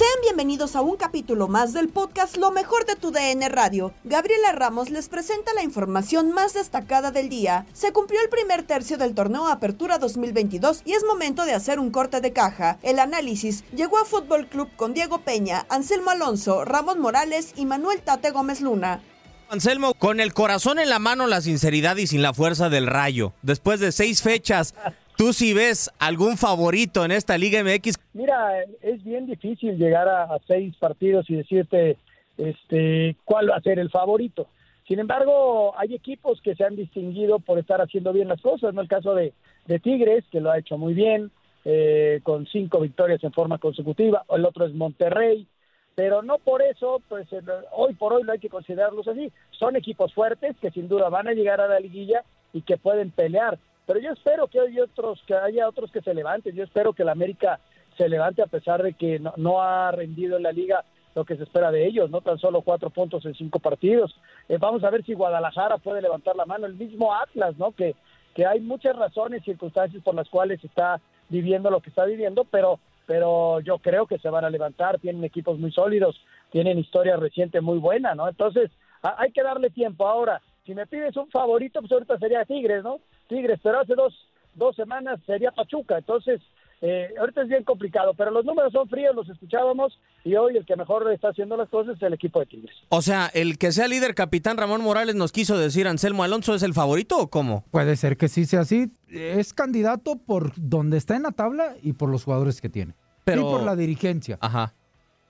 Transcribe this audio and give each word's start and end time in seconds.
Sean 0.00 0.22
bienvenidos 0.22 0.76
a 0.76 0.80
un 0.80 0.96
capítulo 0.96 1.46
más 1.46 1.74
del 1.74 1.90
podcast 1.90 2.38
Lo 2.38 2.52
mejor 2.52 2.86
de 2.86 2.96
tu 2.96 3.10
DN 3.10 3.46
Radio. 3.50 3.92
Gabriela 4.04 4.50
Ramos 4.52 4.88
les 4.88 5.10
presenta 5.10 5.52
la 5.52 5.62
información 5.62 6.32
más 6.32 6.54
destacada 6.54 7.10
del 7.10 7.28
día. 7.28 7.66
Se 7.74 7.92
cumplió 7.92 8.18
el 8.22 8.30
primer 8.30 8.62
tercio 8.62 8.96
del 8.96 9.14
torneo 9.14 9.46
Apertura 9.46 9.98
2022 9.98 10.84
y 10.86 10.94
es 10.94 11.04
momento 11.04 11.44
de 11.44 11.52
hacer 11.52 11.78
un 11.78 11.90
corte 11.90 12.22
de 12.22 12.32
caja. 12.32 12.78
El 12.82 12.98
análisis 12.98 13.62
llegó 13.76 13.98
a 13.98 14.06
Fútbol 14.06 14.46
Club 14.46 14.70
con 14.74 14.94
Diego 14.94 15.20
Peña, 15.20 15.66
Anselmo 15.68 16.08
Alonso, 16.08 16.64
Ramón 16.64 16.98
Morales 16.98 17.52
y 17.54 17.66
Manuel 17.66 18.00
Tate 18.00 18.30
Gómez 18.30 18.62
Luna. 18.62 19.02
Anselmo, 19.50 19.94
con 19.94 20.20
el 20.20 20.32
corazón 20.32 20.78
en 20.78 20.88
la 20.88 21.00
mano, 21.00 21.26
la 21.26 21.40
sinceridad 21.40 21.96
y 21.96 22.06
sin 22.06 22.22
la 22.22 22.32
fuerza 22.32 22.68
del 22.68 22.86
rayo. 22.86 23.32
Después 23.42 23.80
de 23.80 23.90
seis 23.90 24.22
fechas, 24.22 24.74
¿tú 25.20 25.34
sí 25.34 25.52
ves 25.52 25.90
algún 25.98 26.38
favorito 26.38 27.04
en 27.04 27.10
esta 27.10 27.36
Liga 27.36 27.62
MX? 27.62 27.98
Mira, 28.14 28.62
es 28.80 29.04
bien 29.04 29.26
difícil 29.26 29.76
llegar 29.76 30.08
a, 30.08 30.38
seis 30.46 30.74
partidos 30.78 31.28
y 31.28 31.34
decirte 31.34 31.98
este, 32.38 33.16
cuál 33.26 33.50
va 33.50 33.56
a 33.56 33.60
ser 33.60 33.78
el 33.78 33.90
favorito. 33.90 34.46
Sin 34.88 34.98
embargo, 34.98 35.78
hay 35.78 35.94
equipos 35.94 36.40
que 36.40 36.54
se 36.54 36.64
han 36.64 36.74
distinguido 36.74 37.38
por 37.38 37.58
estar 37.58 37.82
haciendo 37.82 38.14
bien 38.14 38.28
las 38.28 38.40
cosas, 38.40 38.72
¿no? 38.72 38.80
El 38.80 38.88
caso 38.88 39.14
de, 39.14 39.34
Tigres, 39.82 40.24
que 40.32 40.40
lo 40.40 40.50
ha 40.50 40.58
hecho 40.58 40.78
muy 40.78 40.94
bien, 40.94 41.30
eh, 41.66 42.20
con 42.22 42.46
cinco 42.46 42.80
victorias 42.80 43.22
en 43.22 43.32
forma 43.32 43.58
consecutiva, 43.58 44.24
el 44.30 44.46
otro 44.46 44.64
es 44.64 44.72
Monterrey, 44.72 45.46
pero 45.94 46.22
no 46.22 46.38
por 46.38 46.62
eso, 46.62 47.02
pues 47.10 47.28
hoy 47.72 47.92
por 47.92 48.14
hoy 48.14 48.22
no 48.22 48.32
hay 48.32 48.38
que 48.38 48.48
considerarlos 48.48 49.06
así. 49.06 49.30
Son 49.50 49.76
equipos 49.76 50.14
fuertes 50.14 50.56
que 50.62 50.70
sin 50.70 50.88
duda 50.88 51.10
van 51.10 51.28
a 51.28 51.34
llegar 51.34 51.60
a 51.60 51.68
la 51.68 51.78
liguilla 51.78 52.24
y 52.54 52.62
que 52.62 52.78
pueden 52.78 53.10
pelear. 53.10 53.58
Pero 53.90 53.98
yo 53.98 54.12
espero 54.12 54.46
que 54.46 54.60
haya 54.60 54.84
otros, 54.84 55.20
que 55.26 55.34
haya 55.34 55.68
otros 55.68 55.90
que 55.90 56.00
se 56.00 56.14
levanten. 56.14 56.54
Yo 56.54 56.62
espero 56.62 56.92
que 56.92 57.02
la 57.02 57.10
América 57.10 57.58
se 57.98 58.08
levante 58.08 58.40
a 58.40 58.46
pesar 58.46 58.84
de 58.84 58.92
que 58.92 59.18
no, 59.18 59.60
ha 59.60 59.90
rendido 59.90 60.36
en 60.36 60.44
la 60.44 60.52
liga 60.52 60.84
lo 61.16 61.24
que 61.24 61.36
se 61.36 61.42
espera 61.42 61.72
de 61.72 61.88
ellos, 61.88 62.08
no 62.08 62.20
tan 62.20 62.38
solo 62.38 62.62
cuatro 62.62 62.90
puntos 62.90 63.26
en 63.26 63.34
cinco 63.34 63.58
partidos. 63.58 64.16
Eh, 64.48 64.58
vamos 64.60 64.84
a 64.84 64.90
ver 64.90 65.04
si 65.04 65.14
Guadalajara 65.14 65.78
puede 65.78 66.02
levantar 66.02 66.36
la 66.36 66.46
mano, 66.46 66.66
el 66.66 66.74
mismo 66.74 67.12
Atlas, 67.12 67.56
¿no? 67.58 67.72
Que, 67.72 67.96
que 68.32 68.46
hay 68.46 68.60
muchas 68.60 68.94
razones, 68.94 69.42
circunstancias 69.42 70.04
por 70.04 70.14
las 70.14 70.28
cuales 70.28 70.62
está 70.62 71.00
viviendo 71.28 71.68
lo 71.68 71.80
que 71.80 71.88
está 71.88 72.04
viviendo, 72.04 72.44
pero 72.44 72.78
pero 73.06 73.58
yo 73.58 73.78
creo 73.78 74.06
que 74.06 74.20
se 74.20 74.30
van 74.30 74.44
a 74.44 74.50
levantar, 74.50 75.00
tienen 75.00 75.24
equipos 75.24 75.58
muy 75.58 75.72
sólidos, 75.72 76.24
tienen 76.52 76.78
historia 76.78 77.16
reciente 77.16 77.60
muy 77.60 77.78
buena, 77.78 78.14
¿no? 78.14 78.28
Entonces, 78.28 78.70
hay 79.02 79.32
que 79.32 79.42
darle 79.42 79.68
tiempo. 79.70 80.06
Ahora, 80.06 80.40
si 80.64 80.76
me 80.76 80.86
pides 80.86 81.16
un 81.16 81.28
favorito, 81.28 81.80
pues 81.80 81.90
ahorita 81.90 82.18
sería 82.20 82.44
Tigres, 82.44 82.84
¿no? 82.84 83.00
Tigres, 83.30 83.58
pero 83.62 83.80
hace 83.80 83.94
dos, 83.94 84.12
dos 84.54 84.76
semanas 84.76 85.18
sería 85.24 85.50
Pachuca, 85.52 85.96
entonces, 85.96 86.42
eh, 86.82 87.14
ahorita 87.18 87.42
es 87.42 87.48
bien 87.48 87.64
complicado, 87.64 88.12
pero 88.14 88.30
los 88.30 88.44
números 88.44 88.72
son 88.72 88.88
fríos, 88.88 89.14
los 89.14 89.28
escuchábamos, 89.28 89.98
y 90.24 90.34
hoy 90.34 90.56
el 90.56 90.66
que 90.66 90.76
mejor 90.76 91.10
está 91.12 91.28
haciendo 91.28 91.56
las 91.56 91.68
cosas 91.68 91.96
es 91.96 92.02
el 92.02 92.12
equipo 92.14 92.40
de 92.40 92.46
Tigres. 92.46 92.74
O 92.90 93.00
sea, 93.02 93.30
el 93.32 93.56
que 93.56 93.72
sea 93.72 93.86
líder 93.88 94.14
capitán 94.14 94.56
Ramón 94.58 94.82
Morales 94.82 95.14
nos 95.14 95.32
quiso 95.32 95.56
decir 95.58 95.86
Anselmo 95.88 96.24
Alonso 96.24 96.54
es 96.54 96.62
el 96.62 96.74
favorito 96.74 97.18
o 97.18 97.30
cómo? 97.30 97.64
Puede 97.70 97.96
ser 97.96 98.16
que 98.18 98.28
sí 98.28 98.44
sea 98.44 98.60
así. 98.60 98.90
Es 99.08 99.54
candidato 99.54 100.16
por 100.16 100.52
donde 100.56 100.96
está 100.98 101.16
en 101.16 101.22
la 101.22 101.32
tabla 101.32 101.74
y 101.82 101.92
por 101.94 102.10
los 102.10 102.24
jugadores 102.24 102.60
que 102.60 102.68
tiene. 102.68 102.94
Pero- 103.24 103.40
Y 103.42 103.44
por 103.44 103.62
la 103.62 103.76
dirigencia. 103.76 104.36
Ajá, 104.40 104.74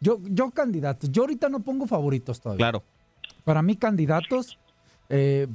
Yo, 0.02 0.18
yo 0.30 0.50
candidatos. 0.50 1.10
Yo 1.12 1.22
ahorita 1.22 1.48
no 1.50 1.60
pongo 1.60 1.86
favoritos 1.86 2.40
todavía. 2.40 2.58
claro. 2.64 2.82
Para 3.44 3.60
mí, 3.62 3.76
candidatos, 3.76 4.58
eh, 5.08 5.46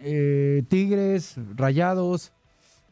eh, 0.00 0.62
Tigres, 0.68 1.36
Rayados. 1.54 2.32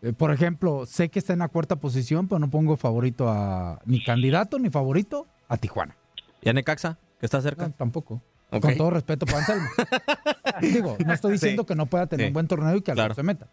eh, 0.02 0.12
por 0.12 0.30
ejemplo, 0.32 0.86
sé 0.86 1.08
que 1.08 1.18
está 1.18 1.32
en 1.32 1.38
la 1.40 1.48
cuarta 1.48 1.76
posición, 1.76 2.28
pero 2.28 2.38
no 2.38 2.50
pongo 2.50 2.76
favorito 2.76 3.28
a 3.28 3.80
ni 3.86 4.02
candidato 4.04 4.58
ni 4.58 4.70
favorito 4.70 5.26
a 5.48 5.56
Tijuana. 5.56 5.96
¿Y 6.42 6.48
a 6.48 6.52
Necaxa, 6.52 6.98
que 7.18 7.26
está 7.26 7.40
cerca? 7.40 7.68
No, 7.68 7.74
tampoco. 7.74 8.22
Con 8.60 8.76
todo 8.76 8.90
respeto 8.90 9.26
para 9.26 9.38
Anselmo. 9.38 9.66
Digo, 10.60 10.96
no 11.04 11.12
estoy 11.12 11.32
diciendo 11.32 11.62
Sí. 11.62 11.66
que 11.66 11.74
no 11.74 11.86
pueda 11.86 12.06
tener 12.06 12.26
Sí. 12.26 12.28
un 12.28 12.34
buen 12.34 12.46
torneo 12.46 12.76
y 12.76 12.80
que 12.82 12.92
Claro. 12.92 13.14
se 13.14 13.22
meta. 13.22 13.48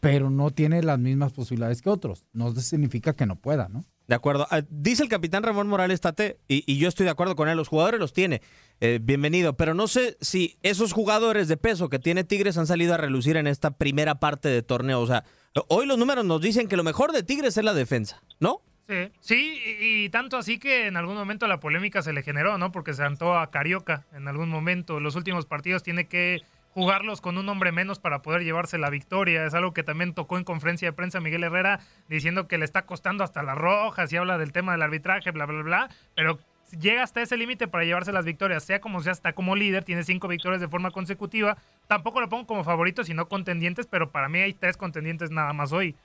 Pero 0.00 0.30
no 0.30 0.50
tiene 0.50 0.82
las 0.82 0.98
mismas 0.98 1.32
posibilidades 1.32 1.82
que 1.82 1.90
otros. 1.90 2.24
No 2.32 2.52
significa 2.56 3.12
que 3.14 3.26
no 3.26 3.36
pueda, 3.36 3.68
¿no? 3.68 3.84
De 4.10 4.16
acuerdo. 4.16 4.48
Ah, 4.50 4.62
Dice 4.70 5.04
el 5.04 5.08
capitán 5.08 5.44
Ramón 5.44 5.68
Morales 5.68 6.00
Tate, 6.00 6.40
y, 6.48 6.78
yo 6.78 6.88
estoy 6.88 7.04
de 7.04 7.10
acuerdo 7.10 7.36
con 7.36 7.48
él, 7.48 7.56
los 7.56 7.68
jugadores 7.68 8.00
los 8.00 8.12
tiene. 8.12 8.42
Eh, 8.80 8.98
bienvenido. 9.00 9.56
Pero 9.56 9.72
no 9.72 9.86
sé 9.86 10.16
si 10.20 10.58
esos 10.64 10.92
jugadores 10.92 11.46
de 11.46 11.56
peso 11.56 11.88
que 11.88 12.00
tiene 12.00 12.24
Tigres 12.24 12.58
han 12.58 12.66
salido 12.66 12.94
a 12.94 12.96
relucir 12.96 13.36
en 13.36 13.46
esta 13.46 13.70
primera 13.70 14.16
parte 14.16 14.48
de 14.48 14.62
torneo. 14.62 15.00
O 15.00 15.06
sea, 15.06 15.22
hoy 15.68 15.86
los 15.86 15.96
números 15.96 16.24
nos 16.24 16.40
dicen 16.40 16.66
que 16.66 16.76
lo 16.76 16.82
mejor 16.82 17.12
de 17.12 17.22
Tigres 17.22 17.56
es 17.56 17.62
la 17.62 17.72
defensa, 17.72 18.20
¿no? 18.40 18.62
Sí, 18.88 19.12
sí, 19.20 19.62
y, 19.80 20.08
tanto 20.08 20.38
así 20.38 20.58
que 20.58 20.88
en 20.88 20.96
algún 20.96 21.14
momento 21.14 21.46
la 21.46 21.60
polémica 21.60 22.02
se 22.02 22.12
le 22.12 22.24
generó, 22.24 22.58
¿no? 22.58 22.72
Porque 22.72 22.94
se 22.94 23.04
antó 23.04 23.38
a 23.38 23.52
Carioca 23.52 24.06
en 24.12 24.26
algún 24.26 24.48
momento. 24.48 24.98
Los 24.98 25.14
últimos 25.14 25.46
partidos 25.46 25.84
tiene 25.84 26.08
que 26.08 26.42
jugarlos 26.72 27.20
con 27.20 27.38
un 27.38 27.48
hombre 27.48 27.72
menos 27.72 27.98
para 27.98 28.22
poder 28.22 28.42
llevarse 28.42 28.78
la 28.78 28.90
victoria. 28.90 29.44
Es 29.44 29.54
algo 29.54 29.72
que 29.72 29.82
también 29.82 30.14
tocó 30.14 30.38
en 30.38 30.44
conferencia 30.44 30.88
de 30.88 30.92
prensa 30.92 31.20
Miguel 31.20 31.44
Herrera 31.44 31.80
diciendo 32.08 32.48
que 32.48 32.58
le 32.58 32.64
está 32.64 32.86
costando 32.86 33.24
hasta 33.24 33.42
las 33.42 33.58
rojas 33.58 34.12
y 34.12 34.16
habla 34.16 34.38
del 34.38 34.52
tema 34.52 34.72
del 34.72 34.82
arbitraje, 34.82 35.30
bla, 35.30 35.46
bla, 35.46 35.62
bla. 35.62 35.90
Pero 36.14 36.38
llega 36.78 37.02
hasta 37.02 37.22
ese 37.22 37.36
límite 37.36 37.68
para 37.68 37.84
llevarse 37.84 38.12
las 38.12 38.24
victorias. 38.24 38.64
Sea 38.64 38.80
como 38.80 39.00
sea, 39.00 39.12
está 39.12 39.32
como 39.32 39.56
líder, 39.56 39.84
tiene 39.84 40.04
cinco 40.04 40.28
victorias 40.28 40.60
de 40.60 40.68
forma 40.68 40.90
consecutiva. 40.90 41.56
Tampoco 41.86 42.20
lo 42.20 42.28
pongo 42.28 42.46
como 42.46 42.64
favorito, 42.64 43.04
sino 43.04 43.28
contendientes, 43.28 43.86
pero 43.86 44.10
para 44.10 44.28
mí 44.28 44.38
hay 44.38 44.52
tres 44.52 44.76
contendientes 44.76 45.30
nada 45.30 45.52
más 45.52 45.72
hoy. 45.72 45.96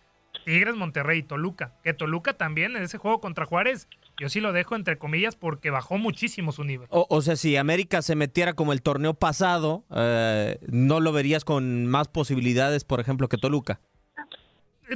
Tigres, 0.44 0.76
Monterrey 0.76 1.20
y 1.20 1.24
Toluca. 1.24 1.74
Que 1.84 1.94
Toluca 1.94 2.34
también 2.34 2.76
en 2.76 2.84
ese 2.84 2.98
juego 2.98 3.22
contra 3.22 3.46
Juárez, 3.46 3.88
yo 4.20 4.30
sí 4.30 4.40
lo 4.40 4.54
dejo 4.54 4.76
entre 4.76 4.98
comillas 4.98 5.36
porque 5.36 5.70
bajó 5.70 5.98
muchísimo 5.98 6.52
su 6.52 6.64
nivel. 6.64 6.88
O, 6.92 7.06
o 7.10 7.22
sea, 7.22 7.36
si 7.36 7.58
América 7.58 8.02
se 8.02 8.16
metiera 8.16 8.54
como 8.54 8.74
el 8.74 8.82
torneo 8.82 9.14
pasado, 9.14 9.86
eh, 9.96 10.58
¿no 10.68 11.00
lo 11.00 11.12
verías 11.12 11.44
con 11.46 11.86
más 11.88 12.08
posibilidades, 12.08 12.84
por 12.84 13.00
ejemplo, 13.00 13.28
que 13.30 13.38
Toluca? 13.38 13.80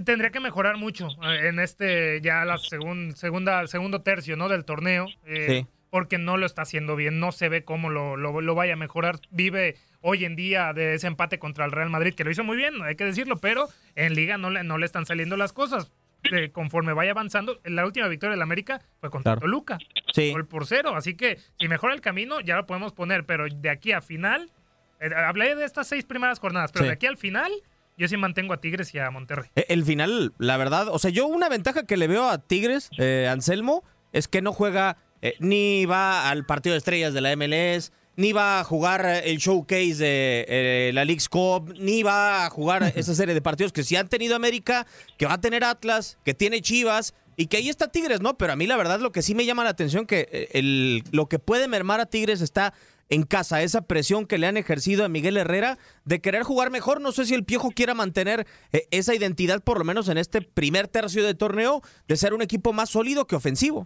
Tendría 0.06 0.30
que 0.30 0.40
mejorar 0.40 0.78
mucho 0.78 1.08
eh, 1.24 1.48
en 1.48 1.60
este 1.60 2.22
ya 2.22 2.46
la 2.46 2.58
segun- 2.58 3.14
segunda, 3.16 3.66
segundo 3.68 4.02
tercio 4.02 4.38
¿no? 4.38 4.48
del 4.48 4.64
torneo. 4.66 5.08
eh, 5.26 5.46
Sí. 5.48 5.68
Porque 5.92 6.20
no 6.20 6.38
lo 6.38 6.46
está 6.46 6.62
haciendo 6.62 6.96
bien, 6.96 7.20
no 7.20 7.32
se 7.32 7.50
ve 7.50 7.64
cómo 7.64 7.90
lo, 7.90 8.16
lo- 8.16 8.42
lo 8.42 8.54
vaya 8.54 8.74
a 8.74 8.76
mejorar. 8.76 9.20
Vive 9.32 9.76
hoy 10.02 10.24
en 10.24 10.36
día 10.36 10.72
de 10.72 10.94
ese 10.94 11.08
empate 11.08 11.40
contra 11.40 11.66
el 11.66 11.72
Real 11.72 11.90
Madrid, 11.90 12.14
que 12.14 12.24
lo 12.24 12.30
hizo 12.30 12.44
muy 12.44 12.58
bien, 12.58 12.76
hay 12.84 12.96
que 12.96 13.06
decirlo, 13.06 13.38
pero 13.38 13.68
en 13.96 14.14
liga 14.14 14.38
no 14.38 14.52
le, 14.52 14.62
no 14.64 14.78
le 14.78 14.86
están 14.86 15.08
saliendo 15.08 15.36
las 15.36 15.52
cosas. 15.52 15.92
Eh, 16.32 16.52
conforme 16.52 16.94
vaya 16.94 17.12
avanzando, 17.12 17.60
la 17.64 17.86
última 17.86 18.08
victoria 18.08 18.32
del 18.36 18.42
América 18.42 18.82
fue 19.00 19.10
contra 19.10 19.32
Claro. 19.34 19.42
Toluca. 19.42 19.78
Sí. 20.14 20.32
Gol 20.32 20.48
por 20.48 20.66
cero. 20.68 20.94
Así 20.96 21.16
que 21.16 21.40
si 21.60 21.68
mejora 21.68 21.94
el 21.94 22.02
camino, 22.02 22.40
ya 22.42 22.56
lo 22.58 22.66
podemos 22.66 22.92
poner. 22.94 23.26
Pero 23.26 23.46
de 23.50 23.70
aquí 23.70 23.92
a 23.94 24.02
final, 24.02 24.52
eh, 25.00 25.10
hablé 25.16 25.56
de 25.56 25.64
estas 25.66 25.88
seis 25.88 26.04
primeras 26.06 26.40
jornadas, 26.40 26.72
pero 26.74 26.84
Sí. 26.86 26.88
de 26.90 26.94
aquí 26.94 27.06
al 27.06 27.18
final, 27.18 27.52
yo 27.98 28.08
sí 28.08 28.18
mantengo 28.18 28.54
a 28.54 28.58
Tigres 28.62 28.94
y 28.94 29.00
a 29.00 29.10
Monterrey. 29.12 29.50
Eh, 29.56 29.66
El 29.70 29.84
final, 29.86 30.34
la 30.38 30.58
verdad, 30.58 30.88
o 30.90 31.00
sea, 31.00 31.10
yo 31.12 31.26
una 31.28 31.48
ventaja 31.50 31.86
que 31.86 31.96
le 31.98 32.08
veo 32.08 32.30
a 32.30 32.38
Tigres, 32.40 32.90
eh, 32.98 33.28
Anselmo, 33.32 33.84
es 34.12 34.28
que 34.28 34.42
no 34.42 34.52
juega, 34.52 34.98
eh, 35.22 35.36
ni 35.40 35.86
va 35.86 36.30
al 36.30 36.46
partido 36.46 36.74
de 36.74 36.80
estrellas 36.80 37.14
de 37.14 37.22
la 37.22 37.32
MLS, 37.32 37.92
ni 38.20 38.34
va 38.34 38.60
a 38.60 38.66
jugar 38.66 39.06
el 39.24 39.38
showcase 39.38 39.96
de 39.96 40.46
eh, 40.50 40.92
la 40.94 41.06
League's 41.06 41.30
Cup, 41.30 41.74
ni 41.80 42.04
va 42.04 42.46
a 42.46 42.50
jugar 42.50 42.92
esa 42.98 43.16
serie 43.16 43.34
de 43.34 43.42
partidos 43.42 43.72
que 43.72 43.82
sí 43.82 43.96
han 43.96 44.10
tenido 44.10 44.36
América, 44.36 44.86
que 45.18 45.26
va 45.26 45.36
a 45.36 45.42
tener 45.42 45.64
Atlas, 45.64 46.18
que 46.26 46.34
tiene 46.34 46.62
Chivas. 46.62 47.14
Y 47.38 47.48
que 47.48 47.56
ahí 47.56 47.70
está 47.70 47.88
Tigres, 47.88 48.20
¿no? 48.20 48.38
Pero 48.38 48.52
a 48.52 48.58
mí 48.58 48.68
la 48.68 48.76
verdad 48.76 49.00
lo 49.00 49.14
que 49.14 49.22
sí 49.22 49.34
me 49.34 49.46
llama 49.46 49.64
la 49.64 49.70
atención 49.70 50.06
que 50.06 50.28
eh, 50.34 50.50
el, 50.52 51.06
lo 51.12 51.30
que 51.30 51.40
puede 51.40 51.70
mermar 51.70 52.02
a 52.02 52.08
Tigres 52.08 52.42
está 52.42 52.74
en 53.08 53.24
casa, 53.24 53.64
esa 53.64 53.84
presión 53.84 54.26
que 54.26 54.38
le 54.38 54.48
han 54.48 54.58
ejercido 54.58 55.06
a 55.06 55.08
Miguel 55.08 55.38
Herrera 55.38 55.78
de 56.04 56.20
querer 56.20 56.44
jugar 56.44 56.72
mejor. 56.72 57.00
No 57.00 57.14
sé 57.14 57.26
si 57.26 57.36
el 57.36 57.46
Piojo 57.46 57.72
quiera 57.72 57.94
mantener 57.94 58.46
eh, 58.74 58.86
esa 58.92 59.16
identidad, 59.16 59.64
por 59.64 59.80
lo 59.80 59.86
menos 59.86 60.10
en 60.10 60.18
este 60.18 60.42
primer 60.42 60.90
tercio 60.90 61.24
de 61.24 61.36
torneo, 61.36 61.82
de 62.10 62.18
ser 62.18 62.34
un 62.34 62.42
equipo 62.42 62.74
más 62.74 62.90
sólido 62.90 63.28
que 63.28 63.38
ofensivo. 63.38 63.86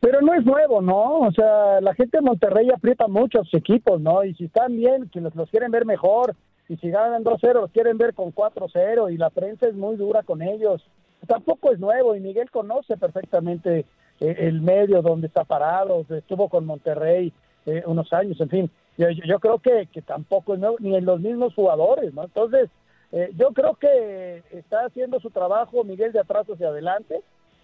Pero 0.00 0.22
no 0.22 0.32
es 0.34 0.44
nuevo, 0.46 0.80
¿no? 0.80 1.20
O 1.20 1.32
sea, 1.32 1.80
la 1.80 1.94
gente 1.94 2.18
de 2.18 2.22
Monterrey 2.22 2.70
aprieta 2.74 3.06
mucho 3.06 3.40
a 3.40 3.44
sus 3.44 3.54
equipos, 3.54 4.00
¿no? 4.00 4.24
Y 4.24 4.34
si 4.34 4.44
están 4.44 4.74
bien, 4.76 5.10
que 5.10 5.20
los, 5.20 5.34
los 5.34 5.50
quieren 5.50 5.70
ver 5.70 5.84
mejor, 5.84 6.34
y 6.68 6.76
si 6.76 6.88
ganan 6.90 7.22
2-0, 7.24 7.54
los 7.54 7.70
quieren 7.70 7.98
ver 7.98 8.14
con 8.14 8.32
4-0, 8.34 9.12
y 9.12 9.18
la 9.18 9.28
prensa 9.30 9.66
es 9.68 9.74
muy 9.74 9.96
dura 9.96 10.22
con 10.22 10.40
ellos. 10.40 10.82
Tampoco 11.26 11.70
es 11.72 11.78
nuevo, 11.80 12.16
y 12.16 12.20
Miguel 12.20 12.50
conoce 12.50 12.96
perfectamente 12.96 13.84
eh, 14.20 14.36
el 14.38 14.62
medio 14.62 15.02
donde 15.02 15.26
está 15.26 15.44
parado, 15.44 16.06
estuvo 16.08 16.48
con 16.48 16.64
Monterrey 16.64 17.32
eh, 17.66 17.82
unos 17.86 18.10
años, 18.14 18.40
en 18.40 18.48
fin. 18.48 18.70
Yo- 18.96 19.10
yo 19.10 19.38
creo 19.38 19.58
que, 19.58 19.86
que 19.92 20.00
tampoco 20.00 20.54
es 20.54 20.60
nuevo, 20.60 20.76
ni 20.80 20.94
en 20.96 21.04
los 21.04 21.20
mismos 21.20 21.54
jugadores, 21.54 22.14
¿no? 22.14 22.24
Entonces, 22.24 22.70
eh, 23.12 23.30
yo 23.36 23.48
creo 23.50 23.74
que 23.74 24.42
está 24.52 24.86
haciendo 24.86 25.20
su 25.20 25.28
trabajo 25.30 25.84
Miguel 25.84 26.12
de 26.12 26.20
atrás 26.20 26.46
hacia 26.48 26.68
adelante, 26.68 27.20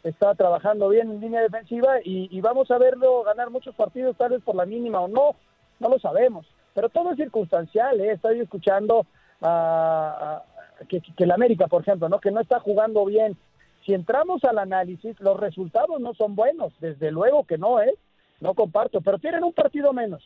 está 0.08 0.35
trabajando 0.35 0.88
bien 0.88 1.11
en 1.11 1.20
línea 1.20 1.41
defensiva 1.41 1.99
y, 2.05 2.29
y 2.31 2.41
vamos 2.41 2.70
a 2.70 2.79
verlo 2.79 3.23
ganar 3.25 3.50
muchos 3.50 3.75
partidos, 3.75 4.17
tal 4.17 4.31
vez 4.31 4.43
por 4.43 4.55
la 4.55 4.67
mínima 4.67 5.00
o 5.00 5.08
no, 5.08 5.37
no 5.81 5.88
lo 5.88 5.99
sabemos. 5.99 6.47
Pero 6.75 6.88
todo 6.88 7.11
es 7.11 7.17
circunstancial, 7.17 8.00
¿eh? 8.00 8.12
Estoy 8.12 8.41
escuchando 8.41 9.06
a, 9.41 10.43
que, 10.88 11.00
que 11.00 11.25
el 11.25 11.31
América, 11.31 11.67
por 11.67 11.82
ejemplo, 11.82 12.08
¿no? 12.08 12.20
que 12.20 12.31
no 12.31 12.41
está 12.41 12.61
jugando 12.61 13.05
bien. 13.05 13.37
Si 13.85 13.94
entramos 13.94 14.44
al 14.44 14.58
análisis, 14.58 15.19
los 15.20 15.38
resultados 15.38 16.00
no 16.00 16.12
son 16.14 16.35
buenos, 16.35 16.73
desde 16.81 17.11
luego 17.11 17.44
que 17.44 17.56
no, 17.59 17.81
¿eh? 17.81 17.94
No 18.41 18.55
comparto, 18.55 19.00
pero 19.00 19.19
tienen 19.19 19.44
un 19.44 19.52
partido 19.52 19.93
menos. 19.93 20.23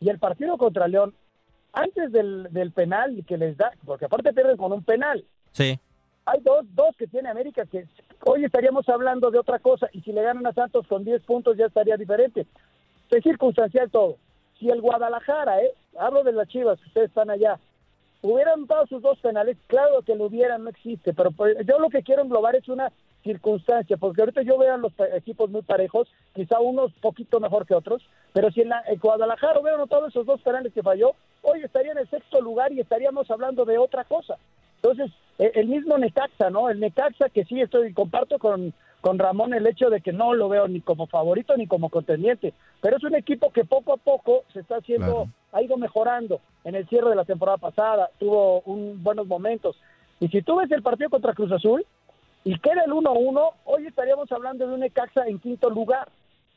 Y 0.00 0.08
el 0.08 0.18
partido 0.18 0.56
contra 0.56 0.86
León, 0.86 1.14
antes 1.72 2.12
del, 2.12 2.48
del 2.50 2.72
penal 2.72 3.24
que 3.26 3.36
les 3.36 3.56
da, 3.56 3.72
porque 3.84 4.04
aparte 4.04 4.32
pierden 4.32 4.56
con 4.56 4.72
un 4.72 4.84
penal, 4.84 5.24
Sí. 5.52 5.78
Hay 6.26 6.40
dos, 6.40 6.64
dos 6.74 6.96
que 6.96 7.06
tiene 7.06 7.28
América 7.28 7.66
que 7.66 7.86
hoy 8.24 8.44
estaríamos 8.44 8.88
hablando 8.88 9.30
de 9.30 9.38
otra 9.38 9.58
cosa 9.58 9.88
y 9.92 10.00
si 10.02 10.12
le 10.12 10.22
ganan 10.22 10.46
a 10.46 10.52
Santos 10.52 10.86
con 10.86 11.04
10 11.04 11.22
puntos 11.22 11.56
ya 11.56 11.66
estaría 11.66 11.96
diferente. 11.96 12.46
Es 13.10 13.22
circunstancial 13.22 13.90
todo. 13.90 14.16
Si 14.58 14.68
el 14.68 14.80
Guadalajara, 14.80 15.62
¿eh? 15.62 15.72
hablo 15.98 16.22
de 16.22 16.32
las 16.32 16.48
Chivas, 16.48 16.78
que 16.80 16.88
ustedes 16.88 17.08
están 17.08 17.30
allá, 17.30 17.58
hubieran 18.22 18.66
dado 18.66 18.86
sus 18.86 19.02
dos 19.02 19.18
penales, 19.20 19.56
claro 19.66 20.02
que 20.02 20.14
lo 20.14 20.26
hubieran, 20.26 20.64
no 20.64 20.70
existe, 20.70 21.14
pero 21.14 21.30
pues, 21.30 21.56
yo 21.66 21.78
lo 21.78 21.88
que 21.88 22.02
quiero 22.02 22.22
englobar 22.22 22.54
es 22.56 22.68
una 22.68 22.92
circunstancia, 23.22 23.96
porque 23.96 24.22
ahorita 24.22 24.42
yo 24.42 24.58
veo 24.58 24.74
a 24.74 24.78
los 24.78 24.92
equipos 25.14 25.50
muy 25.50 25.62
parejos, 25.62 26.08
quizá 26.34 26.60
unos 26.60 26.92
poquito 27.00 27.40
mejor 27.40 27.66
que 27.66 27.74
otros, 27.74 28.02
pero 28.32 28.50
si 28.50 28.62
en 28.62 28.70
la, 28.70 28.82
Guadalajara 29.00 29.60
hubiera 29.60 29.76
anotado 29.76 30.06
esos 30.06 30.26
dos 30.26 30.40
penales 30.42 30.72
que 30.72 30.82
falló, 30.82 31.12
hoy 31.42 31.62
estaría 31.62 31.92
en 31.92 31.98
el 31.98 32.08
sexto 32.08 32.40
lugar 32.40 32.72
y 32.72 32.80
estaríamos 32.80 33.30
hablando 33.30 33.64
de 33.64 33.78
otra 33.78 34.04
cosa. 34.04 34.36
Entonces, 34.82 35.10
eh, 35.38 35.52
el 35.54 35.68
mismo 35.68 35.98
Necaxa, 35.98 36.50
¿no? 36.50 36.70
El 36.70 36.80
Necaxa 36.80 37.28
que 37.28 37.44
sí 37.44 37.60
estoy, 37.60 37.92
comparto 37.92 38.38
con, 38.38 38.72
con 39.00 39.18
Ramón 39.18 39.54
el 39.54 39.66
hecho 39.66 39.90
de 39.90 40.00
que 40.00 40.12
no 40.12 40.34
lo 40.34 40.48
veo 40.48 40.68
ni 40.68 40.80
como 40.80 41.06
favorito 41.06 41.56
ni 41.56 41.66
como 41.66 41.90
contendiente, 41.90 42.54
pero 42.80 42.96
es 42.96 43.04
un 43.04 43.14
equipo 43.14 43.50
que 43.50 43.64
poco 43.64 43.92
a 43.92 43.96
poco 43.96 44.44
se 44.52 44.60
está 44.60 44.76
haciendo, 44.76 45.06
Claro. 45.06 45.28
ha 45.52 45.62
ido 45.62 45.76
mejorando. 45.76 46.40
En 46.64 46.74
el 46.74 46.86
cierre 46.88 47.10
de 47.10 47.16
la 47.16 47.24
temporada 47.24 47.58
pasada 47.58 48.10
tuvo 48.18 48.60
un, 48.62 49.02
buenos 49.02 49.26
momentos. 49.26 49.76
Y 50.18 50.28
si 50.28 50.42
tú 50.42 50.56
ves 50.56 50.70
el 50.70 50.82
partido 50.82 51.08
contra 51.08 51.32
Cruz 51.32 51.52
Azul 51.52 51.84
y 52.44 52.58
queda 52.58 52.82
el 52.84 52.92
1-1, 52.92 53.52
hoy 53.64 53.86
estaríamos 53.86 54.30
hablando 54.32 54.66
de 54.66 54.74
un 54.74 54.80
Necaxa 54.80 55.26
en 55.26 55.38
quinto 55.38 55.70
lugar. 55.70 56.08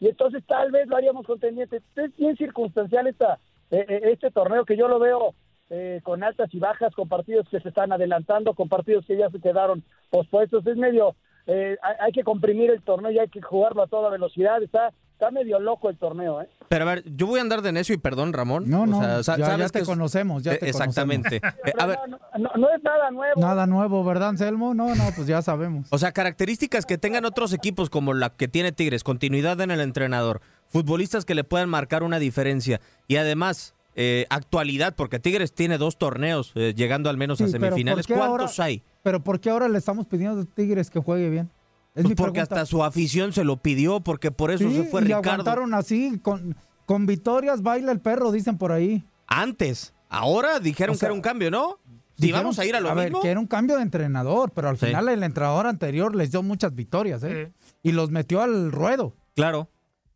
Y 0.02 0.10
entonces 0.10 0.44
tal 0.46 0.72
vez 0.72 0.88
lo 0.88 0.98
haríamos 0.98 1.26
contendiente. 1.26 1.82
Es 1.96 2.18
bien 2.18 2.36
circunstancial 2.36 3.08
esta, 3.08 3.40
eh, 3.72 3.86
eh, 3.88 4.02
este 4.12 4.32
torneo 4.32 4.66
que 4.66 4.76
yo 4.76 4.90
lo 4.90 5.00
veo 5.00 5.34
eh, 5.70 6.02
con 6.04 6.24
altas 6.24 6.54
y 6.54 6.60
bajas, 6.60 6.94
con 6.96 7.08
partidos 7.10 7.48
que 7.50 7.60
se 7.60 7.70
están 7.70 7.92
adelantando, 7.92 8.54
con 8.54 8.70
partidos 8.70 9.06
que 9.06 9.18
ya 9.18 9.30
se 9.30 9.40
quedaron 9.40 9.84
pospuestos. 10.10 10.66
Es 10.68 10.78
medio, 10.78 11.16
eh, 11.48 11.78
hay, 11.82 11.96
hay 12.00 12.12
que 12.12 12.24
comprimir 12.24 12.70
el 12.72 12.82
torneo 12.82 13.12
y 13.12 13.20
hay 13.20 13.30
que 13.30 13.42
jugarlo 13.42 13.84
a 13.84 13.88
toda 13.88 14.10
velocidad. 14.10 14.62
Está, 14.62 14.92
está 15.14 15.32
medio 15.32 15.60
loco 15.60 15.90
el 15.90 15.98
torneo, 15.98 16.42
¿eh? 16.42 16.50
Pero 16.70 16.90
a 16.90 16.96
ver, 16.96 17.04
yo 17.16 17.28
voy 17.28 17.40
a 17.40 17.44
andar 17.44 17.62
de 17.62 17.72
necio 17.72 17.94
y 17.94 17.98
perdón, 17.98 18.34
Ramón. 18.34 18.64
No, 18.70 18.84
O 18.84 18.86
no, 18.88 19.00
sea, 19.00 19.24
sa- 19.24 19.38
ya, 19.38 19.46
ya 19.46 19.52
sabes 19.52 19.72
te 19.72 19.80
que 19.80 19.84
es- 19.84 19.88
conocemos, 19.90 20.44
ya 20.44 20.54
Eh, 20.54 20.58
te 20.58 20.70
Exactamente. 20.70 21.40
conocemos. 21.42 21.68
Eh, 21.68 21.74
a 21.80 21.86
ver, 21.86 21.98
No, 22.10 22.18
no, 22.40 22.50
no 22.56 22.70
es 22.76 22.84
nada 22.84 23.12
nuevo. 23.12 23.40
Nada 23.42 23.66
nuevo, 23.68 24.04
¿verdad, 24.04 24.30
Anselmo? 24.30 24.74
No, 24.74 24.94
no, 24.96 25.04
pues 25.16 25.28
ya 25.28 25.42
sabemos. 25.42 25.88
O 25.92 25.98
sea, 25.98 26.12
características 26.12 26.86
que 26.86 26.98
tengan 26.98 27.26
otros 27.26 27.54
equipos 27.54 27.90
como 27.90 28.14
la 28.14 28.30
que 28.32 28.48
tiene 28.48 28.72
Tigres, 28.72 29.04
continuidad 29.04 29.60
en 29.62 29.72
el 29.72 29.82
entrenador, 29.82 30.42
futbolistas 30.68 31.26
que 31.26 31.36
le 31.36 31.44
puedan 31.44 31.70
marcar 31.70 32.04
una 32.04 32.20
diferencia 32.20 32.80
y 33.08 33.16
además 33.18 33.76
eh, 33.96 34.26
actualidad, 34.30 34.96
porque 34.96 35.20
Tigres 35.20 35.54
tiene 35.54 35.78
dos 35.78 35.98
torneos 35.98 36.52
eh, 36.56 36.74
llegando 36.76 37.10
al 37.10 37.18
menos 37.18 37.40
a 37.42 37.46
Sí, 37.46 37.52
semifinales. 37.52 38.08
¿por 38.08 38.16
qué 38.16 38.20
¿Cuántos 38.20 38.60
ahora- 38.60 38.66
hay? 38.66 38.84
Pero 39.04 39.24
¿por 39.24 39.40
qué 39.40 39.50
ahora 39.50 39.68
le 39.70 39.78
estamos 39.78 40.06
pidiendo 40.08 40.42
a 40.42 40.46
Tigres 40.46 40.90
que 40.90 41.00
juegue 41.00 41.30
bien? 41.30 41.50
Es 41.96 42.02
Pues 42.04 42.06
mi 42.10 42.16
porque 42.16 42.32
pregunta. 42.42 42.56
hasta 42.62 42.66
su 42.66 42.84
afición 42.84 43.34
se 43.34 43.44
lo 43.44 43.58
pidió, 43.58 44.00
porque 44.00 44.32
por 44.32 44.50
eso 44.52 44.68
Sí, 44.68 44.76
se 44.76 44.84
fue 44.86 45.02
y 45.02 45.06
Ricardo. 45.06 45.30
aguantaron 45.32 45.74
así, 45.76 46.18
con, 46.24 46.56
con 46.86 47.06
victorias 47.06 47.62
baila 47.62 47.92
el 47.92 48.00
perro, 48.00 48.32
dicen 48.32 48.58
por 48.58 48.72
ahí. 48.72 49.04
Antes, 49.28 49.94
ahora 50.10 50.60
dijeron 50.60 50.96
O 50.96 50.98
sea, 50.98 51.02
que 51.02 51.06
era 51.12 51.14
un 51.14 51.22
cambio, 51.22 51.52
¿no? 51.52 51.78
Si 52.16 52.28
Dijeron- 52.28 52.42
vamos 52.46 52.60
a 52.60 52.66
ir 52.66 52.76
a 52.76 52.80
lo 52.80 52.94
mismo. 52.96 53.22
que 53.22 53.30
era 53.30 53.40
un 53.40 53.48
cambio 53.48 53.76
de 53.76 53.84
entrenador, 53.84 54.52
pero 54.56 54.70
al 54.70 54.78
Sí. 54.78 54.88
final 54.88 55.10
el 55.10 55.22
entrenador 55.24 55.68
anterior 55.68 56.16
les 56.16 56.32
dio 56.32 56.42
muchas 56.44 56.74
victorias, 56.74 57.24
¿eh? 57.24 57.52
Y 57.84 57.92
los 57.92 58.10
metió 58.12 58.42
al 58.42 58.72
ruedo. 58.72 59.14
Claro. 59.36 59.70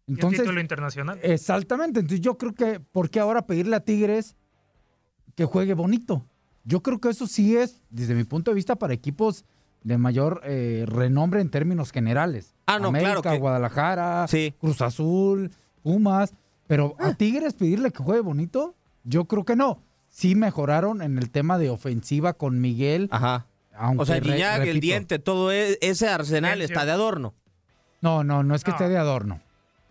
Y 0.07 0.13
Entonces, 0.13 0.39
título 0.41 0.61
internacional. 0.61 1.19
Exactamente. 1.21 1.99
Entonces 1.99 2.21
yo 2.21 2.37
creo 2.37 2.53
que, 2.55 2.79
¿por 2.79 3.09
qué 3.09 3.19
ahora 3.19 3.45
pedirle 3.45 3.75
a 3.75 3.81
Tigres 3.81 4.35
que 5.35 5.45
juegue 5.45 5.73
bonito? 5.73 6.25
Yo 6.63 6.81
creo 6.81 6.99
que 6.99 7.09
eso 7.09 7.27
sí 7.27 7.55
es, 7.57 7.81
desde 7.89 8.15
mi 8.15 8.23
punto 8.23 8.51
de 8.51 8.55
vista, 8.55 8.75
para 8.77 8.93
equipos 8.93 9.45
de 9.83 9.97
mayor 9.97 10.41
eh, 10.43 10.85
renombre 10.87 11.41
en 11.41 11.49
términos 11.49 11.91
generales. 11.91 12.55
Ah, 12.65 12.79
no, 12.79 12.87
América, 12.89 13.21
claro 13.21 13.35
que- 13.35 13.39
Guadalajara, 13.39 14.25
Cruz 14.59 14.81
Azul, 14.81 15.51
Pumas. 15.83 16.33
Pero 16.67 16.95
Ah. 16.99 17.07
a 17.09 17.13
Tigres 17.13 17.53
pedirle 17.53 17.91
que 17.91 18.03
juegue 18.03 18.21
bonito, 18.21 18.75
yo 19.03 19.25
creo 19.25 19.45
que 19.45 19.55
no. 19.55 19.81
Sí 20.09 20.35
mejoraron 20.35 21.01
en 21.01 21.17
el 21.17 21.29
tema 21.29 21.57
de 21.57 21.69
ofensiva 21.69 22.33
con 22.33 22.59
Miguel. 22.59 23.07
Ajá. 23.11 23.45
Aunque 23.77 24.03
o 24.03 24.05
sea, 24.05 24.19
re- 24.19 24.33
Guiñac, 24.33 24.65
el 24.65 24.79
diente, 24.79 25.19
todo 25.19 25.51
e- 25.51 25.77
ese 25.81 26.07
arsenal 26.09 26.61
está 26.61 26.83
de 26.85 26.91
adorno. 26.91 27.33
No, 28.01 28.23
no, 28.23 28.43
no 28.43 28.55
es 28.55 28.63
que 28.63 28.71
esté 28.71 28.89
de 28.89 28.97
adorno. 28.97 29.39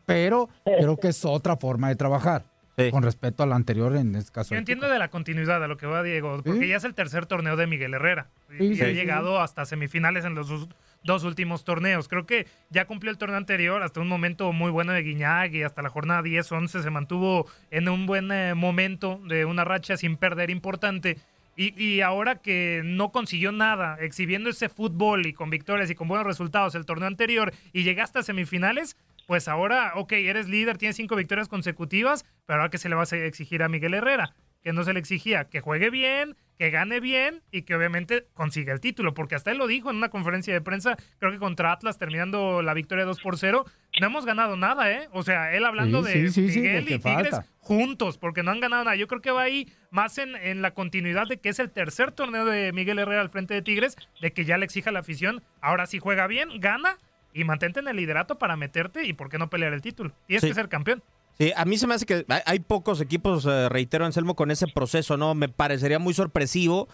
Pero 0.07 0.49
creo 0.65 0.97
que 0.97 1.09
es 1.09 1.25
otra 1.25 1.57
forma 1.57 1.89
de 1.89 1.97
trabajar. 1.97 2.45
Con 2.91 3.03
respecto 3.03 3.43
a 3.43 3.47
la 3.47 3.57
anterior, 3.57 3.97
en 3.97 4.15
este 4.17 4.31
caso. 4.31 4.51
Yo 4.55 4.59
entiendo 4.59 4.87
de 4.87 4.99
la 4.99 5.09
continuidad 5.09 5.65
a 5.65 5.67
lo 5.67 5.79
que 5.79 5.87
va 5.87 6.03
Diego, 6.03 6.43
porque 6.45 6.61
Sí. 6.61 6.69
ya 6.69 6.77
es 6.77 6.85
el 6.85 6.93
tercer 6.93 7.25
torneo 7.25 7.57
de 7.57 7.67
Miguel 7.67 7.95
Herrera. 7.95 8.29
Y, 8.51 8.59
Sí, 8.59 8.65
y 8.65 8.75
sí, 8.77 8.83
ha 8.83 8.87
sí. 8.89 8.93
llegado 8.93 9.41
hasta 9.41 9.65
semifinales 9.65 10.27
en 10.27 10.35
los 10.35 10.47
dos, 10.49 10.69
dos 11.03 11.25
últimos 11.25 11.65
torneos. 11.65 12.07
Creo 12.07 12.27
que 12.27 12.47
ya 12.69 12.85
cumplió 12.85 13.11
el 13.11 13.17
torneo 13.17 13.39
anterior, 13.39 13.83
hasta 13.83 13.99
un 14.01 14.09
momento 14.09 14.53
muy 14.53 14.71
bueno 14.71 14.93
de 14.93 15.03
Guiñac 15.03 15.55
y 15.55 15.63
hasta 15.63 15.81
la 15.81 15.89
jornada 15.89 16.21
10-11 16.21 16.83
se 16.83 16.91
mantuvo 16.91 17.47
en 17.71 17.89
un 17.89 18.05
buen 18.05 18.31
eh, 18.31 18.53
momento 18.53 19.23
de 19.27 19.47
una 19.47 19.65
racha 19.65 19.97
sin 19.97 20.19
perder 20.19 20.51
importante. 20.51 21.17
Y, 21.57 21.83
y 21.83 22.03
ahora 22.03 22.35
que 22.43 22.83
no 22.85 23.11
consiguió 23.11 23.53
nada, 23.53 23.97
exhibiendo 24.03 24.51
ese 24.51 24.69
fútbol 24.69 25.25
y 25.25 25.33
con 25.33 25.49
victorias 25.49 25.89
y 25.89 25.95
con 25.95 26.09
buenos 26.09 26.27
resultados 26.27 26.75
el 26.75 26.85
torneo 26.85 27.09
anterior 27.09 27.55
y 27.73 27.85
llegaste 27.85 28.19
a 28.19 28.23
semifinales, 28.23 28.99
pues 29.27 29.49
ahora, 29.49 29.93
ok, 29.97 30.13
eres 30.13 30.49
líder, 30.49 30.79
tienes 30.79 30.97
cinco 30.97 31.17
victorias 31.17 31.49
consecutivas, 31.49 32.25
pero 32.47 32.61
ahora 32.61 32.71
que 32.71 32.79
se 32.79 32.89
le 32.89 32.95
va 32.95 33.03
a 33.11 33.17
exigir 33.17 33.63
a 33.63 33.69
Miguel 33.69 33.95
Herrera, 33.95 34.35
que 34.63 34.73
no 34.73 34.83
se 34.85 34.93
le 34.93 34.99
exigía 35.01 35.45
que 35.49 35.61
juegue 35.61 35.91
bien, 35.91 36.37
que 36.59 36.71
gane 36.71 37.01
bien 37.01 37.43
y 37.53 37.63
que 37.63 37.75
obviamente 37.75 38.27
consiga 38.33 38.73
el 38.73 38.81
título, 38.81 39.15
porque 39.15 39.35
hasta 39.35 39.51
él 39.51 39.59
lo 39.59 39.67
dijo 39.67 39.91
en 39.91 39.97
una 39.97 40.09
conferencia 40.09 40.55
de 40.55 40.61
prensa, 40.61 40.97
creo 41.19 41.31
que 41.31 41.39
contra 41.39 41.71
Atlas, 41.73 41.99
terminando 41.99 42.63
la 42.63 42.73
victoria 42.75 43.05
2 43.05 43.21
por 43.21 43.37
0, 43.37 43.65
no 44.01 44.07
hemos 44.07 44.25
ganado 44.27 44.57
nada, 44.57 44.91
¿eh? 44.91 45.09
O 45.13 45.23
sea, 45.23 45.53
él 45.55 45.65
hablando 45.65 46.03
Sí, 46.05 46.13
de 46.23 46.29
sí, 46.31 46.47
sí, 46.49 46.53
sí, 46.53 46.61
Miguel 46.61 46.85
de 46.87 46.95
y 46.95 46.99
Tigres 46.99 47.31
falta. 47.31 47.47
juntos, 47.61 48.17
porque 48.19 48.43
no 48.43 48.51
han 48.53 48.61
ganado 48.61 48.85
nada. 48.85 48.97
Yo 48.97 49.07
creo 49.07 49.21
que 49.21 49.31
va 49.31 49.43
ahí 49.43 49.69
más 49.91 50.19
en, 50.19 50.35
en 50.35 50.63
la 50.63 50.73
continuidad 50.73 51.27
de 51.29 51.37
que 51.39 51.51
es 51.51 51.59
el 51.59 51.71
tercer 51.71 52.11
torneo 52.13 52.45
de 52.47 52.73
Miguel 52.73 52.99
Herrera 52.99 53.21
al 53.21 53.31
frente 53.31 53.55
de 53.55 53.63
Tigres, 53.63 53.97
de 54.21 54.33
que 54.33 54.45
ya 54.45 54.57
le 54.57 54.65
exija 54.65 54.91
la 54.91 55.01
afición, 55.01 55.43
ahora 55.61 55.87
sí 55.87 55.99
juega 55.99 56.27
bien, 56.27 56.49
gana 56.61 56.97
y 57.37 57.45
mantente 57.45 57.81
en 57.81 57.89
el 57.89 57.97
liderato 57.97 58.39
para 58.39 58.57
meterte 58.57 59.05
y 59.05 59.13
por 59.13 59.29
qué 59.29 59.39
no 59.39 59.49
pelear 59.51 59.73
el 59.73 59.83
título. 59.83 60.13
Tienes 60.27 60.43
Sí. 60.43 60.49
que 60.49 60.55
ser 60.55 60.69
campeón. 60.69 61.03
Sí, 61.39 61.53
a 61.55 61.67
mí 61.67 61.77
se 61.77 61.87
me 61.87 61.95
hace 61.95 62.07
que 62.07 62.25
hay- 62.47 62.61
pocos 62.61 63.01
equipos, 63.03 63.45
eh, 63.45 63.69
reitero, 63.69 64.07
Anselmo, 64.07 64.35
con 64.37 64.51
ese 64.51 64.67
proceso, 64.75 65.19
¿no? 65.19 65.35
Me 65.35 65.49
parecería 65.51 65.99
muy 65.99 66.15
sorpresivo 66.15 66.89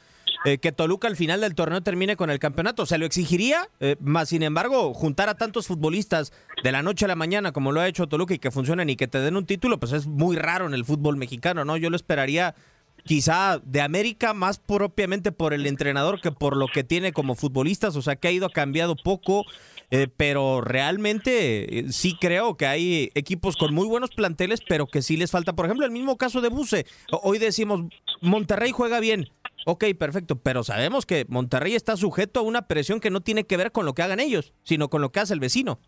eh, 0.44 0.58
que 0.58 0.72
Toluca 0.72 1.06
al 1.06 1.14
final 1.14 1.40
del 1.40 1.54
torneo 1.54 1.82
termine 1.82 2.16
con 2.16 2.28
el 2.28 2.40
campeonato. 2.40 2.84
Se 2.84 2.98
lo 2.98 3.06
exigiría, 3.06 3.68
eh, 3.78 3.94
más 4.00 4.30
sin 4.30 4.42
embargo, 4.42 4.92
juntar 4.92 5.28
a 5.28 5.36
tantos 5.36 5.68
futbolistas 5.68 6.32
de 6.64 6.72
la 6.72 6.82
noche 6.82 7.04
a 7.04 7.08
la 7.08 7.14
mañana, 7.14 7.52
como 7.52 7.70
lo 7.70 7.80
ha 7.80 7.86
hecho 7.86 8.08
Toluca, 8.08 8.34
y 8.34 8.40
que 8.40 8.50
funcionen 8.50 8.90
y 8.90 8.96
que 8.96 9.06
te 9.06 9.18
den 9.20 9.36
un 9.36 9.46
título, 9.46 9.78
pues 9.78 9.92
es 9.92 10.08
muy 10.08 10.34
raro 10.34 10.66
en 10.66 10.74
el 10.74 10.84
fútbol 10.84 11.16
mexicano, 11.16 11.64
¿no? 11.64 11.76
Yo 11.76 11.90
lo 11.90 11.96
esperaría 11.96 12.56
quizá 13.04 13.60
de 13.64 13.80
América 13.80 14.34
más 14.34 14.58
propiamente 14.58 15.32
por 15.32 15.54
el 15.54 15.66
entrenador 15.66 16.20
que 16.20 16.32
por 16.32 16.56
lo 16.56 16.68
que 16.68 16.84
tiene 16.84 17.12
como 17.12 17.34
futbolistas, 17.34 17.96
o 17.96 18.02
sea 18.02 18.16
que 18.16 18.28
ha 18.28 18.32
ido 18.32 18.50
cambiado 18.50 18.96
poco, 18.96 19.44
eh, 19.90 20.08
pero 20.16 20.60
realmente 20.60 21.80
eh, 21.80 21.92
sí 21.92 22.16
creo 22.20 22.56
que 22.56 22.66
hay 22.66 23.10
equipos 23.14 23.56
con 23.56 23.74
muy 23.74 23.86
buenos 23.86 24.10
planteles, 24.10 24.60
pero 24.66 24.86
que 24.86 25.02
sí 25.02 25.16
les 25.16 25.30
falta, 25.30 25.52
por 25.52 25.66
ejemplo, 25.66 25.84
el 25.84 25.92
mismo 25.92 26.16
caso 26.16 26.40
de 26.40 26.48
Buse. 26.48 26.86
Hoy 27.22 27.38
decimos, 27.38 27.82
Monterrey 28.20 28.70
juega 28.72 29.00
bien. 29.00 29.28
Ok, 29.64 29.84
perfecto, 29.98 30.36
pero 30.36 30.64
sabemos 30.64 31.06
que 31.06 31.24
Monterrey 31.28 31.74
está 31.74 31.96
sujeto 31.96 32.40
a 32.40 32.42
una 32.42 32.66
presión 32.66 33.00
que 33.00 33.10
no 33.10 33.20
tiene 33.20 33.44
que 33.44 33.56
ver 33.56 33.70
con 33.70 33.86
lo 33.86 33.94
que 33.94 34.02
hagan 34.02 34.18
ellos, 34.18 34.54
sino 34.64 34.88
con 34.88 35.02
lo 35.02 35.12
que 35.12 35.20
hace 35.20 35.34
el 35.34 35.40
vecino. 35.40 35.78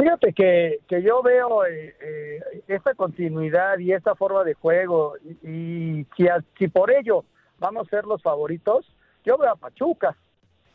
Fíjate 0.00 0.32
que, 0.32 0.78
que 0.88 1.02
yo 1.02 1.22
veo 1.22 1.66
eh, 1.66 1.94
eh, 2.00 2.40
esta 2.68 2.94
continuidad 2.94 3.78
y 3.78 3.92
esta 3.92 4.14
forma 4.14 4.44
de 4.44 4.54
juego 4.54 5.14
y, 5.42 5.48
y 5.50 6.06
si, 6.16 6.28
a- 6.28 6.44
si 6.56 6.68
por 6.68 6.92
ello 6.92 7.24
vamos 7.58 7.86
a 7.88 7.90
ser 7.90 8.04
los 8.04 8.22
favoritos, 8.22 8.86
yo 9.24 9.36
veo 9.36 9.50
a 9.50 9.56
Pachuca, 9.56 10.16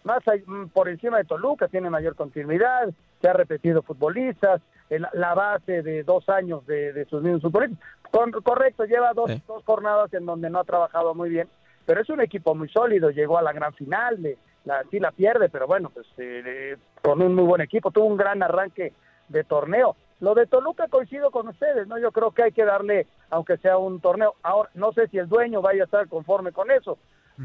más 0.03 0.27
ahí, 0.27 0.43
mm, 0.45 0.67
por 0.67 0.89
encima 0.89 1.17
de 1.19 1.23
Toluca, 1.23 1.69
tiene 1.69 1.89
mayor 1.89 2.15
continuidad, 2.17 2.89
se 3.21 3.29
ha 3.29 3.33
repetido 3.33 3.81
futbolistas, 3.81 4.61
el- 4.89 5.07
la 5.13 5.33
base 5.33 5.81
de 5.83 6.03
dos 6.03 6.27
años 6.27 6.65
de, 6.67 6.91
de 6.91 7.05
sus 7.05 7.21
mismos 7.23 7.43
futbolistas. 7.43 7.79
Con- 8.11 8.31
correcto, 8.43 8.83
lleva 8.83 9.13
dos, 9.13 9.31
dos 9.47 9.63
jornadas 9.63 10.13
en 10.13 10.25
donde 10.25 10.49
no 10.49 10.59
ha 10.59 10.63
trabajado 10.65 11.15
muy 11.15 11.29
bien, 11.29 11.47
pero 11.85 12.01
es 12.01 12.09
un 12.09 12.19
equipo 12.19 12.53
muy 12.55 12.67
sólido, 12.67 13.09
llegó 13.09 13.37
a 13.37 13.41
la 13.41 13.53
gran 13.53 13.73
final, 13.73 14.21
le- 14.21 14.37
la, 14.65 14.83
sí 14.91 14.99
la 14.99 15.11
pierde, 15.11 15.47
pero 15.47 15.65
bueno, 15.65 15.89
pues 15.93 16.05
eh, 16.17 16.43
eh, 16.45 16.77
con 17.01 17.21
un 17.21 17.33
muy 17.35 17.45
buen 17.45 17.61
equipo, 17.61 17.89
tuvo 17.91 18.05
un 18.05 18.17
gran 18.17 18.43
arranque 18.43 18.91
de 19.29 19.43
torneo. 19.43 19.95
Lo 20.19 20.35
de 20.35 20.47
Toluca 20.47 20.87
coincido 20.87 21.31
con 21.31 21.47
ustedes, 21.49 21.87
¿no? 21.87 21.97
Yo 21.97 22.11
creo 22.11 22.31
que 22.31 22.43
hay 22.43 22.51
que 22.51 22.63
darle, 22.63 23.07
aunque 23.29 23.57
sea 23.57 23.77
un 23.77 23.99
torneo. 23.99 24.35
Ahora, 24.41 24.69
no 24.73 24.93
sé 24.93 25.07
si 25.09 25.17
el 25.17 25.27
dueño 25.27 25.61
vaya 25.61 25.83
a 25.83 25.85
estar 25.85 26.07
conforme 26.07 26.51
con 26.51 26.71
eso, 26.71 26.97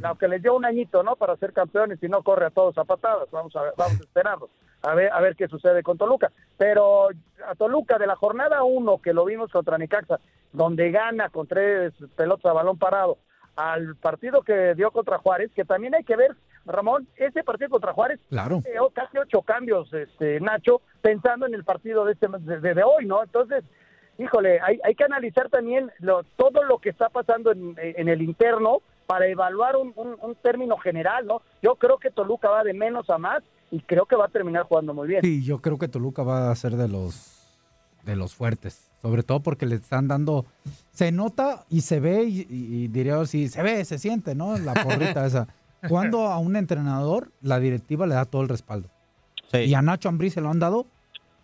aunque 0.05 0.29
les 0.29 0.43
dio 0.43 0.55
un 0.55 0.65
añito, 0.65 1.03
¿no? 1.03 1.17
Para 1.17 1.37
ser 1.37 1.53
campeones 1.53 2.01
y 2.03 2.09
no 2.09 2.23
corre 2.23 2.47
a 2.47 2.51
todos 2.51 2.79
a 2.79 2.85
patadas. 2.85 3.29
Vamos 3.33 3.57
a, 3.57 3.63
vamos 3.77 4.01
a 4.01 4.05
esperarlos, 4.05 4.51
a 4.83 4.95
ver, 4.95 5.13
a 5.13 5.21
ver 5.21 5.35
qué 5.35 5.49
sucede 5.49 5.83
con 5.83 5.99
Toluca. 5.99 6.31
Pero 6.57 7.09
a 7.47 7.55
Toluca 7.57 7.99
de 7.99 8.07
la 8.07 8.15
jornada 8.15 8.63
1 8.63 8.99
que 8.99 9.13
lo 9.13 9.25
vimos 9.25 9.51
contra 9.51 9.79
Necaxa, 9.79 10.21
donde 10.53 10.91
gana 10.91 11.31
con 11.31 11.47
tres 11.47 11.93
pelotas 12.17 12.47
a 12.47 12.53
balón 12.53 12.79
parado, 12.79 13.19
al 13.57 13.97
partido 13.97 14.43
que 14.43 14.75
dio 14.77 14.93
contra 14.93 15.19
Juárez, 15.19 15.51
que 15.53 15.65
también 15.65 15.97
hay 15.97 16.05
que 16.05 16.15
ver, 16.15 16.37
Ramón, 16.69 17.09
ese 17.17 17.43
partido 17.45 17.71
contra 17.71 17.93
Juárez, 17.93 18.21
Claro. 18.29 18.63
eh, 18.65 18.79
oh, 18.81 18.91
casi 18.91 19.19
ocho 19.19 19.43
cambios, 19.43 19.93
este, 19.93 20.41
Nacho, 20.41 20.81
pensando 21.03 21.47
en 21.47 21.55
el 21.55 21.65
partido 21.65 22.05
de, 22.05 22.13
este, 22.13 22.29
de, 22.29 22.75
de 22.75 22.83
hoy, 22.83 23.07
¿no? 23.07 23.23
Entonces, 23.23 23.65
híjole, 24.19 24.61
hay, 24.61 24.79
hay 24.85 24.95
que 24.95 25.05
analizar 25.05 25.49
también 25.49 25.91
lo, 26.01 26.23
todo 26.37 26.63
lo 26.65 26.79
que 26.79 26.91
está 26.91 27.09
pasando 27.09 27.53
en, 27.53 27.75
en 27.79 28.09
el 28.09 28.23
interno 28.23 28.79
para 29.07 29.27
evaluar 29.27 29.77
un, 29.77 29.93
un- 29.97 30.17
un 30.21 30.35
término 30.37 30.77
general, 30.77 31.27
¿no? 31.27 31.41
Yo 31.63 31.77
creo 31.77 31.99
que 31.99 32.11
Toluca 32.11 32.49
va 32.51 32.63
de 32.65 32.75
menos 32.75 33.09
a 33.11 33.17
más 33.19 33.43
y 33.71 33.81
creo 33.81 34.07
que 34.07 34.17
va 34.17 34.27
a 34.27 34.29
terminar 34.29 34.65
jugando 34.65 34.93
muy 34.93 35.09
bien. 35.09 35.23
Sí, 35.23 35.45
yo 35.45 35.59
creo 35.61 35.79
que 35.79 35.89
Toluca 35.89 36.23
va 36.23 36.51
a 36.51 36.55
ser 36.57 36.73
de 36.77 36.89
los 36.89 37.35
de 38.05 38.17
los 38.17 38.35
fuertes, 38.35 38.89
sobre 39.03 39.23
todo 39.23 39.41
porque 39.41 39.67
le 39.67 39.75
están 39.75 40.09
dando, 40.09 40.47
se 40.93 41.13
nota 41.13 41.65
y 41.69 41.83
se 41.83 42.01
ve 42.01 42.25
y, 42.25 42.41
y- 42.49 42.85
y 42.85 42.89
diría 42.89 43.21
así, 43.21 43.49
se 43.49 43.63
ve, 43.63 43.85
se 43.85 43.99
siente, 43.99 44.35
¿no? 44.35 44.57
La 44.57 44.73
porrita 44.83 45.27
esa. 45.27 45.47
Cuando 45.89 46.27
a 46.27 46.39
un 46.39 46.57
entrenador 46.57 47.31
la 47.41 47.61
directiva 47.61 48.07
le 48.07 48.15
da 48.15 48.25
todo 48.25 48.43
el 48.43 48.49
respaldo. 48.49 48.91
Y 49.53 49.75
a 49.75 49.83
Nacho 49.83 50.09
Ambrí 50.09 50.31
se 50.31 50.41
lo 50.41 50.51
han 50.51 50.59
dado 50.59 50.87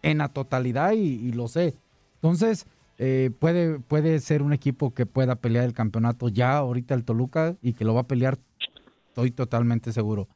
en 0.02 0.18
la 0.18 0.28
totalidad 0.28 0.92
y, 0.92 0.98
y 0.98 1.32
lo 1.32 1.48
sé. 1.48 1.74
Entonces, 2.16 2.66
eh, 2.98 3.30
puede, 3.38 3.80
puede 3.80 4.20
ser 4.20 4.42
un 4.42 4.52
equipo 4.52 4.94
que 4.94 5.06
pueda 5.06 5.36
pelear 5.36 5.64
el 5.64 5.72
campeonato 5.72 6.28
ya 6.28 6.56
ahorita 6.56 6.94
el 6.94 7.04
Toluca 7.04 7.56
y 7.60 7.72
que 7.72 7.84
lo 7.84 7.94
va 7.94 8.02
a 8.02 8.06
pelear, 8.06 8.38
estoy 9.08 9.30
totalmente 9.30 9.92
seguro. 9.92 10.28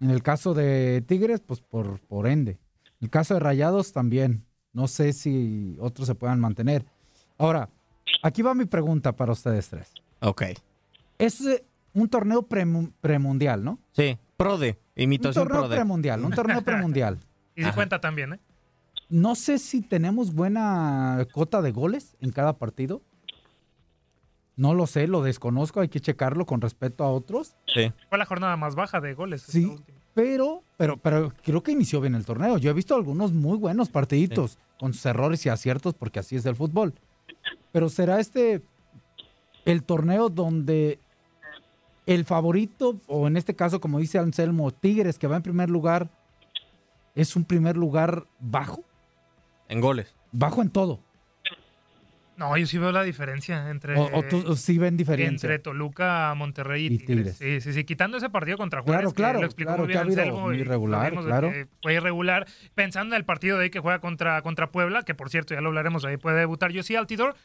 En 0.00 0.10
el 0.10 0.22
caso 0.22 0.52
de 0.52 1.02
Tigres, 1.06 1.40
pues 1.40 1.60
por, 1.60 2.00
por 2.00 2.26
ende. 2.26 2.52
En 3.00 3.06
el 3.06 3.10
caso 3.10 3.34
de 3.34 3.40
Rayados 3.40 3.92
también. 3.92 4.44
No 4.72 4.88
sé 4.88 5.14
si 5.14 5.76
otros 5.80 6.06
se 6.06 6.14
puedan 6.14 6.38
mantener. 6.38 6.84
Ahora, 7.38 7.70
aquí 8.22 8.42
va 8.42 8.54
mi 8.54 8.66
pregunta 8.66 9.12
para 9.12 9.32
ustedes 9.32 9.68
tres. 9.70 9.94
Ok. 10.20 10.42
Es 11.18 11.42
un 11.96 12.08
torneo 12.08 12.46
premu- 12.48 12.92
premundial, 13.00 13.64
¿no? 13.64 13.78
Sí, 13.92 14.16
prode, 14.36 14.78
Un 14.96 15.02
imitación 15.02 15.44
torneo 15.44 15.62
prode. 15.62 15.76
premundial, 15.76 16.24
un 16.24 16.32
torneo 16.32 16.62
premundial. 16.62 17.18
Y 17.58 17.64
se 17.64 17.72
cuenta 17.72 18.00
también, 18.02 18.34
¿eh? 18.34 18.40
No 19.08 19.34
sé 19.34 19.58
si 19.58 19.80
tenemos 19.80 20.34
buena 20.34 21.26
cota 21.32 21.62
de 21.62 21.72
goles 21.72 22.14
en 22.20 22.30
cada 22.32 22.52
partido. 22.58 23.00
No 24.56 24.74
lo 24.74 24.86
sé, 24.86 25.06
lo 25.06 25.22
desconozco, 25.22 25.80
hay 25.80 25.88
que 25.88 26.00
checarlo 26.00 26.44
con 26.44 26.60
respecto 26.60 27.02
a 27.04 27.10
otros. 27.10 27.54
Sí. 27.74 27.92
Fue 28.10 28.18
la 28.18 28.26
jornada 28.26 28.56
más 28.58 28.74
baja 28.74 29.00
de 29.00 29.14
goles. 29.14 29.40
Sí, 29.42 29.74
pero, 30.14 30.62
pero, 30.76 30.96
pero 30.98 31.32
creo 31.42 31.62
que 31.62 31.72
inició 31.72 32.00
bien 32.02 32.14
el 32.14 32.24
torneo. 32.26 32.58
Yo 32.58 32.70
he 32.70 32.74
visto 32.74 32.94
algunos 32.94 33.32
muy 33.32 33.56
buenos 33.58 33.88
partiditos, 33.90 34.58
con 34.78 34.92
sus 34.92 35.06
errores 35.06 35.44
y 35.46 35.48
aciertos, 35.50 35.94
porque 35.94 36.18
así 36.20 36.36
es 36.36 36.44
el 36.46 36.56
fútbol. 36.56 36.92
Pero 37.72 37.88
será 37.88 38.20
este 38.20 38.62
el 39.64 39.82
torneo 39.82 40.28
donde 40.30 40.98
el 42.06 42.24
favorito, 42.24 43.00
o 43.08 43.26
en 43.26 43.36
este 43.36 43.54
caso, 43.56 43.80
como 43.80 43.98
dice 43.98 44.18
Anselmo, 44.18 44.70
Tigres, 44.70 45.18
que 45.18 45.26
va 45.26 45.36
en 45.36 45.42
primer 45.42 45.68
lugar, 45.70 46.08
es 47.14 47.34
un 47.36 47.44
primer 47.44 47.76
lugar 47.76 48.24
bajo, 48.38 48.84
En 49.68 49.80
goles. 49.80 50.14
bajo 50.32 50.62
en 50.62 50.70
todo. 50.70 51.00
No, 52.36 52.54
yo 52.58 52.66
sí 52.66 52.76
veo 52.76 52.92
la 52.92 53.02
diferencia 53.02 53.70
entre. 53.70 53.96
O, 53.96 54.10
o 54.14 54.22
tú 54.22 54.54
sí 54.56 54.76
ven 54.76 54.98
diferencia. 54.98 55.30
Entre 55.30 55.58
Toluca, 55.58 56.34
Monterrey 56.36 56.82
y, 56.82 56.86
Y 56.92 56.98
Tigres. 56.98 57.38
Tigres. 57.38 57.62
Sí, 57.62 57.72
sí, 57.72 57.72
sí. 57.72 57.84
Quitando 57.84 58.18
ese 58.18 58.28
partido 58.28 58.58
contra 58.58 58.82
Claro, 58.82 58.98
Juárez, 59.10 59.14
claro, 59.14 59.38
que 59.38 59.40
lo 59.40 59.46
explicó 59.46 59.68
claro, 59.70 59.84
muy 59.84 59.92
que 59.92 59.98
ha 59.98 60.02
Anselmo. 60.02 60.40
muy 60.42 60.56
irregular, 60.58 61.14
claro. 61.14 61.50
Fue 61.80 61.94
irregular. 61.94 62.46
Pensando 62.74 63.14
en 63.14 63.20
el 63.20 63.24
partido 63.24 63.56
de 63.56 63.64
ahí 63.64 63.70
que 63.70 63.80
juega 63.80 64.00
contra, 64.00 64.42
contra 64.42 64.70
Puebla, 64.70 65.02
que 65.02 65.14
por 65.14 65.30
cierto, 65.30 65.54
ya 65.54 65.62
lo 65.62 65.68
hablaremos, 65.68 66.04
ahí 66.04 66.18
puede 66.18 66.38
debutar 66.40 66.72
yo 66.72 66.82
sí 66.82 66.94
Altidor. 66.94 67.36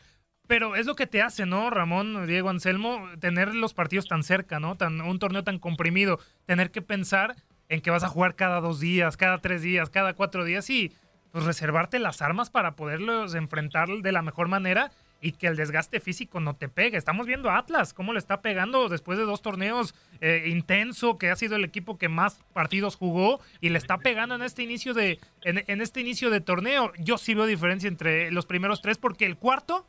Pero 0.51 0.75
es 0.75 0.86
lo 0.86 0.98
que 0.98 1.08
te 1.08 1.22
hace, 1.22 1.46
¿no, 1.46 1.70
Ramón, 1.70 2.27
Diego 2.27 2.50
Anselmo? 2.50 3.08
Tener 3.22 3.55
los 3.55 3.74
partidos 3.74 4.10
tan 4.10 4.22
cerca, 4.22 4.60
¿no? 4.60 4.75
Tan, 4.75 5.00
un 5.00 5.17
torneo 5.17 5.46
tan 5.46 5.60
comprimido. 5.60 6.20
Tener 6.46 6.72
que 6.72 6.81
pensar 6.81 7.38
en 7.70 7.79
que 7.79 7.89
vas 7.89 8.03
a 8.03 8.10
jugar 8.10 8.36
cada 8.36 8.60
dos 8.60 8.81
días, 8.81 9.15
cada 9.15 9.38
tres 9.38 9.62
días, 9.62 9.89
cada 9.89 10.13
cuatro 10.13 10.43
días 10.43 10.70
y 10.70 10.91
pues 11.31 11.46
reservarte 11.46 12.00
las 12.00 12.22
armas 12.22 12.50
para 12.50 12.75
poderlos 12.75 13.34
enfrentar 13.34 13.88
de 13.88 14.12
la 14.12 14.22
mejor 14.24 14.50
manera 14.50 14.91
y 15.22 15.31
que 15.31 15.48
el 15.48 15.55
desgaste 15.55 16.01
físico 16.01 16.41
no 16.41 16.53
te 16.53 16.67
pegue. 16.67 16.98
Estamos 16.98 17.27
viendo 17.27 17.50
a 17.50 17.58
Atlas, 17.58 17.93
cómo 17.93 18.12
le 18.12 18.20
está 18.20 18.41
pegando 18.41 18.89
después 18.89 19.17
de 19.17 19.24
dos 19.24 19.41
torneos 19.41 19.96
eh, 20.20 20.48
intenso, 20.48 21.17
que 21.17 21.29
ha 21.31 21.38
sido 21.38 21.55
el 21.55 21.63
equipo 21.63 21.98
que 21.98 22.10
más 22.10 22.41
partidos 22.51 22.98
jugó 22.98 23.39
y 23.62 23.70
le 23.70 23.77
está 23.77 24.00
pegando 24.00 24.36
en 24.36 24.41
este 24.41 24.63
inicio 24.63 24.93
de 24.93 25.17
en, 25.46 25.63
en 25.65 25.79
este 25.79 26.01
inicio 26.01 26.29
de 26.29 26.41
torneo. 26.41 26.91
Yo 26.98 27.17
sí 27.17 27.36
veo 27.36 27.46
diferencia 27.46 27.88
entre 27.88 28.31
los 28.31 28.46
primeros 28.46 28.81
tres 28.81 28.98
porque 28.98 29.25
el 29.25 29.38
cuarto 29.38 29.88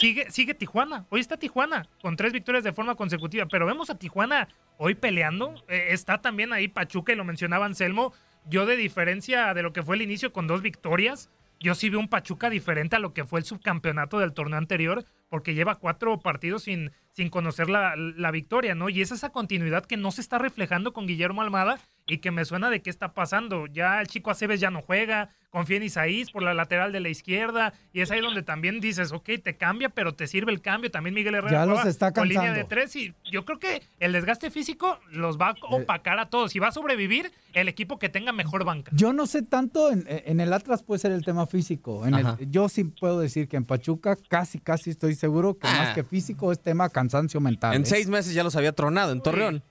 sigue 0.00 0.30
sigue 0.30 0.54
Tijuana. 0.54 1.06
Hoy 1.10 1.20
está 1.20 1.36
Tijuana 1.36 1.86
con 2.00 2.16
tres 2.16 2.32
victorias 2.32 2.64
de 2.64 2.72
forma 2.72 2.94
consecutiva, 2.94 3.46
pero 3.46 3.66
vemos 3.66 3.90
a 3.90 3.98
Tijuana 3.98 4.48
hoy 4.78 4.94
peleando. 4.94 5.54
Eh, 5.68 5.88
está 5.90 6.20
también 6.20 6.52
ahí 6.52 6.68
Pachuca 6.68 7.12
y 7.12 7.16
lo 7.16 7.24
mencionaba 7.24 7.66
Anselmo. 7.66 8.12
Yo 8.46 8.64
de 8.64 8.76
diferencia 8.76 9.52
de 9.52 9.62
lo 9.62 9.72
que 9.72 9.82
fue 9.82 9.96
el 9.96 10.02
inicio 10.02 10.32
con 10.32 10.46
dos 10.46 10.62
victorias, 10.62 11.30
yo 11.60 11.74
sí 11.74 11.90
veo 11.90 12.00
un 12.00 12.08
Pachuca 12.08 12.48
diferente 12.48 12.96
a 12.96 12.98
lo 12.98 13.12
que 13.12 13.26
fue 13.26 13.40
el 13.40 13.44
subcampeonato 13.44 14.18
del 14.18 14.32
torneo 14.32 14.56
anterior, 14.56 15.04
porque 15.28 15.52
lleva 15.52 15.74
cuatro 15.74 16.18
partidos 16.18 16.62
sin, 16.62 16.90
sin 17.12 17.28
conocer 17.28 17.68
la, 17.68 17.94
la 17.96 18.30
victoria, 18.30 18.74
¿no? 18.74 18.88
Y 18.88 19.02
es 19.02 19.12
esa 19.12 19.28
continuidad 19.28 19.84
que 19.84 19.98
no 19.98 20.10
se 20.10 20.22
está 20.22 20.38
reflejando 20.38 20.94
con 20.94 21.06
Guillermo 21.06 21.42
Almada 21.42 21.78
y 22.10 22.18
que 22.18 22.30
me 22.30 22.44
suena 22.44 22.70
de 22.70 22.82
qué 22.82 22.90
está 22.90 23.12
pasando. 23.14 23.66
Ya 23.66 24.00
el 24.00 24.06
chico 24.08 24.30
Aceves 24.30 24.58
ya 24.60 24.70
no 24.70 24.82
juega, 24.82 25.30
confía 25.50 25.76
en 25.76 25.84
Isaías 25.84 26.30
por 26.30 26.42
la 26.42 26.54
lateral 26.54 26.92
de 26.92 27.00
la 27.00 27.08
izquierda, 27.08 27.72
y 27.92 28.00
es 28.00 28.10
ahí 28.10 28.20
donde 28.20 28.42
también 28.42 28.80
dices, 28.80 29.12
ok, 29.12 29.30
te 29.42 29.56
cambia, 29.56 29.88
pero 29.88 30.14
te 30.14 30.26
sirve 30.26 30.52
el 30.52 30.60
cambio. 30.60 30.90
También 30.90 31.14
Miguel 31.14 31.34
Herrera 31.36 31.52
Ya 31.60 31.66
los 31.66 31.84
está 31.86 32.12
con 32.12 32.28
línea 32.28 32.52
de 32.52 32.64
tres, 32.64 32.94
y 32.96 33.14
yo 33.30 33.44
creo 33.44 33.58
que 33.58 33.82
el 34.00 34.12
desgaste 34.12 34.50
físico 34.50 34.98
los 35.12 35.38
va 35.38 35.50
a 35.50 35.54
opacar 35.70 36.18
a 36.18 36.28
todos. 36.30 36.54
Y 36.56 36.58
va 36.58 36.68
a 36.68 36.72
sobrevivir 36.72 37.30
el 37.52 37.68
equipo 37.68 37.98
que 37.98 38.08
tenga 38.08 38.32
mejor 38.32 38.64
banca. 38.64 38.90
Yo 38.94 39.12
no 39.12 39.26
sé 39.26 39.42
tanto, 39.42 39.90
en, 39.92 40.04
en 40.08 40.40
el 40.40 40.52
Atlas 40.52 40.82
puede 40.82 40.98
ser 41.00 41.12
el 41.12 41.24
tema 41.24 41.46
físico. 41.46 42.06
En 42.06 42.14
el- 42.14 42.50
yo 42.50 42.68
sí 42.68 42.84
puedo 42.84 43.20
decir 43.20 43.48
que 43.48 43.56
en 43.56 43.64
Pachuca 43.64 44.16
casi, 44.28 44.58
casi 44.58 44.90
estoy 44.90 45.14
seguro 45.14 45.56
que 45.58 45.66
más 45.66 45.88
Ah. 45.90 45.94
que 45.94 46.02
físico 46.04 46.52
es 46.52 46.60
tema 46.60 46.88
cansancio 46.88 47.40
mental. 47.40 47.74
En 47.74 47.82
¿eh? 47.82 47.86
seis 47.86 48.08
meses 48.08 48.34
ya 48.34 48.42
los 48.44 48.54
había 48.56 48.72
tronado 48.72 49.12
en 49.12 49.20
Torreón. 49.22 49.62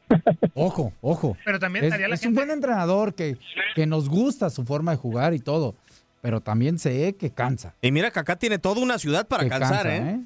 Ojo, 0.53 0.93
ojo. 1.01 1.37
Pero 1.45 1.59
también 1.59 1.85
Es, 1.85 1.89
estaría 1.89 2.07
la 2.07 2.15
es 2.15 2.25
un 2.25 2.33
buen 2.33 2.49
entrenador 2.51 3.13
que, 3.13 3.37
que 3.75 3.85
nos 3.85 4.09
gusta 4.09 4.49
su 4.49 4.65
forma 4.65 4.91
de 4.91 4.97
jugar 4.97 5.33
y 5.33 5.39
todo, 5.39 5.75
pero 6.21 6.41
también 6.41 6.79
sé 6.79 7.15
que 7.15 7.31
cansa. 7.31 7.75
Y 7.81 7.91
mira 7.91 8.11
que 8.11 8.19
acá 8.19 8.35
tiene 8.35 8.59
toda 8.59 8.81
una 8.81 8.97
ciudad 8.99 9.27
para 9.27 9.43
Que 9.43 9.49
cansar, 9.49 9.83
cansa, 9.87 9.97
¿eh? 10.11 10.19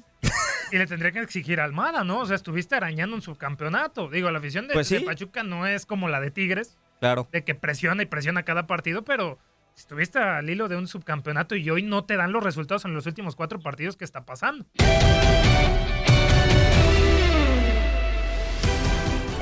Y 0.72 0.78
le 0.78 0.86
tendría 0.86 1.12
que 1.12 1.20
exigir 1.20 1.60
a 1.60 1.64
Almada, 1.64 2.02
¿no? 2.04 2.20
O 2.20 2.26
sea, 2.26 2.34
estuviste 2.34 2.74
arañando 2.74 3.14
un 3.14 3.22
subcampeonato. 3.22 4.08
Digo, 4.08 4.30
la 4.30 4.38
afición 4.38 4.66
de, 4.66 4.74
Pues 4.74 4.88
sí. 4.88 4.96
de 4.96 5.00
Pachuca 5.02 5.42
no 5.44 5.66
es 5.66 5.86
como 5.86 6.08
la 6.08 6.20
de 6.20 6.30
Tigres, 6.30 6.76
Claro. 7.00 7.28
de 7.30 7.44
que 7.44 7.54
presiona 7.54 8.02
y 8.02 8.06
presiona 8.06 8.42
cada 8.44 8.66
partido, 8.66 9.04
pero 9.04 9.38
estuviste 9.76 10.18
al 10.18 10.48
hilo 10.48 10.68
de 10.68 10.76
un 10.76 10.88
subcampeonato 10.88 11.54
y 11.54 11.68
hoy 11.68 11.82
no 11.82 12.04
te 12.04 12.16
dan 12.16 12.32
los 12.32 12.42
resultados 12.42 12.84
en 12.86 12.94
los 12.94 13.06
últimos 13.06 13.36
cuatro 13.36 13.60
partidos 13.60 13.96
que 13.96 14.04
está 14.04 14.24
pasando. 14.24 14.64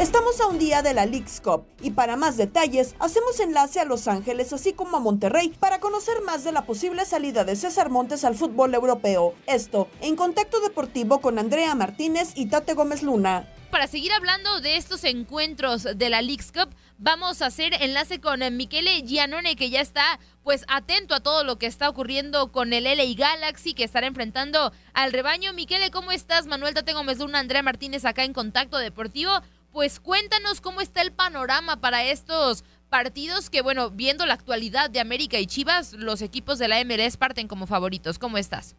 Estamos 0.03 0.41
a 0.41 0.49
un 0.49 0.59
día 0.59 0.83
de 0.83 0.95
la 0.95 1.07
Leagues 1.07 1.41
Cup 1.41 1.65
y 1.81 1.93
para 1.93 2.17
más 2.17 2.37
detalles 2.37 2.97
hacemos 2.99 3.39
enlace 3.39 3.79
a 3.79 3.85
Los 3.85 4.09
Ángeles 4.09 4.53
así 4.53 4.73
como 4.73 4.97
a 4.97 5.01
Monterrey 5.01 5.55
para 5.61 5.79
conocer 5.79 6.23
más 6.23 6.43
de 6.43 6.51
la 6.51 6.67
posible 6.67 7.05
salida 7.05 7.45
de 7.45 7.55
César 7.55 7.89
Montes 7.89 8.25
al 8.25 8.35
fútbol 8.35 8.75
europeo. 8.75 9.33
Esto 9.47 9.87
en 10.01 10.17
Contacto 10.17 10.61
Deportivo 10.61 11.21
con 11.21 11.39
Andrea 11.39 11.77
Martínez 11.77 12.33
y 12.35 12.47
Tate 12.47 12.75
Gómez 12.75 13.05
Luna. 13.05 13.49
Para 13.71 13.87
seguir 13.87 14.13
hablando 14.13 14.61
de 14.61 14.77
estos 14.77 15.05
encuentros 15.05 15.85
de 15.85 16.11
la 16.11 16.21
Leagues 16.21 16.53
Cup, 16.53 16.75
vamos 16.99 17.41
a 17.41 17.47
hacer 17.47 17.73
enlace 17.81 18.21
con 18.21 18.43
eh, 18.43 18.51
Michele 18.51 19.03
Giannone, 19.07 19.57
que 19.57 19.71
ya 19.71 19.81
está 19.81 20.21
pues 20.43 20.65
atento 20.69 21.15
a 21.15 21.21
todo 21.21 21.43
lo 21.43 21.57
que 21.59 21.67
está 21.67 21.89
ocurriendo 21.89 22.53
con 22.53 22.75
el 22.75 22.85
LA 22.85 23.15
Galaxy, 23.17 23.73
que 23.73 23.85
estará 23.85 24.09
enfrentando 24.09 24.73
al 24.93 25.13
rebaño. 25.13 25.55
Michele, 25.55 25.91
¿cómo 25.91 26.13
estás? 26.13 26.47
Manuel 26.47 26.75
Tate 26.75 26.93
Gómez 26.93 27.19
Luna, 27.19 27.39
Andrea 27.39 27.63
Martínez 27.63 28.05
acá 28.05 28.25
en 28.25 28.35
Contacto 28.35 28.77
Deportivo. 28.77 29.41
Pues 29.73 30.01
cuéntanos 30.01 30.61
cómo 30.61 30.83
está 30.83 31.01
el 31.01 31.13
panorama 31.13 31.81
para 31.81 32.05
estos 32.05 32.63
partidos 32.91 33.49
que, 33.49 33.63
bueno, 33.63 33.89
viendo 33.89 34.27
la 34.27 34.35
actualidad 34.35 34.91
de 34.91 35.01
América 35.01 35.39
y 35.41 35.47
Chivas, 35.47 35.95
los 35.95 36.21
equipos 36.21 36.59
de 36.59 36.69
la 36.69 36.85
MLS 36.85 37.17
parten 37.17 37.49
como 37.49 37.67
favoritos. 37.67 38.19
¿Cómo 38.19 38.37
estás? 38.37 38.77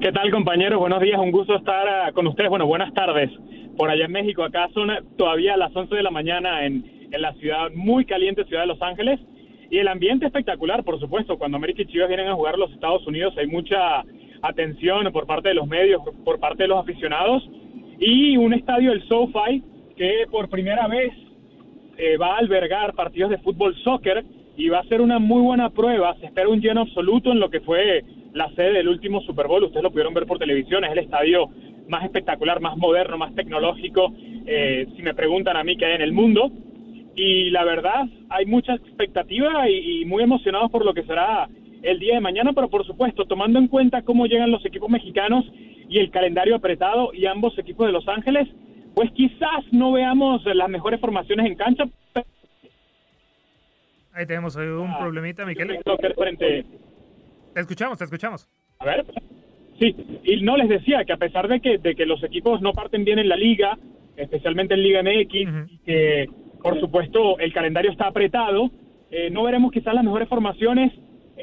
¿Qué 0.00 0.12
tal, 0.12 0.30
compañeros? 0.30 0.78
Buenos 0.78 1.00
días, 1.00 1.18
un 1.18 1.32
gusto 1.32 1.56
estar 1.56 1.88
ah, 1.88 2.12
con 2.12 2.24
ustedes. 2.28 2.50
Bueno, 2.50 2.66
buenas 2.66 2.94
tardes. 2.94 3.30
Por 3.76 3.90
allá 3.90 4.04
en 4.04 4.12
México, 4.12 4.44
acá 4.44 4.68
son 4.72 4.92
ah, 4.92 5.00
todavía 5.18 5.56
las 5.56 5.74
11 5.74 5.92
de 5.92 6.02
la 6.04 6.12
mañana 6.12 6.64
en, 6.64 7.08
en 7.10 7.20
la 7.20 7.34
ciudad 7.34 7.72
muy 7.74 8.04
caliente, 8.04 8.44
ciudad 8.44 8.62
de 8.62 8.68
Los 8.68 8.80
Ángeles. 8.80 9.18
Y 9.70 9.78
el 9.78 9.88
ambiente 9.88 10.26
espectacular, 10.26 10.84
por 10.84 11.00
supuesto. 11.00 11.36
Cuando 11.36 11.56
América 11.56 11.82
y 11.82 11.86
Chivas 11.86 12.06
vienen 12.06 12.28
a 12.28 12.34
jugar 12.34 12.54
a 12.54 12.58
los 12.58 12.70
Estados 12.70 13.04
Unidos, 13.08 13.34
hay 13.36 13.48
mucha 13.48 14.04
atención 14.40 15.10
por 15.12 15.26
parte 15.26 15.48
de 15.48 15.54
los 15.54 15.66
medios, 15.66 16.00
por 16.24 16.38
parte 16.38 16.62
de 16.62 16.68
los 16.68 16.78
aficionados. 16.78 17.42
Y 17.98 18.36
un 18.36 18.52
estadio, 18.52 18.92
el 18.92 19.02
SoFi, 19.08 19.62
que 19.96 20.26
por 20.30 20.48
primera 20.48 20.86
vez 20.88 21.12
eh, 21.96 22.16
va 22.16 22.34
a 22.34 22.38
albergar 22.38 22.94
partidos 22.94 23.30
de 23.30 23.38
fútbol 23.38 23.74
soccer 23.82 24.24
y 24.56 24.68
va 24.68 24.80
a 24.80 24.84
ser 24.84 25.00
una 25.00 25.18
muy 25.18 25.42
buena 25.42 25.70
prueba. 25.70 26.14
Se 26.20 26.26
espera 26.26 26.48
un 26.48 26.60
lleno 26.60 26.82
absoluto 26.82 27.32
en 27.32 27.40
lo 27.40 27.50
que 27.50 27.60
fue 27.60 28.04
la 28.32 28.50
sede 28.54 28.74
del 28.74 28.88
último 28.88 29.20
Super 29.22 29.46
Bowl. 29.46 29.64
Ustedes 29.64 29.82
lo 29.82 29.90
pudieron 29.90 30.14
ver 30.14 30.26
por 30.26 30.38
televisión. 30.38 30.84
Es 30.84 30.92
el 30.92 30.98
estadio 30.98 31.48
más 31.88 32.04
espectacular, 32.04 32.60
más 32.60 32.76
moderno, 32.76 33.18
más 33.18 33.34
tecnológico, 33.34 34.12
eh, 34.46 34.86
si 34.96 35.02
me 35.02 35.14
preguntan 35.14 35.56
a 35.56 35.64
mí, 35.64 35.76
que 35.76 35.86
hay 35.86 35.94
en 35.94 36.02
el 36.02 36.12
mundo. 36.12 36.50
Y 37.16 37.50
la 37.50 37.64
verdad, 37.64 38.06
hay 38.28 38.46
mucha 38.46 38.74
expectativa 38.74 39.68
y, 39.68 40.00
y 40.00 40.04
muy 40.04 40.22
emocionados 40.22 40.70
por 40.70 40.84
lo 40.84 40.94
que 40.94 41.04
será 41.04 41.48
el 41.84 41.98
día 41.98 42.14
de 42.14 42.20
mañana, 42.20 42.52
pero 42.54 42.68
por 42.68 42.86
supuesto, 42.86 43.26
tomando 43.26 43.58
en 43.58 43.68
cuenta 43.68 44.02
cómo 44.02 44.26
llegan 44.26 44.50
los 44.50 44.64
equipos 44.64 44.88
mexicanos 44.90 45.44
y 45.88 45.98
el 45.98 46.10
calendario 46.10 46.56
apretado 46.56 47.12
y 47.12 47.26
ambos 47.26 47.56
equipos 47.58 47.86
de 47.86 47.92
Los 47.92 48.08
Ángeles, 48.08 48.48
pues 48.94 49.10
quizás 49.12 49.64
no 49.70 49.92
veamos 49.92 50.42
las 50.46 50.68
mejores 50.68 51.00
formaciones 51.00 51.46
en 51.46 51.56
cancha. 51.56 51.84
Ahí 54.14 54.26
tenemos 54.26 54.56
un 54.56 54.96
problemita, 54.98 55.44
Miquel. 55.44 55.78
frente, 56.16 56.64
Te 57.52 57.60
escuchamos, 57.60 57.98
te 57.98 58.04
escuchamos. 58.04 58.48
A 58.78 58.86
ver, 58.86 59.04
sí, 59.78 59.94
y 60.24 60.40
no 60.40 60.56
les 60.56 60.68
decía 60.68 61.04
que 61.04 61.12
a 61.12 61.16
pesar 61.16 61.48
de 61.48 61.60
que, 61.60 61.78
de 61.78 61.94
que 61.94 62.06
los 62.06 62.22
equipos 62.24 62.62
no 62.62 62.72
parten 62.72 63.04
bien 63.04 63.18
en 63.18 63.28
la 63.28 63.36
liga, 63.36 63.76
especialmente 64.16 64.74
en 64.74 64.82
Liga 64.82 65.02
MX, 65.02 65.82
que 65.84 66.28
por 66.62 66.80
supuesto 66.80 67.38
el 67.40 67.52
calendario 67.52 67.90
está 67.90 68.06
apretado, 68.06 68.70
eh, 69.10 69.28
no 69.30 69.42
veremos 69.42 69.70
quizás 69.70 69.92
las 69.92 70.04
mejores 70.04 70.28
formaciones 70.28 70.92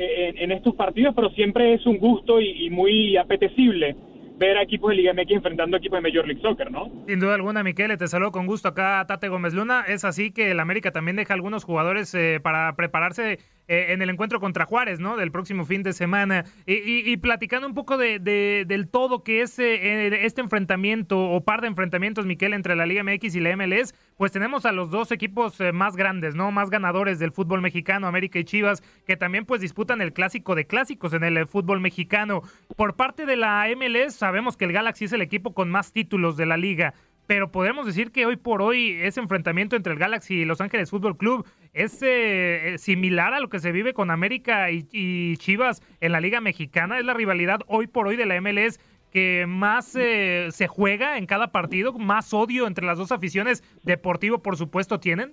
en, 0.02 0.52
estos 0.52 0.76
partidos, 0.76 1.14
pero 1.16 1.30
siempre 1.32 1.74
es 1.74 1.86
un 1.86 1.98
gusto 1.98 2.40
y, 2.42 2.66
y 2.66 2.70
muy 2.70 3.18
apetecible 3.18 3.96
ver 4.42 4.58
a 4.58 4.64
equipos 4.64 4.90
de 4.90 4.96
Liga 4.96 5.14
MX 5.14 5.32
enfrentando 5.34 5.78
a 5.78 5.80
equipos 5.80 6.02
de 6.02 6.10
Major 6.10 6.28
League 6.28 6.42
Soccer, 6.42 6.72
¿no? 6.72 6.92
Sin 7.08 7.20
duda 7.20 7.36
alguna, 7.36 7.64
Miquel, 7.64 7.96
te 7.96 8.08
saludo 8.08 8.32
con 8.32 8.48
gusto 8.48 8.70
acá, 8.70 9.06
Tate 9.08 9.28
Gómez 9.28 9.54
Luna. 9.54 9.86
Es 9.88 10.04
así 10.04 10.32
que 10.32 10.50
el 10.50 10.60
América 10.60 10.92
también 10.92 11.16
deja 11.16 11.36
algunos 11.36 11.64
jugadores 11.64 12.14
eh, 12.16 12.40
para 12.42 12.76
prepararse 12.76 13.38
eh, 13.72 13.94
en 13.94 14.02
el 14.02 14.10
encuentro 14.10 14.42
contra 14.42 14.66
Juárez, 14.66 15.00
¿no? 15.00 15.16
Del 15.16 15.32
próximo 15.32 15.64
fin 15.64 15.82
de 15.82 15.94
semana. 15.94 16.44
Y, 16.66 17.16
platicando 17.18 17.68
un 17.68 17.74
poco 17.74 17.98
de, 17.98 18.20
de- 18.20 18.66
del 18.68 18.90
todo 18.90 19.24
que 19.24 19.42
es 19.42 19.58
eh, 19.60 20.26
este 20.26 20.42
enfrentamiento 20.42 21.18
o 21.18 21.42
par 21.46 21.62
de 21.62 21.68
enfrentamientos, 21.68 22.26
Miquel, 22.26 22.54
entre 22.54 22.76
la 22.76 22.86
Liga 22.86 23.02
MX 23.04 23.34
y 23.36 23.40
la 23.40 23.56
MLS, 23.56 23.94
pues 24.18 24.34
tenemos 24.34 24.66
a 24.66 24.74
los 24.74 24.92
dos 24.92 25.12
equipos 25.14 25.60
eh, 25.62 25.72
más 25.72 25.96
grandes, 25.96 26.36
¿no? 26.36 26.52
Más 26.52 26.70
ganadores 26.70 27.18
del 27.18 27.32
fútbol 27.32 27.62
mexicano, 27.62 28.08
América 28.08 28.40
y 28.40 28.44
Chivas, 28.44 28.84
que 29.08 29.16
también 29.16 29.46
pues 29.46 29.62
disputan 29.62 30.02
el 30.02 30.12
clásico 30.12 30.54
de 30.54 30.66
clásicos 30.68 31.14
en 31.14 31.24
el 31.24 31.48
fútbol 31.48 31.80
mexicano. 31.80 32.42
Por 32.76 32.96
parte 32.98 33.26
de 33.26 33.38
la 33.38 33.66
MLS, 33.78 34.16
sabemos 34.16 34.58
que 34.58 34.66
el 34.66 34.74
Galaxy 34.74 35.06
es 35.06 35.14
el 35.14 35.22
equipo 35.22 35.54
con 35.54 35.70
más 35.70 35.94
títulos 35.94 36.36
de 36.36 36.46
la 36.46 36.58
liga 36.58 36.94
pero 37.32 37.50
podemos 37.50 37.86
decir 37.86 38.12
que 38.12 38.26
hoy 38.26 38.36
por 38.36 38.62
hoy 38.62 38.98
ese 39.04 39.22
enfrentamiento 39.22 39.78
entre 39.78 39.94
el 39.94 40.00
Galaxy 40.00 40.42
y 40.42 40.44
Los 40.44 40.60
Ángeles 40.60 40.90
Fútbol 40.90 41.16
Club 41.16 41.46
es 41.74 42.04
eh, 42.04 42.74
eh, 42.74 42.78
similar 42.78 43.34
a 43.34 43.40
lo 43.40 43.48
que 43.48 43.60
se 43.60 43.72
vive 43.72 43.94
con 43.94 44.12
América 44.12 44.70
y, 44.70 45.38
Chivas 45.38 45.82
en 46.02 46.12
la 46.12 46.20
Liga 46.20 46.42
Mexicana. 46.42 47.00
Es 47.00 47.06
la 47.06 47.14
rivalidad 47.14 47.62
hoy 47.68 47.88
por 47.88 48.06
hoy 48.10 48.18
de 48.18 48.26
la 48.26 48.42
MLS 48.42 48.82
que 49.14 49.46
más 49.48 49.96
eh, 49.96 50.48
se 50.50 50.68
juega 50.68 51.18
en 51.18 51.26
cada 51.26 51.54
partido, 51.54 51.94
más 51.94 52.34
odio 52.34 52.68
entre 52.68 52.86
las 52.86 52.98
dos 52.98 53.14
aficiones, 53.14 53.64
deportivo 53.86 54.40
por 54.40 54.58
supuesto, 54.58 55.00
tienen. 55.00 55.32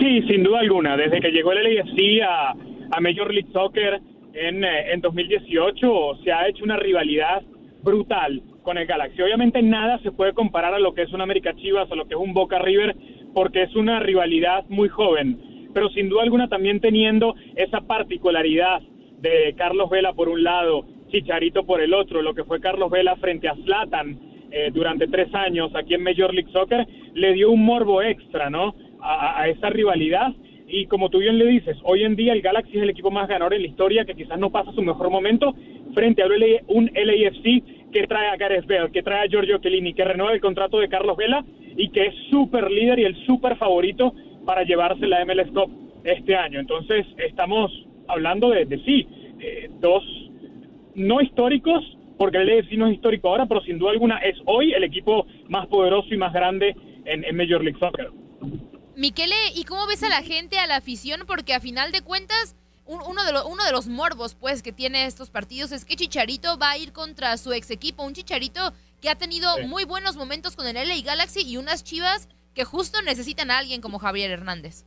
Sí, 0.00 0.22
sin 0.22 0.42
duda 0.42 0.60
alguna. 0.60 0.96
Desde 0.96 1.20
que 1.20 1.32
llegó 1.32 1.52
el 1.52 1.64
LAFC 1.64 2.22
a, 2.26 2.52
a 2.92 3.00
Major 3.02 3.30
League 3.30 3.52
Soccer 3.52 4.00
en, 4.32 4.64
eh, 4.64 4.92
en 4.94 5.02
2018 5.02 6.20
se 6.24 6.32
ha 6.32 6.48
hecho 6.48 6.64
una 6.64 6.78
rivalidad 6.78 7.42
brutal 7.82 8.42
con 8.66 8.78
el 8.78 8.86
Galaxy. 8.86 9.22
Obviamente 9.22 9.62
nada 9.62 10.00
se 10.00 10.10
puede 10.10 10.32
comparar 10.32 10.74
a 10.74 10.80
lo 10.80 10.92
que 10.92 11.02
es 11.02 11.12
un 11.12 11.20
América 11.20 11.54
Chivas 11.54 11.88
o 11.88 11.94
lo 11.94 12.06
que 12.06 12.14
es 12.14 12.20
un 12.20 12.34
Boca 12.34 12.58
River 12.58 12.96
porque 13.32 13.62
es 13.62 13.76
una 13.76 14.00
rivalidad 14.00 14.64
muy 14.68 14.88
joven, 14.88 15.38
pero 15.72 15.88
sin 15.90 16.08
duda 16.08 16.24
alguna 16.24 16.48
también 16.48 16.80
teniendo 16.80 17.36
esa 17.54 17.82
particularidad 17.82 18.82
de 19.20 19.54
Carlos 19.56 19.88
Vela 19.88 20.14
por 20.14 20.28
un 20.28 20.42
lado, 20.42 20.84
Chicharito 21.10 21.64
por 21.64 21.80
el 21.80 21.94
otro, 21.94 22.22
lo 22.22 22.34
que 22.34 22.42
fue 22.42 22.58
Carlos 22.58 22.90
Vela 22.90 23.14
frente 23.14 23.46
a 23.46 23.54
Zlatan 23.54 24.18
eh, 24.50 24.72
durante 24.74 25.06
tres 25.06 25.32
años 25.32 25.70
aquí 25.76 25.94
en 25.94 26.02
Major 26.02 26.34
League 26.34 26.50
Soccer, 26.50 26.88
le 27.14 27.34
dio 27.34 27.52
un 27.52 27.64
morbo 27.64 28.02
extra, 28.02 28.50
¿no? 28.50 28.74
A, 29.00 29.42
a 29.42 29.48
esa 29.48 29.70
rivalidad. 29.70 30.32
Y 30.66 30.86
como 30.86 31.10
tú 31.10 31.18
bien 31.18 31.38
le 31.38 31.46
dices, 31.46 31.76
hoy 31.84 32.02
en 32.02 32.16
día 32.16 32.32
el 32.32 32.42
Galaxy 32.42 32.76
es 32.76 32.82
el 32.82 32.90
equipo 32.90 33.12
más 33.12 33.28
ganador 33.28 33.54
en 33.54 33.62
la 33.62 33.68
historia, 33.68 34.04
que 34.04 34.16
quizás 34.16 34.36
no 34.36 34.50
pasa 34.50 34.72
su 34.72 34.82
mejor 34.82 35.10
momento, 35.10 35.54
frente 35.96 36.22
a 36.22 36.26
un 36.26 36.32
LA 36.38 36.60
un 36.68 36.90
LAFC 36.94 37.90
que 37.90 38.06
trae 38.06 38.28
a 38.28 38.36
Gareth 38.36 38.66
Bale, 38.66 38.92
que 38.92 39.02
trae 39.02 39.24
a 39.24 39.28
Giorgio 39.28 39.58
Chiellini, 39.58 39.94
que 39.94 40.04
renueva 40.04 40.34
el 40.34 40.42
contrato 40.42 40.78
de 40.78 40.90
Carlos 40.90 41.16
Vela 41.16 41.42
y 41.74 41.88
que 41.88 42.08
es 42.08 42.14
súper 42.30 42.70
líder 42.70 42.98
y 42.98 43.04
el 43.04 43.16
súper 43.24 43.56
favorito 43.56 44.12
para 44.44 44.62
llevarse 44.64 45.06
la 45.06 45.24
MLS 45.24 45.50
Cup 45.52 45.70
este 46.04 46.36
año. 46.36 46.60
Entonces, 46.60 47.06
estamos 47.16 47.72
hablando 48.08 48.50
de, 48.50 48.66
de 48.66 48.78
sí, 48.84 49.08
eh, 49.40 49.70
dos 49.80 50.04
no 50.94 51.22
históricos, 51.22 51.82
porque 52.18 52.38
el 52.38 52.46
LAFC 52.46 52.72
no 52.72 52.88
es 52.88 52.94
histórico 52.94 53.30
ahora, 53.30 53.46
pero 53.46 53.62
sin 53.62 53.78
duda 53.78 53.92
alguna 53.92 54.18
es 54.18 54.36
hoy 54.44 54.74
el 54.74 54.84
equipo 54.84 55.26
más 55.48 55.66
poderoso 55.68 56.12
y 56.12 56.18
más 56.18 56.34
grande 56.34 56.76
en, 57.06 57.24
en 57.24 57.36
Major 57.36 57.64
League 57.64 57.78
Soccer. 57.80 58.10
Miquele, 58.96 59.34
¿y 59.54 59.64
cómo 59.64 59.86
ves 59.86 60.02
a 60.02 60.10
la 60.10 60.22
gente, 60.22 60.58
a 60.58 60.66
la 60.66 60.76
afición? 60.76 61.20
Porque 61.26 61.54
a 61.54 61.60
final 61.60 61.90
de 61.90 62.02
cuentas, 62.02 62.54
uno, 62.86 63.24
de 63.24 63.32
uno 63.50 63.64
de 63.64 63.72
los 63.72 63.88
morbos 63.88 64.34
pues 64.34 64.62
que 64.62 64.72
tiene 64.72 65.06
estos 65.06 65.30
partidos 65.30 65.72
es 65.72 65.84
que 65.84 65.96
Chicharito 65.96 66.58
va 66.58 66.70
a 66.70 66.78
ir 66.78 66.92
contra 66.92 67.36
su 67.36 67.52
ex 67.52 67.70
equipo, 67.70 68.04
un 68.04 68.14
Chicharito 68.14 68.72
que 69.00 69.10
ha 69.10 69.16
tenido 69.16 69.48
muy 69.66 69.84
buenos 69.84 70.16
momentos 70.16 70.56
con 70.56 70.66
el 70.66 70.74
LA 70.74 71.02
Galaxy 71.04 71.40
y 71.46 71.56
unas 71.56 71.84
Chivas 71.84 72.28
que 72.54 72.64
justo 72.64 73.02
necesitan 73.02 73.50
a 73.50 73.58
alguien 73.58 73.80
como 73.80 73.98
Javier 73.98 74.30
Hernández. 74.30 74.84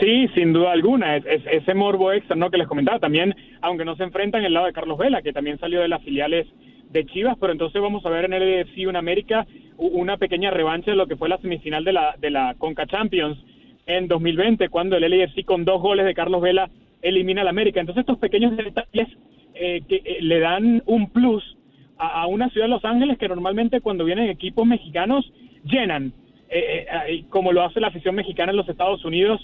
Sí, 0.00 0.28
sin 0.34 0.52
duda 0.52 0.72
alguna, 0.72 1.16
es, 1.16 1.24
ese 1.50 1.74
morbo 1.74 2.12
extra 2.12 2.36
¿no? 2.36 2.50
que 2.50 2.58
les 2.58 2.68
comentaba 2.68 2.98
también, 2.98 3.34
aunque 3.62 3.84
no 3.84 3.96
se 3.96 4.04
enfrentan 4.04 4.44
el 4.44 4.52
lado 4.52 4.66
de 4.66 4.72
Carlos 4.72 4.98
Vela, 4.98 5.22
que 5.22 5.32
también 5.32 5.58
salió 5.58 5.80
de 5.80 5.88
las 5.88 6.02
filiales 6.02 6.46
de 6.90 7.04
Chivas, 7.06 7.36
pero 7.40 7.52
entonces 7.52 7.80
vamos 7.80 8.04
a 8.04 8.10
ver 8.10 8.26
en 8.26 8.34
el 8.34 8.42
EFC 8.42 8.86
una 8.86 8.98
América 8.98 9.46
una 9.78 10.16
pequeña 10.16 10.50
revancha 10.50 10.90
de 10.90 10.96
lo 10.96 11.06
que 11.06 11.16
fue 11.16 11.28
la 11.28 11.38
semifinal 11.38 11.84
de 11.84 11.92
la, 11.92 12.14
de 12.18 12.30
la 12.30 12.54
Conca 12.58 12.86
Champions 12.86 13.38
en 13.86 14.08
2020, 14.08 14.68
cuando 14.68 14.96
el 14.96 15.10
LAFC 15.10 15.44
con 15.44 15.64
dos 15.64 15.80
goles 15.80 16.04
de 16.04 16.14
Carlos 16.14 16.42
Vela 16.42 16.70
elimina 17.02 17.42
al 17.42 17.48
América. 17.48 17.80
Entonces 17.80 18.00
estos 18.00 18.18
pequeños 18.18 18.56
detalles 18.56 19.08
eh, 19.54 19.82
que 19.88 19.96
eh, 20.04 20.18
le 20.20 20.40
dan 20.40 20.82
un 20.86 21.10
plus 21.10 21.56
a, 21.98 22.26
una 22.26 22.50
ciudad 22.50 22.66
de 22.66 22.70
Los 22.70 22.84
Ángeles 22.84 23.16
que 23.16 23.28
normalmente 23.28 23.80
cuando 23.80 24.04
vienen 24.04 24.28
equipos 24.28 24.66
mexicanos 24.66 25.32
llenan, 25.64 26.12
eh, 26.50 27.24
como 27.30 27.52
lo 27.52 27.62
hace 27.62 27.80
la 27.80 27.88
afición 27.88 28.14
mexicana 28.14 28.50
en 28.50 28.58
los 28.58 28.68
Estados 28.68 29.04
Unidos. 29.04 29.40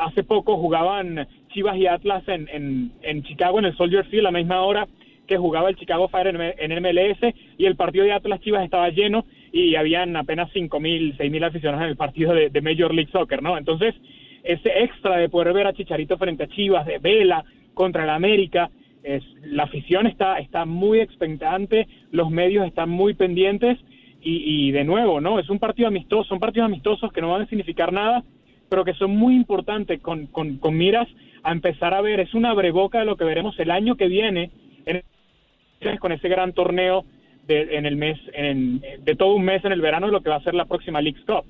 hace 0.00 0.24
poco 0.24 0.56
jugaban 0.56 1.28
Chivas 1.52 1.76
y 1.76 1.86
Atlas 1.86 2.26
en, 2.28 2.48
en, 2.48 2.92
en 3.02 3.22
Chicago 3.22 3.58
en 3.58 3.66
el 3.66 3.76
Soldier 3.76 4.04
Field 4.06 4.26
a 4.26 4.30
la 4.32 4.38
misma 4.38 4.62
hora 4.62 4.88
que 5.26 5.36
jugaba 5.36 5.68
el 5.68 5.76
Chicago 5.76 6.08
Fire 6.08 6.28
en, 6.28 6.82
MLS 6.82 7.34
y 7.58 7.66
el 7.66 7.76
partido 7.76 8.04
de 8.04 8.12
Atlas 8.12 8.40
Chivas 8.40 8.64
estaba 8.64 8.88
lleno 8.90 9.24
y 9.56 9.74
habían 9.74 10.14
apenas 10.16 10.52
5.000, 10.52 11.16
6.000 11.16 11.46
aficionados 11.46 11.84
en 11.84 11.88
el 11.88 11.96
partido 11.96 12.34
de, 12.34 12.60
Major 12.60 12.92
League 12.92 13.10
Soccer, 13.10 13.42
¿no? 13.42 13.56
Entonces, 13.56 13.94
ese 14.44 14.82
extra 14.84 15.16
de 15.16 15.30
poder 15.30 15.54
ver 15.54 15.66
a 15.66 15.72
Chicharito 15.72 16.18
frente 16.18 16.44
a 16.44 16.48
Chivas, 16.48 16.84
de 16.84 16.98
Vela 16.98 17.42
contra 17.72 18.04
el 18.04 18.10
América, 18.10 18.70
es, 19.02 19.24
la 19.44 19.62
afición 19.62 20.06
está, 20.06 20.38
está 20.40 20.66
muy 20.66 21.00
expectante, 21.00 21.88
los 22.10 22.30
medios 22.30 22.66
están 22.66 22.90
muy 22.90 23.14
pendientes 23.14 23.78
y, 24.20 24.72
de 24.72 24.82
nuevo, 24.82 25.20
¿no? 25.20 25.38
Es 25.38 25.48
un 25.48 25.60
partido 25.60 25.86
amistoso, 25.86 26.28
son 26.28 26.40
partidos 26.40 26.66
amistosos 26.66 27.12
que 27.12 27.20
no 27.20 27.30
van 27.30 27.42
a 27.42 27.46
significar 27.46 27.92
nada, 27.92 28.24
pero 28.68 28.84
que 28.84 28.92
son 28.94 29.16
muy 29.16 29.36
importantes 29.36 30.00
con, 30.00 30.26
con, 30.26 30.58
con 30.58 30.76
miras 30.76 31.06
a 31.44 31.52
empezar 31.52 31.94
a 31.94 32.00
ver, 32.00 32.18
es 32.18 32.34
una 32.34 32.52
breboca 32.52 32.98
de 32.98 33.04
lo 33.04 33.16
que 33.16 33.24
veremos 33.24 33.56
el 33.60 33.70
año 33.70 33.94
que 33.94 34.08
viene 34.08 34.50
en 34.84 35.02
con 36.00 36.10
ese 36.10 36.28
gran 36.28 36.52
torneo 36.52 37.04
de, 37.46 37.76
en 37.76 37.86
el 37.86 37.96
mes, 37.96 38.18
en, 38.32 38.80
de 38.80 39.16
todo 39.16 39.34
un 39.34 39.44
mes 39.44 39.64
en 39.64 39.72
el 39.72 39.80
verano, 39.80 40.08
lo 40.08 40.22
que 40.22 40.30
va 40.30 40.36
a 40.36 40.42
ser 40.42 40.54
la 40.54 40.66
próxima 40.66 41.00
League 41.00 41.24
Cup. 41.26 41.44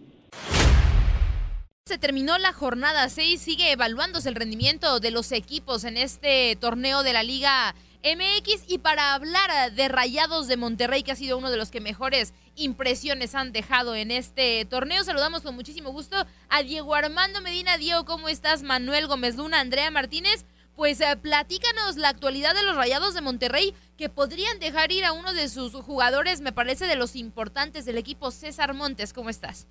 Se 1.86 1.98
terminó 1.98 2.36
la 2.38 2.52
jornada 2.52 3.08
6, 3.08 3.40
sigue 3.40 3.70
evaluándose 3.70 4.28
el 4.28 4.34
rendimiento 4.34 4.98
de 4.98 5.12
los 5.12 5.30
equipos 5.30 5.84
en 5.84 5.96
este 5.96 6.56
torneo 6.60 7.04
de 7.04 7.12
la 7.12 7.22
Liga 7.22 7.76
MX 8.02 8.64
y 8.68 8.78
para 8.78 9.14
hablar 9.14 9.72
de 9.72 9.88
Rayados 9.88 10.48
de 10.48 10.56
Monterrey, 10.56 11.02
que 11.02 11.12
ha 11.12 11.16
sido 11.16 11.38
uno 11.38 11.50
de 11.50 11.56
los 11.56 11.70
que 11.70 11.80
mejores 11.80 12.34
impresiones 12.56 13.34
han 13.34 13.52
dejado 13.52 13.94
en 13.94 14.10
este 14.10 14.64
torneo, 14.64 15.04
saludamos 15.04 15.42
con 15.42 15.54
muchísimo 15.54 15.90
gusto 15.90 16.16
a 16.48 16.62
Diego 16.62 16.94
Armando 16.94 17.40
Medina. 17.40 17.78
Diego, 17.78 18.04
¿cómo 18.04 18.28
estás? 18.28 18.62
Manuel 18.62 19.06
Gómez 19.06 19.36
Luna, 19.36 19.60
Andrea 19.60 19.90
Martínez. 19.90 20.44
Pues 20.76 21.00
eh, 21.00 21.16
platícanos 21.20 21.96
la 21.96 22.10
actualidad 22.10 22.54
de 22.54 22.62
los 22.62 22.76
Rayados 22.76 23.14
de 23.14 23.22
Monterrey 23.22 23.72
que 23.96 24.10
podrían 24.10 24.58
dejar 24.60 24.92
ir 24.92 25.04
a 25.04 25.14
uno 25.14 25.32
de 25.32 25.48
sus 25.48 25.72
jugadores, 25.72 26.42
me 26.42 26.52
parece 26.52 26.86
de 26.86 26.96
los 26.96 27.16
importantes 27.16 27.86
del 27.86 27.96
equipo, 27.96 28.30
César 28.30 28.74
Montes. 28.74 29.14
¿Cómo 29.14 29.30
estás? 29.30 29.66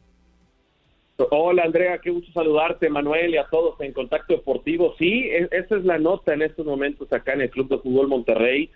Hola 1.30 1.64
Andrea, 1.64 2.00
qué 2.00 2.10
gusto 2.10 2.32
saludarte, 2.34 2.90
Manuel 2.90 3.36
y 3.36 3.38
a 3.38 3.46
todos 3.46 3.80
en 3.82 3.94
Contacto 3.94 4.34
Deportivo. 4.34 4.96
Sí, 4.98 5.30
esa 5.52 5.78
es 5.78 5.86
la 5.86 6.00
nota 6.00 6.34
en 6.34 6.42
estos 6.42 6.66
momentos 6.66 7.14
acá 7.14 7.34
en 7.34 7.42
el 7.42 7.52
Club 7.52 7.70
de 7.70 7.78
Fútbol 7.78 8.08
Monterrey, 8.08 8.72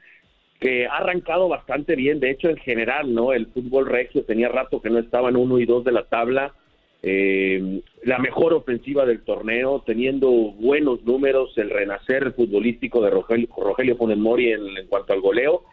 que 0.59 0.85
ha 0.85 0.97
arrancado 0.97 1.49
bastante 1.49 1.95
bien. 1.95 2.19
De 2.19 2.29
hecho, 2.29 2.47
en 2.47 2.57
general, 2.57 3.13
¿no? 3.13 3.33
El 3.33 3.47
fútbol 3.47 3.87
regio 3.87 4.23
tenía 4.23 4.49
rato 4.49 4.81
que 4.81 4.91
no 4.91 4.99
estaban 4.99 5.35
uno 5.35 5.59
y 5.59 5.65
dos 5.65 5.83
de 5.83 5.91
la 5.91 6.03
tabla 6.03 6.53
eh, 7.01 7.81
la 8.03 8.19
mejor 8.19 8.53
ofensiva 8.53 9.05
del 9.05 9.21
torneo, 9.21 9.83
teniendo 9.85 10.29
buenos 10.29 11.03
números, 11.03 11.57
el 11.57 11.69
renacer 11.69 12.33
futbolístico 12.33 13.01
de 13.01 13.09
Rogelio, 13.09 13.47
Rogelio 13.55 13.97
en, 13.99 14.77
en 14.77 14.87
cuanto 14.87 15.13
al 15.13 15.21
goleo. 15.21 15.63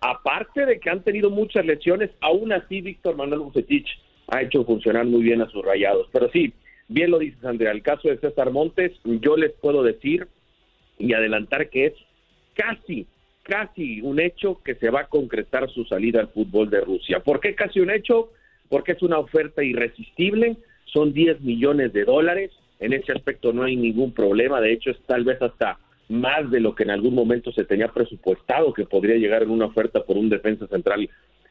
Aparte 0.00 0.66
de 0.66 0.78
que 0.78 0.90
han 0.90 1.02
tenido 1.02 1.30
muchas 1.30 1.66
lesiones, 1.66 2.10
aún 2.20 2.52
así 2.52 2.80
Víctor 2.80 3.16
Manuel 3.16 3.40
Bucetich 3.40 3.88
ha 4.28 4.42
hecho 4.42 4.64
funcionar 4.64 5.06
muy 5.06 5.22
bien 5.22 5.42
a 5.42 5.50
sus 5.50 5.64
rayados. 5.64 6.08
Pero 6.12 6.30
sí, 6.30 6.52
bien 6.86 7.10
lo 7.10 7.18
dices 7.18 7.44
Andrea, 7.44 7.72
el 7.72 7.82
caso 7.82 8.08
de 8.08 8.18
César 8.18 8.52
Montes, 8.52 8.92
yo 9.04 9.36
les 9.36 9.52
puedo 9.54 9.82
decir 9.82 10.28
y 10.98 11.12
adelantar 11.12 11.70
que 11.70 11.86
es 11.86 11.94
casi, 12.54 13.06
casi 13.42 14.00
un 14.00 14.20
hecho 14.20 14.60
que 14.64 14.76
se 14.76 14.90
va 14.90 15.00
a 15.00 15.08
concretar 15.08 15.68
su 15.70 15.84
salida 15.84 16.20
al 16.20 16.28
fútbol 16.28 16.70
de 16.70 16.80
Rusia. 16.80 17.20
¿Por 17.20 17.40
qué 17.40 17.56
casi 17.56 17.80
un 17.80 17.90
hecho? 17.90 18.30
Porque 18.68 18.92
es 18.92 19.02
una 19.02 19.18
oferta 19.18 19.64
irresistible 19.64 20.56
son 20.92 21.12
10 21.12 21.40
millones 21.40 21.92
de 21.92 22.04
dólares, 22.04 22.50
en 22.80 22.92
ese 22.92 23.12
aspecto 23.12 23.52
no 23.52 23.64
hay 23.64 23.76
ningún 23.76 24.12
problema, 24.12 24.60
de 24.60 24.72
hecho 24.72 24.90
es 24.90 24.98
tal 25.06 25.24
vez 25.24 25.40
hasta 25.42 25.78
más 26.08 26.50
de 26.50 26.60
lo 26.60 26.74
que 26.74 26.84
en 26.84 26.90
algún 26.90 27.14
momento 27.14 27.52
se 27.52 27.64
tenía 27.64 27.88
presupuestado 27.88 28.72
que 28.72 28.84
podría 28.84 29.16
llegar 29.16 29.42
en 29.42 29.50
una 29.50 29.66
oferta 29.66 30.02
por 30.04 30.16
un 30.16 30.28
defensa 30.28 30.66
central 30.66 31.08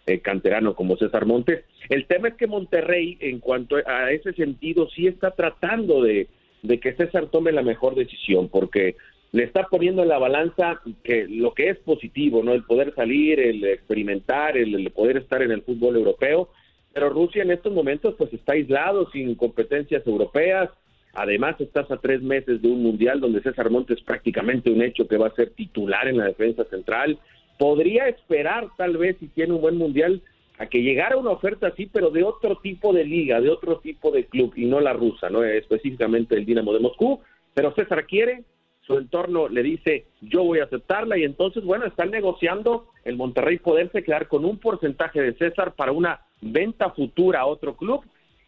eh, 0.07 0.19
canterano 0.19 0.73
como 0.73 0.97
César 0.97 1.25
Montes. 1.25 1.65
El 1.89 2.05
tema 2.05 2.29
es 2.29 2.35
que 2.35 2.47
Monterrey, 2.47 3.17
en 3.19 3.39
cuanto 3.39 3.75
a 3.75 4.11
ese 4.11 4.33
sentido, 4.33 4.89
sí 4.89 5.05
está 5.05 5.31
tratando 5.31 6.01
de, 6.01 6.27
de 6.63 6.79
que 6.79 6.93
César 6.93 7.27
tome 7.27 7.51
la 7.51 7.61
mejor 7.61 7.93
decisión, 7.93 8.49
porque 8.49 8.95
le 9.31 9.43
está 9.43 9.67
poniendo 9.67 10.03
en 10.03 10.09
la 10.09 10.17
balanza 10.17 10.81
que 11.03 11.27
lo 11.27 11.53
que 11.53 11.69
es 11.69 11.77
positivo, 11.79 12.41
¿no? 12.41 12.53
El 12.53 12.63
poder 12.63 12.95
salir, 12.95 13.39
el 13.39 13.63
experimentar, 13.65 14.57
el 14.57 14.89
poder 14.91 15.17
estar 15.17 15.41
en 15.41 15.51
el 15.51 15.61
fútbol 15.61 15.97
europeo, 15.97 16.49
pero 16.97 17.11
Rusia 17.11 17.43
en 17.43 17.51
estos 17.51 17.71
momentos 17.71 18.15
pues 18.17 18.33
está 18.33 18.53
aislado, 18.53 19.07
sin 19.11 19.35
competencias 19.35 20.01
europeas. 20.07 20.71
Además 21.13 21.55
estás 21.61 21.91
a 21.91 21.97
tres 21.97 22.23
meses 22.23 22.59
de 22.59 22.67
un 22.67 22.81
mundial 22.81 23.19
donde 23.19 23.43
César 23.43 23.69
Montes 23.69 24.01
prácticamente 24.01 24.71
un 24.71 24.81
hecho 24.81 25.07
que 25.07 25.17
va 25.17 25.27
a 25.27 25.35
ser 25.35 25.51
titular 25.51 26.07
en 26.07 26.17
la 26.17 26.25
defensa 26.25 26.65
central. 26.65 27.19
Podría 27.59 28.07
esperar 28.07 28.69
tal 28.77 28.97
vez 28.97 29.15
si 29.19 29.27
tiene 29.27 29.53
un 29.53 29.61
buen 29.61 29.77
mundial 29.77 30.23
a 30.57 30.65
que 30.65 30.81
llegara 30.81 31.17
una 31.17 31.29
oferta 31.29 31.67
así, 31.67 31.85
pero 31.85 32.09
de 32.09 32.23
otro 32.23 32.55
tipo 32.63 32.91
de 32.91 33.03
liga, 33.03 33.41
de 33.41 33.51
otro 33.51 33.77
tipo 33.77 34.09
de 34.09 34.25
club 34.25 34.53
y 34.55 34.65
no 34.65 34.79
la 34.79 34.93
rusa, 34.93 35.29
no 35.29 35.43
específicamente 35.43 36.33
el 36.33 36.47
Dinamo 36.47 36.73
de 36.73 36.79
Moscú. 36.79 37.19
Pero 37.53 37.75
César 37.75 38.07
quiere, 38.07 38.43
su 38.81 38.97
entorno 38.97 39.49
le 39.49 39.61
dice 39.61 40.07
yo 40.21 40.43
voy 40.43 40.61
a 40.61 40.63
aceptarla 40.63 41.15
y 41.19 41.25
entonces 41.25 41.63
bueno 41.63 41.85
están 41.85 42.09
negociando 42.09 42.87
el 43.03 43.17
Monterrey 43.17 43.59
poderse 43.59 44.03
quedar 44.03 44.27
con 44.27 44.45
un 44.45 44.57
porcentaje 44.57 45.21
de 45.21 45.35
César 45.35 45.75
para 45.75 45.91
una 45.91 46.21
venta 46.41 46.91
futura 46.91 47.41
a 47.41 47.45
otro 47.45 47.75
club 47.75 48.03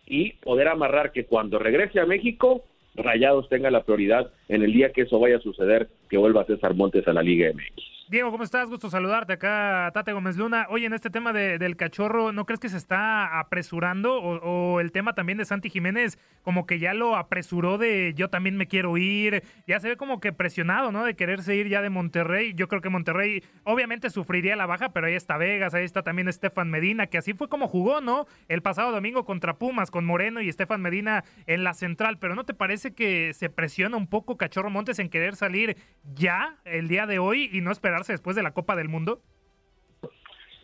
y 0.06 0.34
poder 0.34 0.68
amarrar 0.68 1.12
que 1.12 1.26
cuando 1.26 1.60
regrese 1.60 2.00
a 2.00 2.06
México, 2.06 2.64
Rayados 2.96 3.48
tenga 3.50 3.70
la 3.72 3.84
prioridad 3.84 4.32
en 4.48 4.64
el 4.64 4.74
día 4.74 4.92
que 4.92 5.02
eso 5.04 5.20
vaya 5.20 5.38
a 5.38 5.42
suceder, 5.42 5.88
que 6.10 6.18
vuelva 6.18 6.46
César 6.46 6.74
Montes 6.74 7.08
a 7.08 7.14
la 7.14 7.22
Liga 7.22 7.52
MX. 7.54 7.99
Diego, 8.10 8.32
¿cómo 8.32 8.44
estás? 8.44 8.68
Gusto 8.70 8.90
saludarte 8.90 9.34
acá, 9.34 9.92
Tate 9.94 10.14
Gómez 10.14 10.36
Luna. 10.36 10.66
Oye, 10.72 10.88
en 10.88 10.94
este 10.94 11.12
tema 11.12 11.32
del 11.32 11.78
cachorro, 11.78 12.32
¿no 12.32 12.48
crees 12.48 12.60
que 12.60 12.68
se 12.68 12.78
está 12.78 13.40
apresurando? 13.40 14.16
O, 14.16 14.80
el 14.80 14.92
tema 14.92 15.14
también 15.14 15.38
de 15.38 15.46
Santi 15.46 15.70
Jiménez, 15.70 16.18
como 16.42 16.66
que 16.66 16.80
ya 16.80 16.96
lo 16.96 17.16
apresuró 17.16 17.78
de 17.78 18.16
yo 18.16 18.32
también 18.32 18.58
me 18.58 18.66
quiero 18.66 18.98
ir. 18.98 19.44
Ya 19.68 19.80
se 19.80 19.90
ve 19.90 19.96
como 19.96 20.20
que 20.20 20.34
presionado, 20.34 20.92
¿no? 20.92 21.06
De 21.06 21.16
quererse 21.16 21.56
ir 21.56 21.68
ya 21.68 21.84
de 21.84 21.92
Monterrey. 21.92 22.56
Yo 22.56 22.68
creo 22.68 22.82
que 22.82 22.90
Monterrey 22.90 23.44
obviamente 23.64 24.10
sufriría 24.10 24.56
la 24.56 24.66
baja, 24.66 24.90
pero 24.90 25.06
ahí 25.06 25.14
está 25.14 25.38
Vegas, 25.38 25.76
ahí 25.76 25.86
está 25.86 26.02
también 26.02 26.28
Estefan 26.28 26.72
Medina, 26.72 27.06
que 27.06 27.20
así 27.20 27.34
fue 27.34 27.48
como 27.48 27.68
jugó, 27.68 28.02
¿no? 28.02 28.26
El 28.48 28.64
pasado 28.64 28.92
domingo 28.92 29.24
contra 29.24 29.60
Pumas, 29.60 29.92
con 29.92 30.06
Moreno 30.06 30.42
y 30.42 30.50
Estefan 30.50 30.82
Medina 30.82 31.26
en 31.46 31.64
la 31.64 31.76
central. 31.76 32.18
Pero 32.18 32.34
¿no 32.34 32.44
te 32.44 32.56
parece 32.56 32.96
que 32.96 33.36
se 33.36 33.52
presiona 33.52 33.98
un 33.98 34.08
poco 34.08 34.36
Cachorro 34.36 34.72
Montes 34.72 34.98
en 34.98 35.10
querer 35.10 35.36
salir 35.36 35.78
ya 36.16 36.58
el 36.66 36.88
día 36.88 37.06
de 37.06 37.20
hoy 37.20 37.52
y 37.54 37.62
no 37.62 37.72
esperar? 37.72 37.99
Después 38.08 38.36
de 38.36 38.44
la 38.44 38.52
Copa 38.52 38.76
del 38.76 38.90
Mundo? 38.90 39.20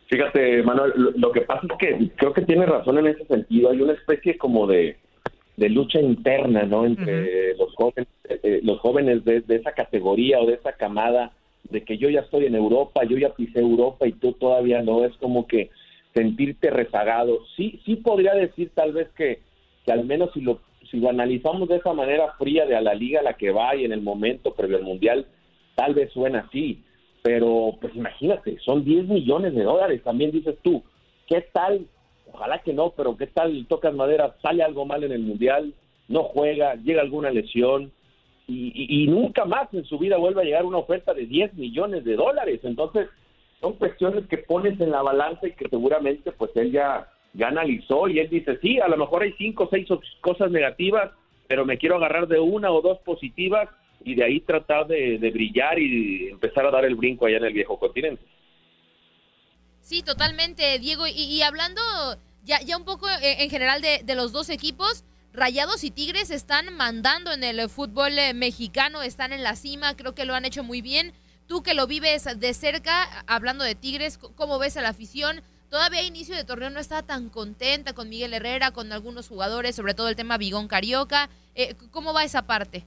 Fíjate, 0.08 0.62
Manuel, 0.62 0.94
lo, 1.16 1.32
que 1.32 1.42
pasa 1.42 1.66
es 1.70 1.78
que 1.80 2.10
creo 2.16 2.34
que 2.34 2.44
tiene 2.44 2.66
razón 2.66 3.00
en 3.00 3.08
ese 3.08 3.26
sentido. 3.26 3.72
Hay 3.72 3.82
una 3.82 3.94
especie 3.94 4.38
como 4.38 4.68
de, 4.68 4.98
lucha 5.58 6.00
interna, 6.00 6.64
¿no? 6.64 6.86
Entre 6.86 7.56
los 7.56 7.74
jóvenes, 7.74 8.08
eh, 8.30 8.60
los 8.64 8.80
jóvenes 8.80 9.26
de, 9.26 9.44
esa 9.50 9.72
categoría 9.72 10.40
o 10.40 10.46
de 10.46 10.54
esa 10.54 10.74
camada, 10.74 11.32
de 11.64 11.84
que 11.84 11.98
yo 11.98 12.10
ya 12.10 12.20
estoy 12.20 12.46
en 12.46 12.56
Europa, 12.56 13.04
yo 13.04 13.18
ya 13.18 13.34
pisé 13.34 13.60
Europa 13.60 14.08
y 14.08 14.14
tú 14.14 14.34
todavía 14.34 14.84
no. 14.84 15.04
Es 15.06 15.14
como 15.18 15.48
que 15.48 15.72
sentirte 16.14 16.70
rezagado. 16.70 17.40
Sí, 17.58 17.82
sí 17.84 17.96
podría 17.96 18.36
decir 18.36 18.70
tal 18.76 18.94
vez 18.94 19.10
que, 19.18 19.40
que 19.86 19.92
al 19.92 20.06
menos 20.06 20.32
si 20.34 20.42
lo, 20.42 20.60
si 20.92 20.98
lo 20.98 21.10
analizamos 21.10 21.68
de 21.68 21.78
esa 21.78 21.94
manera 21.94 22.32
fría 22.38 22.68
de 22.68 22.76
a 22.76 22.82
la 22.82 22.94
liga 22.94 23.22
a 23.22 23.24
la 23.24 23.34
que 23.34 23.50
va 23.50 23.76
y 23.76 23.86
en 23.86 23.92
el 23.92 24.02
momento 24.02 24.54
previo 24.54 24.78
al 24.78 24.84
Mundial, 24.84 25.26
tal 25.74 25.96
vez 25.96 26.12
suena 26.14 26.46
así 26.48 26.85
pero 27.26 27.74
pues 27.82 27.96
imagínate, 27.96 28.60
son 28.60 28.86
10 28.86 29.08
millones 29.08 29.56
de 29.56 29.64
dólares, 29.64 30.04
también 30.04 30.30
dices 30.30 30.56
tú, 30.62 30.84
¿qué 31.26 31.42
tal? 31.52 31.88
Ojalá 32.32 32.60
que 32.60 32.72
no, 32.72 32.92
pero 32.92 33.18
¿qué 33.18 33.26
tal 33.26 33.66
tocas 33.68 33.96
madera? 33.96 34.36
Sale 34.44 34.62
algo 34.62 34.86
mal 34.86 35.04
en 35.04 35.12
el 35.12 35.24
Mundial, 35.24 35.74
no 36.08 36.22
juega, 36.26 36.76
llega 36.76 37.02
alguna 37.02 37.32
lesión, 37.32 37.92
y, 38.48 38.74
y 38.76 39.08
nunca 39.08 39.44
más 39.46 39.74
en 39.74 39.86
su 39.86 39.98
vida 39.98 40.18
vuelve 40.18 40.44
a 40.44 40.46
llegar 40.46 40.66
una 40.66 40.78
oferta 40.78 41.16
de 41.16 41.26
10 41.26 41.56
millones 41.56 42.06
de 42.06 42.16
dólares. 42.16 42.60
Entonces, 42.62 43.08
son 43.60 43.74
cuestiones 43.74 44.28
que 44.28 44.38
pones 44.38 44.80
en 44.80 44.92
la 44.92 45.02
balanza 45.02 45.48
y 45.48 45.54
que 45.54 45.68
seguramente 45.68 46.32
pues 46.32 46.52
él 46.54 46.72
ya, 46.72 47.10
analizó 47.44 48.08
y 48.08 48.20
él 48.20 48.30
dice, 48.30 48.60
sí, 48.62 48.80
a 48.80 48.88
lo 48.88 48.98
mejor 48.98 49.24
hay 49.24 49.34
cinco 49.40 49.64
o 49.64 49.70
seis 49.72 49.88
cosas 50.22 50.52
negativas, 50.52 51.10
pero 51.48 51.66
me 51.66 51.80
quiero 51.80 51.96
agarrar 51.96 52.28
de 52.28 52.40
una 52.40 52.70
o 52.70 52.84
dos 52.84 53.00
positivas 53.00 53.68
y 54.06 54.16
de 54.16 54.24
ahí 54.24 54.40
tratar 54.40 54.88
de, 54.88 55.18
brillar 55.34 55.80
y 55.80 56.30
empezar 56.30 56.66
a 56.66 56.72
dar 56.72 56.86
el 56.86 56.96
brinco 56.96 57.26
allá 57.26 57.38
en 57.38 57.46
el 57.46 57.54
viejo 57.54 57.78
continente. 57.78 58.24
Sí, 59.82 60.04
totalmente, 60.04 60.80
Diego. 60.80 61.06
Y, 61.08 61.42
hablando 61.42 61.82
ya, 62.44 62.62
ya 62.62 62.78
un 62.78 62.86
poco 62.86 63.10
eh, 63.10 63.44
en 63.44 63.50
general 63.50 63.82
de, 63.82 64.02
de 64.04 64.16
los 64.16 64.32
dos 64.32 64.50
equipos, 64.50 65.04
Rayados 65.34 65.84
y 65.84 65.92
Tigres 65.92 66.30
están 66.30 66.74
mandando 66.78 67.34
en 67.34 67.44
el 67.44 67.68
fútbol 67.68 68.18
eh, 68.18 68.34
mexicano, 68.34 69.02
están 69.02 69.34
en 69.34 69.44
la 69.44 69.56
cima, 69.56 69.96
creo 69.96 70.16
que 70.16 70.26
lo 70.26 70.34
han 70.34 70.46
hecho 70.46 70.64
muy 70.64 70.82
bien. 70.82 71.14
Tú 71.48 71.62
que 71.62 71.74
lo 71.74 71.88
vives 71.88 72.28
de 72.40 72.54
cerca, 72.54 73.24
hablando 73.28 73.64
de 73.64 73.76
Tigres, 73.76 74.18
¿cómo 74.18 74.60
ves 74.60 74.78
a 74.78 74.82
la 74.82 74.90
afición? 74.90 75.42
Todavía 75.70 76.00
a 76.00 76.04
inicio 76.04 76.36
de 76.36 76.46
torneo 76.46 76.70
no 76.70 76.80
estaba 76.80 77.04
tan 77.04 77.30
contenta 77.30 77.94
con 77.94 78.08
Miguel 78.08 78.34
Herrera, 78.34 78.72
con 78.72 78.92
algunos 78.94 79.28
jugadores, 79.28 79.76
sobre 79.76 79.94
todo 79.94 80.10
el 80.10 80.16
tema 80.16 80.38
Bigón 80.38 80.68
Carioca. 80.68 81.30
Eh, 81.54 81.76
¿Cómo 81.92 82.14
va 82.14 82.24
esa 82.24 82.48
parte? 82.48 82.86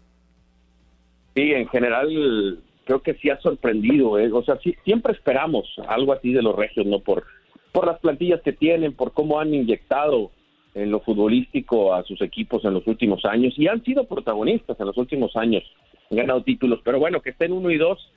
Sí, 1.39 1.53
en 1.53 1.69
general 1.69 2.59
creo 2.85 3.01
que 3.01 3.15
sí 3.15 3.31
ha 3.31 3.39
sorprendido. 3.39 4.19
¿eh? 4.19 4.29
O 4.33 4.43
sea, 4.43 4.59
siempre 4.83 5.13
esperamos 5.13 5.73
algo 5.87 6.13
así 6.13 6.33
de 6.33 6.43
los 6.43 6.57
regios, 6.57 6.85
¿no? 6.85 6.99
Por, 6.99 7.23
por 7.71 7.87
las 7.87 8.01
plantillas 8.01 8.43
que 8.43 8.53
tienen, 8.53 8.93
por 8.93 9.13
cómo 9.13 9.39
han 9.39 9.55
inyectado 9.55 10.33
en 10.75 10.91
lo 10.91 10.99
futbolístico 10.99 11.95
a 11.95 12.03
sus 12.03 12.21
equipos 12.23 12.65
en 12.65 12.75
los 12.75 12.85
últimos 12.89 13.25
años 13.25 13.55
y 13.57 13.69
han 13.69 13.85
sido 13.85 14.09
protagonistas 14.09 14.81
en 14.81 14.87
los 14.87 14.97
últimos 14.97 15.37
años, 15.37 15.63
han 16.11 16.17
ganado 16.17 16.43
títulos. 16.43 16.81
Pero 16.83 16.99
bueno, 16.99 17.21
que 17.21 17.31
estén 17.31 17.53
uno 17.53 17.71
y 17.71 17.79
dos 17.79 18.13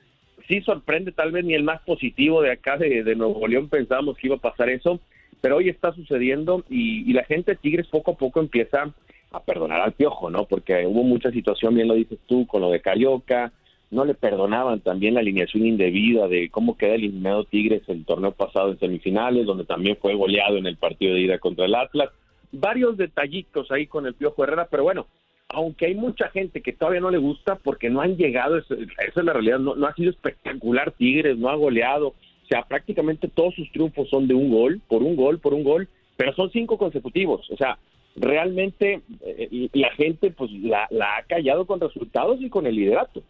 sí 0.48 0.60
sorprende, 0.62 1.12
tal 1.12 1.30
vez 1.30 1.44
ni 1.44 1.54
el 1.54 1.62
más 1.62 1.80
positivo 1.82 2.42
de 2.42 2.50
acá 2.50 2.76
de, 2.76 3.14
Nuevo 3.14 3.46
León 3.46 3.68
pensábamos 3.68 4.16
que 4.16 4.26
iba 4.26 4.36
a 4.36 4.40
pasar 4.40 4.68
eso, 4.68 4.98
pero 5.40 5.58
hoy 5.58 5.68
está 5.68 5.92
sucediendo 5.92 6.64
y, 6.68 7.12
la 7.12 7.22
gente 7.22 7.52
de 7.52 7.58
Tigres 7.58 7.86
poco 7.86 8.12
a 8.12 8.16
poco 8.16 8.40
empieza 8.40 8.92
a 9.32 9.40
perdonar 9.40 9.80
al 9.80 9.92
piojo, 9.92 10.30
¿no? 10.30 10.44
Porque 10.44 10.86
hubo 10.86 11.02
mucha 11.02 11.30
situación, 11.30 11.74
bien 11.74 11.88
lo 11.88 11.94
dices 11.94 12.18
tú, 12.26 12.46
con 12.46 12.60
lo 12.60 12.70
de 12.70 12.80
Carioca, 12.80 13.52
no 13.90 14.04
le 14.04 14.14
perdonaban 14.14 14.80
también 14.80 15.14
la 15.14 15.20
alineación 15.20 15.66
indebida 15.66 16.26
de 16.26 16.48
cómo 16.50 16.76
queda 16.76 16.94
eliminado 16.94 17.44
Tigres 17.44 17.82
el 17.88 18.04
torneo 18.06 18.32
pasado 18.32 18.70
en 18.70 18.78
semifinales, 18.78 19.44
donde 19.44 19.64
también 19.64 19.98
fue 20.00 20.14
goleado 20.14 20.56
en 20.56 20.66
el 20.66 20.76
partido 20.76 21.14
de 21.14 21.20
ida 21.20 21.38
contra 21.38 21.66
el 21.66 21.74
Atlas. 21.74 22.08
Varios 22.52 22.96
detallitos 22.96 23.70
ahí 23.70 23.86
con 23.86 24.06
el 24.06 24.14
Piojo 24.14 24.44
Herrera, 24.44 24.66
pero 24.70 24.84
bueno, 24.84 25.06
aunque 25.50 25.86
hay 25.86 25.94
mucha 25.94 26.28
gente 26.28 26.62
que 26.62 26.72
todavía 26.72 27.00
no 27.00 27.10
le 27.10 27.18
gusta 27.18 27.56
porque 27.56 27.90
no 27.90 28.00
han 28.00 28.16
llegado, 28.16 28.56
esa 28.56 28.74
es 28.74 29.24
la 29.24 29.34
realidad, 29.34 29.58
no, 29.58 29.86
ha 29.86 29.94
sido 29.94 30.10
espectacular 30.10 30.92
Tigres, 30.92 31.36
no 31.36 31.50
ha 31.50 31.54
goleado, 31.54 32.08
o 32.08 32.46
sea, 32.48 32.62
prácticamente 32.62 33.28
todos 33.28 33.54
sus 33.54 33.70
triunfos 33.72 34.08
son 34.08 34.26
de 34.26 34.34
un 34.34 34.50
gol, 34.50 34.80
por 34.88 35.02
un 35.02 35.16
gol, 35.16 35.38
por 35.38 35.52
un 35.52 35.64
gol, 35.64 35.88
pero 36.16 36.34
son 36.34 36.50
cinco 36.50 36.78
consecutivos, 36.78 37.50
o 37.50 37.56
sea, 37.56 37.78
realmente 38.16 39.02
eh, 39.20 39.68
la 39.72 39.90
gente 39.92 40.30
pues 40.30 40.50
la, 40.52 40.86
la 40.90 41.16
ha 41.16 41.22
callado 41.24 41.66
con 41.66 41.80
resultados 41.80 42.40
y 42.40 42.48
con 42.50 42.66
el 42.66 42.76
liderato. 42.76 43.22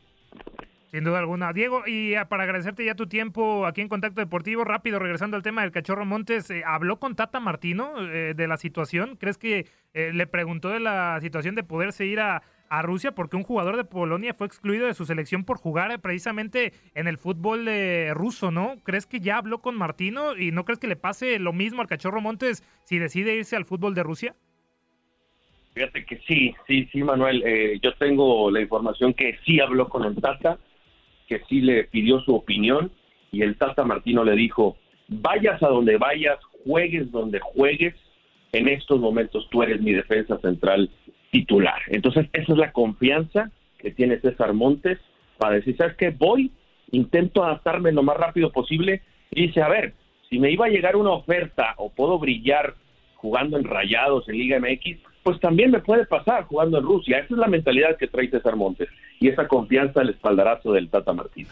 Sin 0.92 1.04
duda 1.04 1.20
alguna. 1.20 1.54
Diego, 1.54 1.84
y 1.86 2.12
para 2.28 2.42
agradecerte 2.42 2.84
ya 2.84 2.94
tu 2.94 3.06
tiempo 3.06 3.64
aquí 3.64 3.80
en 3.80 3.88
Contacto 3.88 4.20
Deportivo, 4.20 4.62
rápido, 4.62 4.98
regresando 4.98 5.38
al 5.38 5.42
tema 5.42 5.62
del 5.62 5.70
Cachorro 5.70 6.04
Montes, 6.04 6.50
eh, 6.50 6.64
¿habló 6.66 7.00
con 7.00 7.16
Tata 7.16 7.40
Martino 7.40 7.94
eh, 7.98 8.34
de 8.36 8.46
la 8.46 8.58
situación? 8.58 9.16
¿Crees 9.16 9.38
que 9.38 9.66
eh, 9.94 10.12
le 10.12 10.26
preguntó 10.26 10.68
de 10.68 10.80
la 10.80 11.18
situación 11.22 11.54
de 11.54 11.62
poderse 11.62 12.04
ir 12.04 12.20
a, 12.20 12.42
Rusia? 12.82 13.14
Porque 13.14 13.36
un 13.36 13.42
jugador 13.42 13.78
de 13.78 13.84
Polonia 13.84 14.34
fue 14.34 14.46
excluido 14.46 14.86
de 14.86 14.92
su 14.92 15.06
selección 15.06 15.44
por 15.44 15.56
jugar 15.58 15.98
precisamente 16.00 16.74
en 16.94 17.06
el 17.06 17.18
fútbol 17.18 17.68
ruso, 18.14 18.50
¿no? 18.50 18.76
¿Crees 18.82 19.04
que 19.04 19.20
ya 19.20 19.36
habló 19.36 19.60
con 19.60 19.76
Martino 19.76 20.36
y 20.38 20.52
no 20.52 20.64
crees 20.64 20.78
que 20.78 20.86
le 20.88 20.96
pase 20.96 21.38
lo 21.38 21.52
mismo 21.52 21.82
al 21.82 21.86
Cachorro 21.86 22.22
Montes 22.22 22.64
si 22.84 22.98
decide 22.98 23.36
irse 23.36 23.56
al 23.56 23.66
fútbol 23.66 23.94
de 23.94 24.02
Rusia? 24.02 24.36
Fíjate 25.74 26.04
que 26.04 26.18
sí, 26.28 26.54
sí, 26.66 26.88
sí, 26.92 27.02
Manuel. 27.02 27.80
yo 27.82 27.94
tengo 27.94 28.50
la 28.50 28.60
información 28.60 29.14
que 29.14 29.38
sí 29.44 29.58
habló 29.60 29.88
con 29.88 30.04
el 30.04 30.14
Tata 30.16 30.58
que 31.32 31.40
sí 31.48 31.62
le 31.62 31.84
pidió 31.84 32.20
su 32.20 32.34
opinión 32.34 32.90
y 33.30 33.40
el 33.40 33.56
Tata 33.56 33.84
Martino 33.84 34.22
le 34.22 34.36
dijo, 34.36 34.76
vayas 35.08 35.62
a 35.62 35.68
donde 35.68 35.96
vayas, 35.96 36.38
juegues 36.64 37.10
donde 37.10 37.40
juegues, 37.40 37.94
en 38.52 38.68
estos 38.68 39.00
momentos 39.00 39.48
tú 39.50 39.62
eres 39.62 39.80
mi 39.80 39.92
defensa 39.92 40.38
central 40.40 40.90
titular. 41.30 41.80
Entonces, 41.88 42.26
esa 42.34 42.52
es 42.52 42.58
la 42.58 42.72
confianza 42.72 43.50
que 43.78 43.90
tiene 43.90 44.20
César 44.20 44.52
Montes 44.52 44.98
para 45.38 45.54
decir, 45.54 45.74
¿sabes 45.78 45.96
qué? 45.96 46.10
Voy, 46.10 46.52
intento 46.90 47.42
adaptarme 47.42 47.92
lo 47.92 48.02
más 48.02 48.18
rápido 48.18 48.52
posible 48.52 49.00
y 49.30 49.46
dice, 49.46 49.62
a 49.62 49.68
ver, 49.68 49.94
si 50.28 50.38
me 50.38 50.50
iba 50.50 50.66
a 50.66 50.70
llegar 50.70 50.96
una 50.96 51.12
oferta 51.12 51.74
o 51.78 51.90
puedo 51.90 52.18
brillar 52.18 52.74
jugando 53.14 53.56
en 53.56 53.64
Rayados, 53.64 54.28
en 54.28 54.36
Liga 54.36 54.58
MX, 54.60 54.98
pues 55.22 55.38
también 55.40 55.70
me 55.70 55.80
puede 55.80 56.06
pasar 56.06 56.44
jugando 56.44 56.78
en 56.78 56.84
Rusia. 56.84 57.18
Esa 57.18 57.34
es 57.34 57.38
la 57.38 57.48
mentalidad 57.48 57.96
que 57.98 58.08
trae 58.08 58.30
César 58.30 58.56
Montes 58.56 58.88
y 59.20 59.28
esa 59.28 59.46
confianza 59.48 60.02
el 60.02 60.10
espaldarazo 60.10 60.72
del 60.72 60.88
Tata 60.88 61.12
Martino. 61.12 61.50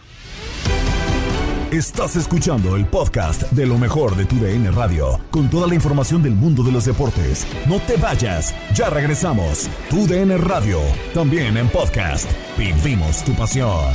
Estás 1.72 2.16
escuchando 2.16 2.74
el 2.74 2.85
podcast 2.85 3.42
de 3.52 3.64
lo 3.64 3.78
mejor 3.78 4.16
de 4.16 4.24
tu 4.24 4.35
DN 4.40 4.72
Radio, 4.72 5.20
con 5.30 5.48
toda 5.48 5.68
la 5.68 5.76
información 5.76 6.20
del 6.20 6.33
mundo 6.33 6.64
de 6.64 6.72
los 6.72 6.85
deportes. 6.85 7.46
No 7.68 7.78
te 7.87 7.96
vayas, 7.96 8.56
ya 8.74 8.90
regresamos. 8.90 9.70
Tu 9.88 10.04
DN 10.09 10.37
Radio, 10.38 10.80
también 11.14 11.56
en 11.56 11.68
podcast. 11.68 12.28
Vivimos 12.59 13.24
tu 13.24 13.33
pasión. 13.35 13.94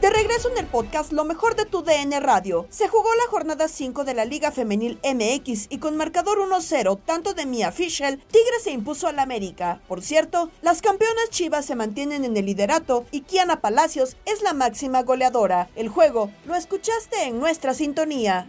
de 0.00 0.10
regreso 0.10 0.48
en 0.50 0.58
el 0.58 0.66
podcast 0.66 1.12
Lo 1.12 1.24
mejor 1.24 1.56
de 1.56 1.64
tu 1.64 1.82
DN 1.82 2.20
Radio. 2.20 2.66
Se 2.70 2.88
jugó 2.88 3.08
la 3.14 3.30
jornada 3.30 3.68
5 3.68 4.04
de 4.04 4.14
la 4.14 4.24
Liga 4.24 4.52
Femenil 4.52 4.98
MX 5.02 5.66
y 5.70 5.78
con 5.78 5.96
marcador 5.96 6.38
1-0, 6.38 7.00
tanto 7.04 7.34
de 7.34 7.46
Mia 7.46 7.72
Fischel, 7.72 8.18
Tigre 8.30 8.60
se 8.62 8.70
impuso 8.70 9.08
al 9.08 9.18
América. 9.18 9.80
Por 9.88 10.02
cierto, 10.02 10.50
las 10.62 10.82
campeonas 10.82 11.30
Chivas 11.30 11.66
se 11.66 11.74
mantienen 11.74 12.24
en 12.24 12.36
el 12.36 12.46
liderato 12.46 13.06
y 13.10 13.22
Kiana 13.22 13.60
Palacios 13.60 14.16
es 14.24 14.42
la 14.42 14.54
máxima 14.54 15.02
goleadora. 15.02 15.68
El 15.74 15.88
juego 15.88 16.30
lo 16.46 16.54
escuchaste 16.54 17.24
en 17.24 17.40
nuestra 17.40 17.74
sintonía. 17.74 18.48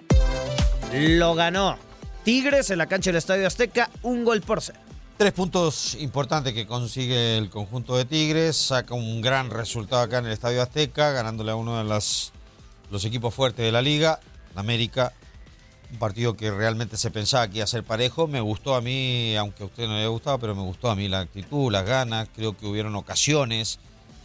Lo 0.94 1.36
ganó. 1.36 1.78
Tigres 2.24 2.70
en 2.70 2.78
la 2.78 2.88
cancha 2.88 3.10
del 3.10 3.18
Estadio 3.18 3.48
Azteca, 3.48 3.90
un 4.04 4.24
gol 4.24 4.42
por 4.42 4.62
cero. 4.62 4.80
Tres 5.20 5.34
puntos 5.34 5.96
importantes 5.96 6.54
que 6.54 6.66
consigue 6.66 7.38
el 7.38 7.50
conjunto 7.50 7.98
de 7.98 8.06
Tigres. 8.06 8.56
Saca 8.56 8.94
un 8.94 9.20
gran 9.20 9.50
resultado 9.50 10.02
acá 10.02 10.20
en 10.20 10.28
el 10.28 10.32
Estadio 10.32 10.62
Azteca, 10.62 11.12
ganándole 11.12 11.52
a 11.52 11.58
uno 11.58 11.78
de 11.78 11.84
los 11.84 12.32
equipos 13.04 13.34
fuertes 13.34 13.66
de 13.66 13.74
la 13.74 13.82
liga, 13.82 14.22
América. 14.56 15.12
Un 15.92 16.00
partido 16.00 16.38
que 16.38 16.52
realmente 16.52 16.96
se 16.96 17.12
pensaba 17.12 17.50
que 17.50 17.58
iba 17.58 17.66
a 17.66 17.68
ser 17.68 17.84
parejo. 17.84 18.28
Me 18.28 18.40
gustó 18.40 18.76
a 18.76 18.82
mí, 18.82 19.36
aunque 19.36 19.64
a 19.64 19.66
usted 19.66 19.88
no 19.88 19.98
le 19.98 20.08
gustado, 20.08 20.40
pero 20.40 20.56
me 20.56 20.62
gustó 20.62 20.90
a 20.90 20.96
mí 20.96 21.10
la 21.10 21.20
actitud, 21.20 21.70
las 21.70 21.86
ganas. 21.86 22.30
Creo 22.34 22.56
que 22.56 22.66
hubieron 22.66 22.96
ocasiones. 22.96 23.78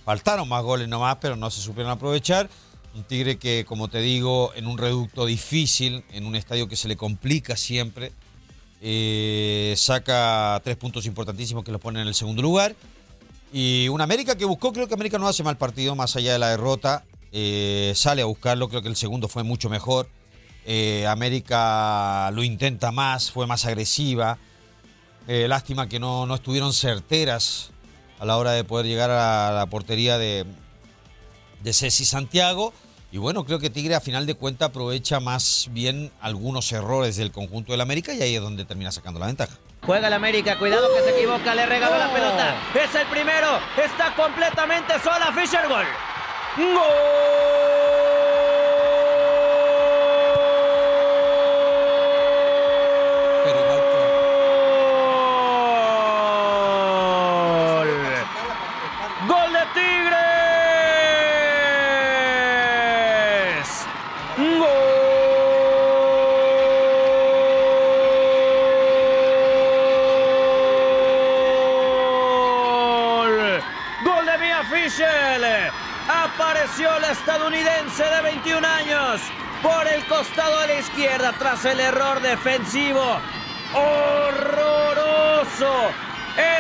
Faltaron 0.05 0.49
más 0.49 0.63
goles 0.63 0.87
nomás, 0.87 1.17
pero 1.21 1.35
no 1.35 1.51
se 1.51 1.61
supieron 1.61 1.91
aprovechar. 1.91 2.49
Un 2.95 3.03
Tigre 3.03 3.37
que, 3.37 3.65
como 3.67 3.89
te 3.89 3.99
digo, 3.99 4.53
en 4.55 4.69
un 4.69 4.79
reducto 4.79 5.27
difícil, 5.27 6.05
en 6.13 6.25
un 6.25 6.37
estadio 6.37 6.69
que 6.69 6.77
se 6.77 6.87
le 6.87 6.97
complica 6.97 7.57
siempre 7.57 8.13
eh, 8.87 9.73
saca 9.79 10.61
tres 10.63 10.77
puntos 10.77 11.07
importantísimos 11.07 11.65
que 11.65 11.73
los 11.73 11.81
pone 11.81 12.03
en 12.03 12.07
el 12.07 12.15
segundo 12.15 12.43
lugar. 12.43 12.77
Y 13.51 13.89
un 13.89 14.03
América 14.03 14.37
que 14.37 14.45
buscó, 14.45 14.75
creo 14.75 14.87
que 14.87 14.93
América 14.93 15.17
no 15.17 15.27
hace 15.27 15.43
mal 15.43 15.57
partido, 15.57 15.95
más 15.95 16.17
allá 16.17 16.35
de 16.35 16.39
la 16.39 16.51
derrota. 16.51 17.03
Eh, 17.33 17.95
sale 17.97 18.21
a 18.21 18.27
buscarlo, 18.27 18.69
creo 18.69 18.83
que 18.83 18.89
el 18.89 18.97
segundo 18.97 19.27
fue 19.27 19.43
mucho 19.43 19.71
mejor. 19.71 20.07
Eh, 20.67 21.07
América 21.07 22.31
lo 22.33 22.43
intenta 22.43 22.93
más, 22.93 23.31
fue 23.31 23.47
más 23.47 23.65
agresiva. 23.65 24.37
lástima 25.27 25.89
que 25.89 25.99
no, 25.99 26.27
no, 26.27 26.35
estuvieron 26.35 26.75
certeras 26.75 27.71
a 28.19 28.27
la 28.27 28.37
hora 28.37 28.53
de 28.53 28.65
poder 28.65 28.85
llegar 28.85 29.11
a 29.11 29.51
la 29.53 29.65
portería 29.65 30.19
de, 30.19 30.45
de 31.63 31.73
Ceci 31.73 32.05
Santiago. 32.05 32.75
Y 33.15 33.19
bueno, 33.19 33.45
creo 33.45 33.61
que 33.61 33.71
Tigre 33.71 33.95
a 33.95 34.01
final 34.01 34.27
de 34.27 34.35
cuentas 34.35 34.71
aprovecha 34.71 35.21
más 35.21 35.69
bien 35.71 36.11
algunos 36.21 36.73
errores 36.73 37.15
del 37.15 37.31
conjunto 37.31 37.71
del 37.71 37.81
América 37.81 38.13
y 38.13 38.21
ahí 38.21 38.35
es 38.35 38.43
donde 38.43 38.65
termina 38.65 38.91
sacando 38.91 39.21
la 39.21 39.27
ventaja. 39.27 39.57
Juega 39.87 40.09
el 40.09 40.15
América, 40.15 40.59
cuidado 40.59 40.89
que 40.93 41.01
se 41.01 41.17
equivoca, 41.17 41.55
le 41.55 41.65
regaló 41.65 41.97
la 41.97 42.13
pelota. 42.13 42.57
Es 42.75 42.93
el 42.93 43.07
primero, 43.07 43.61
está 43.81 44.17
completamente 44.17 44.95
sola 44.99 45.33
Fisher 45.33 45.69
Gol. 45.69 45.87
¡Gol! 46.57 46.75
¡Gol 59.29 59.53
de 59.53 59.65
Tigres! 59.75 60.25
¡Gol! 64.37 64.75
¡Gol 74.05 74.27
de 74.27 74.39
Mia 74.39 74.63
Fischel! 74.65 75.45
Apareció 76.09 76.99
la 77.01 77.13
estadounidense 77.13 78.05
de 78.05 78.23
21 78.23 78.67
años 78.67 79.21
por 79.63 79.87
el 79.87 80.04
costado 80.17 80.61
de 80.61 80.69
la 80.69 80.79
izquierda 80.79 81.33
tras 81.39 81.65
el 81.65 81.81
error 81.81 82.21
defensivo. 82.23 83.19
¡Horroroso! 83.75 84.93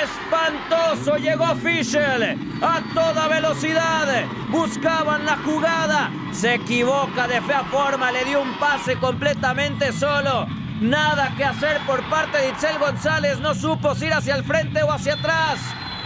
¡Espantoso! 0.02 1.16
Llegó 1.18 1.54
Fischel 1.56 2.36
a 2.60 2.80
toda 2.92 3.28
velocidad. 3.28 4.24
Buscaban 4.48 5.24
la 5.24 5.36
jugada. 5.38 6.10
Se 6.32 6.54
equivoca 6.54 7.28
de 7.28 7.40
fea 7.42 7.62
forma. 7.64 8.10
Le 8.10 8.24
dio 8.24 8.42
un 8.42 8.58
pase 8.58 8.96
completamente 8.96 9.92
solo. 9.92 10.48
Nada 10.80 11.32
que 11.36 11.44
hacer 11.44 11.78
por 11.86 12.02
parte 12.10 12.38
de 12.38 12.48
Itzel 12.48 12.78
González. 12.78 13.38
No 13.38 13.54
supo 13.54 13.94
si 13.94 14.06
ir 14.06 14.14
hacia 14.14 14.34
el 14.34 14.42
frente 14.42 14.82
o 14.82 14.90
hacia 14.90 15.14
atrás. 15.14 15.60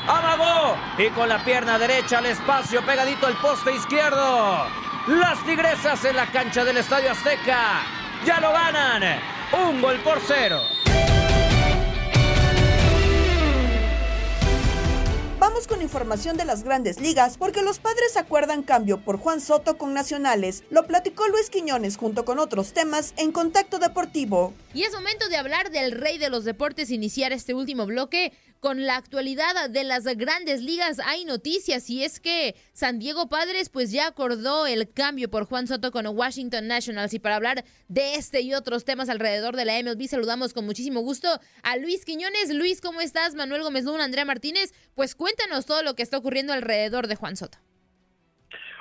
Amagó 0.06 0.76
y 0.98 1.08
con 1.10 1.30
la 1.30 1.42
pierna 1.44 1.78
derecha 1.78 2.18
al 2.18 2.26
espacio 2.26 2.84
pegadito 2.84 3.26
al 3.26 3.38
poste 3.40 3.74
izquierdo. 3.74 4.87
Las 5.08 5.42
tigresas 5.46 6.04
en 6.04 6.16
la 6.16 6.30
cancha 6.30 6.66
del 6.66 6.76
Estadio 6.76 7.12
Azteca 7.12 7.80
ya 8.26 8.40
lo 8.40 8.52
ganan. 8.52 9.18
Un 9.66 9.80
gol 9.80 9.98
por 10.00 10.20
cero. 10.20 10.60
Vamos 15.38 15.66
con 15.66 15.80
información 15.80 16.36
de 16.36 16.44
las 16.44 16.62
grandes 16.62 17.00
ligas 17.00 17.38
porque 17.38 17.62
los 17.62 17.78
padres 17.78 18.18
acuerdan 18.18 18.62
cambio 18.62 19.00
por 19.00 19.16
Juan 19.16 19.40
Soto 19.40 19.78
con 19.78 19.94
Nacionales. 19.94 20.62
Lo 20.68 20.86
platicó 20.86 21.26
Luis 21.28 21.48
Quiñones 21.48 21.96
junto 21.96 22.26
con 22.26 22.38
otros 22.38 22.74
temas 22.74 23.14
en 23.16 23.32
Contacto 23.32 23.78
Deportivo. 23.78 24.52
Y 24.74 24.82
es 24.82 24.92
momento 24.92 25.30
de 25.30 25.38
hablar 25.38 25.70
del 25.70 25.92
rey 25.92 26.18
de 26.18 26.28
los 26.28 26.44
deportes, 26.44 26.90
iniciar 26.90 27.32
este 27.32 27.54
último 27.54 27.86
bloque 27.86 28.34
con 28.60 28.86
la 28.86 28.96
actualidad 28.96 29.70
de 29.70 29.84
las 29.84 30.04
grandes 30.16 30.62
ligas. 30.62 31.00
Hay 31.06 31.24
noticias 31.24 31.88
y 31.90 32.04
es 32.04 32.20
que 32.20 32.54
San 32.72 32.98
Diego 32.98 33.28
Padres 33.28 33.68
pues 33.68 33.92
ya 33.92 34.06
acordó 34.06 34.66
el 34.66 34.92
cambio 34.92 35.30
por 35.30 35.44
Juan 35.44 35.66
Soto 35.66 35.90
con 35.90 36.06
Washington 36.06 36.66
Nationals. 36.66 37.14
Y 37.14 37.18
para 37.18 37.36
hablar 37.36 37.64
de 37.88 38.14
este 38.14 38.40
y 38.40 38.54
otros 38.54 38.84
temas 38.84 39.08
alrededor 39.08 39.56
de 39.56 39.64
la 39.64 39.80
MLB 39.82 40.06
saludamos 40.06 40.52
con 40.52 40.66
muchísimo 40.66 41.00
gusto 41.00 41.28
a 41.62 41.76
Luis 41.76 42.04
Quiñones. 42.04 42.54
Luis, 42.54 42.80
¿cómo 42.80 43.00
estás? 43.00 43.34
Manuel 43.34 43.62
Gómez 43.62 43.84
Luna, 43.84 44.04
Andrea 44.04 44.24
Martínez. 44.24 44.72
Pues 44.94 45.14
cuéntanos 45.14 45.66
todo 45.66 45.82
lo 45.82 45.94
que 45.94 46.02
está 46.02 46.18
ocurriendo 46.18 46.52
alrededor 46.52 47.06
de 47.06 47.16
Juan 47.16 47.36
Soto. 47.36 47.58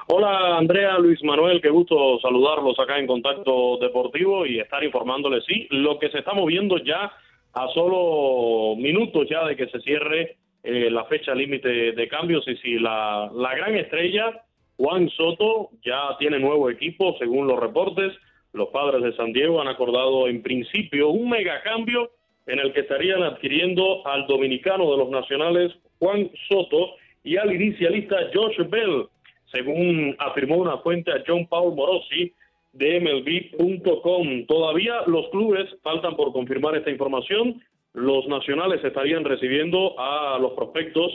Hola 0.09 0.57
Andrea, 0.57 0.97
Luis 0.99 1.21
Manuel, 1.21 1.61
qué 1.61 1.69
gusto 1.69 2.17
saludarlos 2.21 2.79
acá 2.79 2.97
en 2.97 3.07
Contacto 3.07 3.77
Deportivo 3.81 4.45
y 4.45 4.57
estar 4.57 4.81
informándoles, 4.81 5.43
sí, 5.45 5.67
lo 5.69 5.99
que 5.99 6.09
se 6.09 6.19
está 6.19 6.33
moviendo 6.33 6.77
ya 6.77 7.11
a 7.57 7.67
solo 7.73 8.75
minutos 8.75 9.27
ya 9.29 9.45
de 9.45 9.55
que 9.55 9.67
se 9.67 9.79
cierre 9.81 10.37
eh, 10.63 10.91
la 10.91 11.05
fecha 11.05 11.33
límite 11.33 11.91
de 11.93 12.07
cambios. 12.07 12.47
Y 12.47 12.55
si 12.57 12.77
la, 12.77 13.31
la 13.33 13.55
gran 13.55 13.75
estrella, 13.75 14.43
Juan 14.77 15.09
Soto, 15.09 15.69
ya 15.83 16.15
tiene 16.19 16.39
nuevo 16.39 16.69
equipo, 16.69 17.15
según 17.17 17.47
los 17.47 17.59
reportes, 17.59 18.13
los 18.53 18.69
padres 18.69 19.01
de 19.01 19.15
San 19.15 19.33
Diego 19.33 19.59
han 19.59 19.67
acordado 19.67 20.27
en 20.27 20.43
principio 20.43 21.09
un 21.09 21.29
megacambio 21.29 22.11
en 22.45 22.59
el 22.59 22.71
que 22.73 22.81
estarían 22.81 23.23
adquiriendo 23.23 24.05
al 24.07 24.27
dominicano 24.27 24.91
de 24.91 24.97
los 24.97 25.09
nacionales, 25.09 25.73
Juan 25.99 26.29
Soto, 26.47 26.95
y 27.23 27.37
al 27.37 27.53
inicialista 27.53 28.15
Josh 28.33 28.57
Bell, 28.69 29.07
según 29.51 30.15
afirmó 30.19 30.57
una 30.57 30.77
fuente 30.77 31.11
a 31.11 31.23
John 31.25 31.47
Paul 31.47 31.75
Morosi 31.75 32.31
de 32.77 32.99
MLB.com. 32.99 34.45
Todavía 34.47 35.01
los 35.07 35.27
clubes 35.29 35.67
faltan 35.81 36.15
por 36.15 36.31
confirmar 36.31 36.75
esta 36.75 36.91
información. 36.91 37.61
Los 37.93 38.27
nacionales 38.27 38.83
estarían 38.83 39.23
recibiendo 39.25 39.99
a 39.99 40.37
los 40.39 40.53
prospectos 40.53 41.11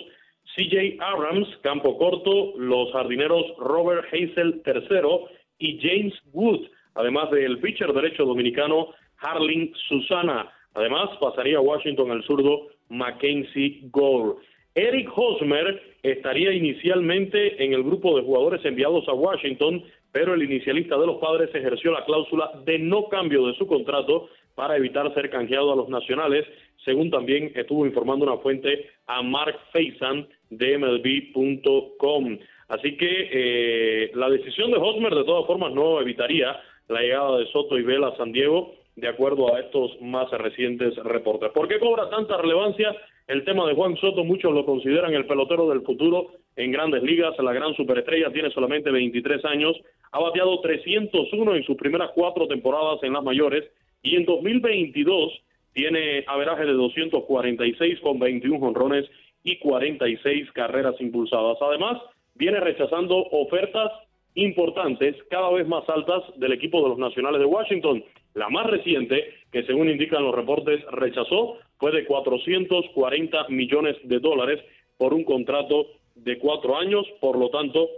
CJ 0.57 0.99
Abrams, 1.01 1.49
campo 1.63 1.97
corto, 1.97 2.53
los 2.59 2.93
jardineros 2.93 3.45
Robert 3.59 4.07
Hazel 4.13 4.63
III 4.67 5.27
y 5.59 5.79
James 5.81 6.15
Wood, 6.33 6.67
además 6.95 7.31
del 7.31 7.59
pitcher 7.61 7.93
derecho 7.93 8.25
dominicano 8.25 8.89
Harling 9.19 9.73
Susana. 9.89 10.51
Además, 10.75 11.11
pasaría 11.21 11.59
a 11.59 11.61
Washington 11.61 12.11
el 12.11 12.25
zurdo 12.25 12.69
Mackenzie 12.89 13.83
Gore. 13.91 14.37
Eric 14.75 15.11
Hosmer 15.15 15.81
estaría 16.03 16.53
inicialmente 16.53 17.63
en 17.63 17.73
el 17.73 17.85
grupo 17.85 18.17
de 18.17 18.23
jugadores 18.23 18.65
enviados 18.65 19.07
a 19.09 19.13
Washington, 19.13 19.85
pero 20.13 20.35
el 20.35 20.43
inicialista 20.43 20.97
de 20.99 21.07
los 21.07 21.17
padres 21.17 21.51
ejerció 21.55 21.91
la 21.91 22.05
cláusula 22.05 22.53
de 22.65 22.79
no 22.79 23.09
cambio 23.09 23.47
de 23.47 23.55
su 23.55 23.67
contrato 23.67 24.29
para 24.55 24.77
evitar 24.77 25.13
ser 25.15 25.31
canjeado 25.31 25.73
a 25.73 25.77
los 25.77 25.89
nacionales, 25.89 26.47
según 26.85 27.11
también 27.11 27.53
estuvo 27.55 27.87
informando 27.87 28.27
una 28.27 28.37
fuente 28.43 28.91
a 29.07 29.23
Mark 29.23 29.59
Faison 29.73 30.29
de 30.51 30.79
MLB.com. 30.79 32.39
Así 32.69 32.97
que 32.97 33.29
eh, 33.33 34.11
la 34.15 34.29
decisión 34.29 34.71
de 34.71 34.79
Hosmer 34.79 35.15
de 35.15 35.25
todas 35.25 35.47
formas 35.47 35.73
no 35.73 36.01
evitaría 36.01 36.57
la 36.89 37.01
llegada 37.01 37.39
de 37.39 37.47
Soto 37.47 37.79
y 37.79 37.83
Vela 37.83 38.09
a 38.09 38.17
San 38.17 38.33
Diego, 38.33 38.75
de 38.97 39.09
acuerdo 39.09 39.55
a 39.55 39.61
estos 39.61 40.01
más 40.03 40.31
recientes 40.31 40.95
reportes. 40.97 41.51
¿Por 41.53 41.67
qué 41.67 41.79
cobra 41.79 42.11
tanta 42.11 42.37
relevancia 42.37 42.95
el 43.27 43.45
tema 43.45 43.67
de 43.67 43.75
Juan 43.75 43.97
Soto? 43.97 44.25
Muchos 44.25 44.53
lo 44.53 44.67
consideran 44.67 45.15
el 45.15 45.27
pelotero 45.27 45.69
del 45.71 45.81
futuro 45.83 46.33
en 46.57 46.73
grandes 46.73 47.03
ligas, 47.03 47.35
la 47.39 47.53
gran 47.53 47.75
superestrella, 47.75 48.31
tiene 48.31 48.51
solamente 48.51 48.91
23 48.91 49.45
años, 49.47 49.77
ha 50.13 50.21
bateado 50.21 50.61
301 50.61 51.57
en 51.57 51.65
sus 51.65 51.77
primeras 51.77 52.11
cuatro 52.15 52.47
temporadas 52.47 53.03
en 53.03 53.15
las 53.15 53.25
mayores 53.25 53.65
y 54.03 54.17
en 54.17 54.25
2022 54.27 55.33
tiene 55.73 56.25
averaje 56.27 56.67
de 56.67 56.75
246 56.75 58.01
con 58.01 58.19
21 58.19 58.67
honrones 58.67 59.07
y 59.43 59.59
46 59.59 60.53
carreras 60.53 60.95
impulsadas. 61.01 61.57
Además, 61.63 61.99
viene 62.35 62.61
rechazando 62.61 63.17
ofertas 63.31 63.91
importantes, 64.35 65.17
cada 65.31 65.51
vez 65.51 65.67
más 65.67 65.89
altas 65.89 66.23
del 66.37 66.53
equipo 66.53 66.83
de 66.83 66.91
los 66.91 66.99
Nacionales 66.99 67.41
de 67.41 67.47
Washington. 67.47 68.05
La 68.35 68.49
más 68.49 68.67
reciente, 68.67 69.35
que 69.51 69.65
según 69.65 69.89
indican 69.89 70.23
los 70.23 70.35
reportes 70.35 70.83
rechazó, 70.91 71.59
fue 71.79 71.93
de 71.93 72.05
440 72.05 73.49
millones 73.49 73.97
de 74.05 74.19
dólares 74.19 74.61
por 74.97 75.13
un 75.13 75.25
contrato 75.25 75.87
de 76.15 76.39
cuatro 76.39 76.77
años. 76.77 77.07
Por 77.21 77.39
lo 77.39 77.51
tanto, 77.51 77.89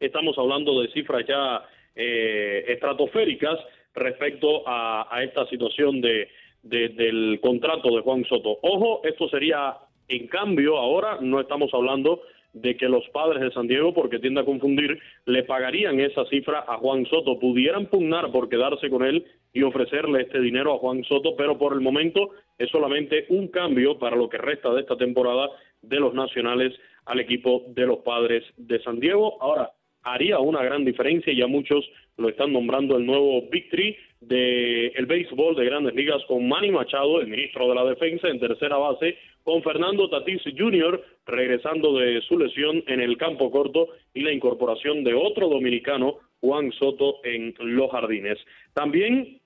estamos 0.00 0.36
hablando 0.38 0.80
de 0.80 0.88
cifras 0.88 1.26
ya 1.26 1.62
eh, 1.94 2.64
estratosféricas 2.68 3.58
respecto 3.94 4.62
a, 4.66 5.20
esta 5.22 5.46
situación 5.46 6.00
de, 6.00 6.28
del 6.62 7.40
contrato 7.42 7.94
de 7.94 8.02
Juan 8.02 8.24
Soto. 8.24 8.58
Ojo, 8.62 9.00
esto 9.04 9.28
sería 9.28 9.76
en 10.08 10.26
cambio 10.28 10.78
ahora, 10.78 11.18
no 11.20 11.40
estamos 11.40 11.72
hablando 11.74 12.22
de 12.54 12.76
que 12.76 12.88
los 12.88 13.06
padres 13.10 13.42
de 13.42 13.52
San 13.52 13.66
Diego, 13.66 13.92
porque 13.92 14.18
tiende 14.18 14.40
a 14.40 14.44
confundir, 14.44 14.98
le 15.26 15.42
pagarían 15.44 16.00
esa 16.00 16.24
cifra 16.26 16.64
a 16.66 16.78
Juan 16.78 17.04
Soto. 17.06 17.38
Pudieran 17.38 17.86
pugnar 17.86 18.32
por 18.32 18.48
quedarse 18.48 18.88
con 18.88 19.04
él 19.04 19.26
y 19.52 19.62
ofrecerle 19.62 20.22
este 20.22 20.40
dinero 20.40 20.74
a 20.74 20.78
Juan 20.78 21.04
Soto, 21.04 21.36
pero 21.36 21.58
por 21.58 21.72
el 21.74 21.80
momento 21.80 22.30
es 22.56 22.70
solamente 22.70 23.26
un 23.28 23.48
cambio 23.48 23.98
para 23.98 24.16
lo 24.16 24.28
que 24.28 24.38
resta 24.38 24.72
de 24.72 24.80
esta 24.80 24.96
temporada 24.96 25.50
de 25.82 26.00
los 26.00 26.14
nacionales 26.14 26.74
al 27.04 27.20
equipo 27.20 27.64
de 27.68 27.86
los 27.86 27.98
padres 27.98 28.44
de 28.56 28.80
San 28.82 28.98
Diego. 28.98 29.40
Ahora, 29.42 29.70
haría 30.02 30.38
una 30.38 30.62
gran 30.62 30.84
diferencia, 30.84 31.32
ya 31.32 31.46
muchos 31.46 31.88
lo 32.16 32.28
están 32.28 32.52
nombrando 32.52 32.96
el 32.96 33.06
nuevo 33.06 33.42
Victory 33.50 33.96
del 34.20 34.92
el 34.96 35.06
béisbol 35.06 35.54
de 35.54 35.64
grandes 35.64 35.94
ligas 35.94 36.22
con 36.26 36.48
Manny 36.48 36.70
Machado, 36.70 37.20
el 37.20 37.28
ministro 37.28 37.68
de 37.68 37.74
la 37.74 37.84
Defensa, 37.84 38.28
en 38.28 38.40
tercera 38.40 38.76
base, 38.76 39.16
con 39.44 39.62
Fernando 39.62 40.10
Tatis 40.10 40.42
Jr. 40.56 41.02
regresando 41.26 41.96
de 41.98 42.20
su 42.22 42.38
lesión 42.38 42.82
en 42.86 43.00
el 43.00 43.16
campo 43.16 43.50
corto 43.50 43.88
y 44.14 44.22
la 44.22 44.32
incorporación 44.32 45.04
de 45.04 45.14
otro 45.14 45.48
dominicano, 45.48 46.16
Juan 46.40 46.72
Soto, 46.72 47.20
en 47.24 47.54
los 47.58 47.90
jardines. 47.90 48.38
También 48.74 49.40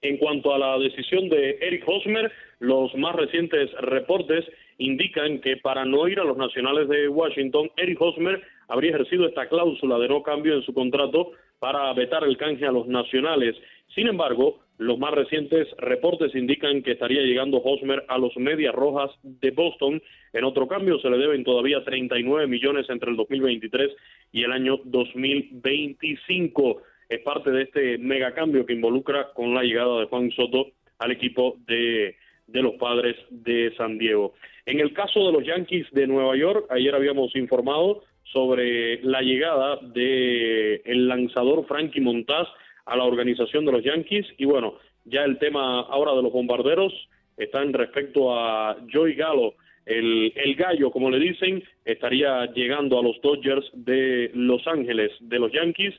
en 0.00 0.16
cuanto 0.16 0.54
a 0.54 0.58
la 0.58 0.78
decisión 0.78 1.28
de 1.28 1.58
Eric 1.60 1.82
Hosmer, 1.86 2.30
los 2.60 2.94
más 2.94 3.16
recientes 3.16 3.70
reportes 3.80 4.44
indican 4.78 5.40
que 5.40 5.56
para 5.56 5.84
no 5.84 6.06
ir 6.06 6.20
a 6.20 6.24
los 6.24 6.36
nacionales 6.36 6.88
de 6.88 7.08
Washington, 7.08 7.70
Eric 7.76 8.00
Hosmer 8.00 8.40
habría 8.68 8.90
ejercido 8.90 9.26
esta 9.26 9.48
cláusula 9.48 9.98
de 9.98 10.08
no 10.08 10.22
cambio 10.22 10.54
en 10.54 10.62
su 10.62 10.72
contrato 10.72 11.32
para 11.58 11.92
vetar 11.94 12.24
el 12.24 12.36
canje 12.36 12.66
a 12.66 12.72
los 12.72 12.86
nacionales. 12.86 13.56
Sin 13.94 14.06
embargo, 14.06 14.60
los 14.78 14.98
más 14.98 15.12
recientes 15.12 15.66
reportes 15.78 16.34
indican 16.34 16.82
que 16.82 16.92
estaría 16.92 17.22
llegando 17.22 17.60
Hosmer 17.62 18.04
a 18.06 18.16
los 18.16 18.36
Medias 18.36 18.74
Rojas 18.74 19.10
de 19.22 19.50
Boston. 19.50 20.00
En 20.32 20.44
otro 20.44 20.68
cambio, 20.68 21.00
se 21.00 21.10
le 21.10 21.18
deben 21.18 21.42
todavía 21.42 21.82
39 21.84 22.46
millones 22.46 22.88
entre 22.88 23.10
el 23.10 23.16
2023 23.16 23.90
y 24.32 24.44
el 24.44 24.52
año 24.52 24.78
2025. 24.84 26.82
Es 27.08 27.20
parte 27.22 27.50
de 27.50 27.62
este 27.62 27.98
megacambio 27.98 28.64
que 28.64 28.74
involucra 28.74 29.32
con 29.32 29.52
la 29.52 29.64
llegada 29.64 29.98
de 29.98 30.06
Juan 30.06 30.30
Soto 30.30 30.68
al 30.98 31.10
equipo 31.10 31.56
de, 31.66 32.14
de 32.46 32.62
los 32.62 32.74
padres 32.74 33.16
de 33.30 33.74
San 33.76 33.98
Diego. 33.98 34.34
En 34.64 34.78
el 34.78 34.92
caso 34.92 35.26
de 35.26 35.32
los 35.32 35.44
Yankees 35.44 35.86
de 35.92 36.06
Nueva 36.06 36.36
York, 36.36 36.66
ayer 36.70 36.94
habíamos 36.94 37.34
informado 37.34 38.04
sobre 38.32 39.02
la 39.02 39.22
llegada 39.22 39.78
de 39.82 40.82
el 40.84 41.08
lanzador 41.08 41.66
Frankie 41.66 42.00
Montaz 42.00 42.48
a 42.86 42.96
la 42.96 43.04
organización 43.04 43.64
de 43.64 43.72
los 43.72 43.84
Yankees. 43.84 44.26
Y 44.38 44.44
bueno, 44.44 44.74
ya 45.04 45.24
el 45.24 45.38
tema 45.38 45.80
ahora 45.80 46.14
de 46.14 46.22
los 46.22 46.32
bombarderos 46.32 46.92
está 47.36 47.62
en 47.62 47.72
respecto 47.72 48.34
a 48.34 48.76
Joey 48.92 49.14
Gallo, 49.14 49.54
el, 49.88 50.32
el 50.36 50.54
gallo, 50.54 50.90
como 50.90 51.10
le 51.10 51.18
dicen, 51.18 51.64
estaría 51.84 52.44
llegando 52.52 52.98
a 52.98 53.02
los 53.02 53.20
Dodgers 53.22 53.70
de 53.72 54.30
Los 54.34 54.66
Ángeles, 54.66 55.12
de 55.20 55.38
los 55.38 55.50
Yankees, 55.50 55.94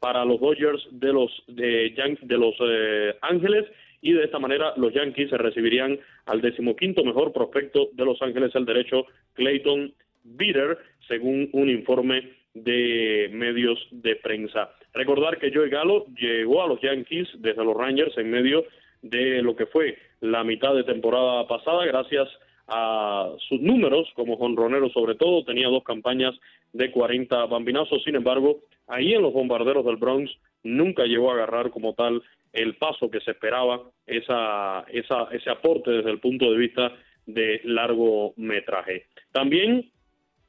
para 0.00 0.24
los 0.24 0.40
Dodgers 0.40 0.86
de 0.92 1.12
los, 1.12 1.30
de, 1.48 1.94
de 2.22 2.38
los 2.38 2.54
eh, 2.60 3.14
Ángeles. 3.20 3.66
Y 4.00 4.12
de 4.12 4.24
esta 4.24 4.38
manera 4.38 4.72
los 4.76 4.92
Yankees 4.92 5.30
recibirían 5.30 5.98
al 6.26 6.40
decimoquinto 6.40 7.04
mejor 7.04 7.32
prospecto 7.32 7.88
de 7.92 8.04
Los 8.04 8.20
Ángeles, 8.20 8.54
el 8.54 8.66
derecho 8.66 9.06
Clayton 9.32 9.94
Bitter, 10.24 10.78
según 11.06 11.48
un 11.52 11.68
informe 11.68 12.32
de 12.54 13.30
medios 13.32 13.78
de 13.90 14.16
prensa. 14.16 14.70
Recordar 14.92 15.38
que 15.38 15.52
Joey 15.52 15.70
Gallo 15.70 16.06
llegó 16.16 16.62
a 16.62 16.68
los 16.68 16.80
Yankees 16.80 17.28
desde 17.38 17.64
los 17.64 17.76
Rangers 17.76 18.16
en 18.16 18.30
medio 18.30 18.64
de 19.02 19.42
lo 19.42 19.54
que 19.54 19.66
fue 19.66 19.98
la 20.20 20.44
mitad 20.44 20.74
de 20.74 20.84
temporada 20.84 21.46
pasada, 21.46 21.84
gracias 21.84 22.28
a 22.68 23.30
sus 23.48 23.60
números 23.60 24.08
como 24.14 24.38
jonronero 24.38 24.88
sobre 24.90 25.16
todo, 25.16 25.44
tenía 25.44 25.68
dos 25.68 25.84
campañas 25.84 26.34
de 26.72 26.90
40 26.90 27.44
bambinazos, 27.46 28.02
sin 28.04 28.16
embargo, 28.16 28.60
ahí 28.86 29.12
en 29.12 29.22
los 29.22 29.34
bombarderos 29.34 29.84
del 29.84 29.96
Bronx 29.96 30.30
nunca 30.62 31.04
llegó 31.04 31.30
a 31.30 31.34
agarrar 31.34 31.70
como 31.70 31.92
tal 31.92 32.22
el 32.52 32.76
paso 32.76 33.10
que 33.10 33.20
se 33.20 33.32
esperaba, 33.32 33.82
esa, 34.06 34.84
ese 34.90 35.50
aporte 35.50 35.90
desde 35.90 36.10
el 36.10 36.20
punto 36.20 36.50
de 36.50 36.56
vista 36.56 36.92
de 37.26 37.60
largometraje. 37.64 39.06
También 39.32 39.90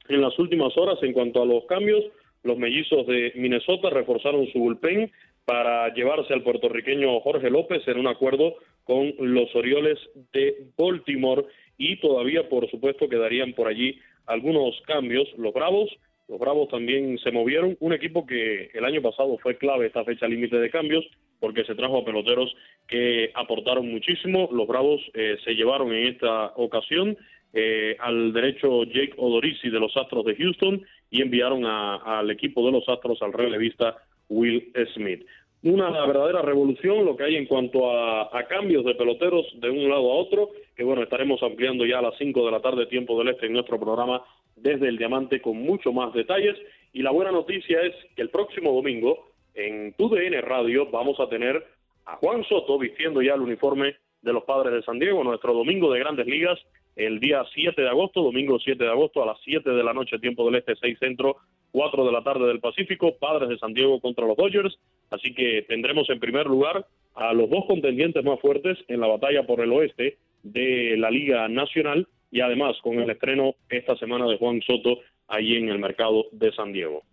en 0.09 0.21
las 0.21 0.37
últimas 0.39 0.77
horas, 0.77 0.97
en 1.01 1.13
cuanto 1.13 1.41
a 1.41 1.45
los 1.45 1.65
cambios, 1.65 2.03
los 2.43 2.57
mellizos 2.57 3.07
de 3.07 3.31
Minnesota 3.35 3.89
reforzaron 3.89 4.47
su 4.51 4.59
bullpen 4.59 5.11
para 5.45 5.93
llevarse 5.93 6.33
al 6.33 6.43
puertorriqueño 6.43 7.19
Jorge 7.21 7.49
López 7.49 7.87
en 7.87 7.99
un 7.99 8.07
acuerdo 8.07 8.55
con 8.83 9.13
los 9.19 9.53
Orioles 9.55 9.99
de 10.33 10.67
Baltimore 10.77 11.45
y 11.77 11.99
todavía, 11.99 12.47
por 12.49 12.69
supuesto, 12.69 13.09
quedarían 13.09 13.53
por 13.53 13.67
allí 13.67 13.99
algunos 14.25 14.79
cambios. 14.85 15.27
Los 15.37 15.53
Bravos, 15.53 15.89
los 16.27 16.39
Bravos 16.39 16.69
también 16.69 17.17
se 17.19 17.31
movieron, 17.31 17.77
un 17.79 17.93
equipo 17.93 18.25
que 18.25 18.69
el 18.73 18.85
año 18.85 19.01
pasado 19.01 19.37
fue 19.39 19.57
clave 19.57 19.87
esta 19.87 20.03
fecha 20.03 20.27
límite 20.27 20.57
de 20.57 20.69
cambios 20.69 21.05
porque 21.39 21.65
se 21.65 21.75
trajo 21.75 21.99
a 21.99 22.05
peloteros 22.05 22.55
que 22.87 23.31
aportaron 23.33 23.91
muchísimo. 23.91 24.49
Los 24.51 24.67
Bravos 24.67 25.01
eh, 25.13 25.37
se 25.43 25.53
llevaron 25.53 25.93
en 25.93 26.07
esta 26.07 26.53
ocasión 26.55 27.17
eh, 27.57 27.95
al 27.99 28.33
derecho 28.33 28.83
Jake 28.83 29.13
Odorizzi 29.17 29.69
de 29.69 29.79
los 29.79 29.95
Astros 29.95 30.25
de 30.25 30.35
Houston 30.35 30.85
y 31.09 31.21
enviaron 31.21 31.65
a- 31.65 32.19
al 32.19 32.29
equipo 32.29 32.65
de 32.65 32.73
los 32.73 32.87
Astros 32.89 33.21
al 33.21 33.31
relevista 33.31 33.95
Will 34.27 34.71
Smith. 34.93 35.25
Una 35.63 35.89
verdadera 36.05 36.41
revolución 36.43 37.05
lo 37.05 37.15
que 37.15 37.23
hay 37.23 37.37
en 37.37 37.45
cuanto 37.47 37.89
a, 37.89 38.29
cambios 38.47 38.83
de 38.85 38.93
peloteros 38.93 39.47
de 39.59 39.69
un 39.69 39.89
lado 39.89 40.11
a 40.11 40.15
otro, 40.15 40.49
que 40.75 40.83
bueno, 40.83 41.01
estaremos 41.01 41.41
ampliando 41.41 41.85
ya 41.85 41.99
a 41.99 42.01
las 42.03 42.15
5 42.19 42.45
de 42.45 42.51
la 42.51 42.59
tarde 42.59 42.85
tiempo 42.87 43.17
del 43.17 43.29
este 43.29 43.47
en 43.47 43.53
nuestro 43.53 43.79
programa 43.79 44.21
desde 44.57 44.87
el 44.89 44.97
Diamante 44.97 45.41
con 45.41 45.57
mucho 45.57 45.91
más 45.93 46.13
detalles. 46.13 46.55
Y 46.93 47.01
la 47.01 47.11
buena 47.11 47.31
noticia 47.31 47.81
es 47.81 47.93
que 48.15 48.21
el 48.21 48.29
próximo 48.29 48.73
domingo 48.73 49.25
en 49.55 49.93
TUDN 49.93 50.39
Radio 50.41 50.87
vamos 50.91 51.19
a 51.19 51.29
tener 51.29 51.63
a 52.05 52.15
Juan 52.17 52.43
Soto 52.43 52.77
vistiendo 52.77 53.21
ya 53.21 53.33
el 53.33 53.41
uniforme 53.41 53.95
de 54.21 54.33
los 54.33 54.43
Padres 54.43 54.73
de 54.73 54.83
San 54.83 54.99
Diego, 54.99 55.23
nuestro 55.23 55.53
domingo 55.53 55.91
de 55.91 55.99
Grandes 55.99 56.27
Ligas, 56.27 56.59
el 56.95 57.19
día 57.19 57.43
7 57.53 57.81
de 57.81 57.89
agosto, 57.89 58.21
domingo 58.21 58.57
7 58.59 58.83
de 58.83 58.89
agosto 58.89 59.21
a 59.21 59.25
las 59.25 59.37
7 59.43 59.69
de 59.69 59.83
la 59.83 59.93
noche, 59.93 60.19
tiempo 60.19 60.45
del 60.45 60.55
Este, 60.55 60.75
6 60.75 60.97
Centro, 60.99 61.37
4 61.71 62.05
de 62.05 62.11
la 62.11 62.23
tarde 62.23 62.47
del 62.47 62.59
Pacífico, 62.59 63.17
Padres 63.17 63.49
de 63.49 63.57
San 63.57 63.73
Diego 63.73 63.99
contra 63.99 64.25
los 64.25 64.37
Dodgers, 64.37 64.77
así 65.09 65.33
que 65.33 65.65
tendremos 65.67 66.09
en 66.09 66.19
primer 66.19 66.45
lugar 66.45 66.85
a 67.15 67.33
los 67.33 67.49
dos 67.49 67.65
contendientes 67.65 68.23
más 68.23 68.39
fuertes 68.39 68.77
en 68.87 69.01
la 69.01 69.07
batalla 69.07 69.45
por 69.45 69.59
el 69.61 69.71
oeste 69.71 70.17
de 70.43 70.95
la 70.97 71.09
Liga 71.09 71.47
Nacional 71.47 72.07
y 72.31 72.41
además 72.41 72.77
con 72.81 72.99
el 72.99 73.09
estreno 73.09 73.55
esta 73.69 73.95
semana 73.97 74.27
de 74.27 74.37
Juan 74.37 74.61
Soto 74.61 74.99
ahí 75.27 75.55
en 75.55 75.69
el 75.69 75.79
mercado 75.79 76.25
de 76.31 76.51
San 76.53 76.71
Diego. 76.71 77.03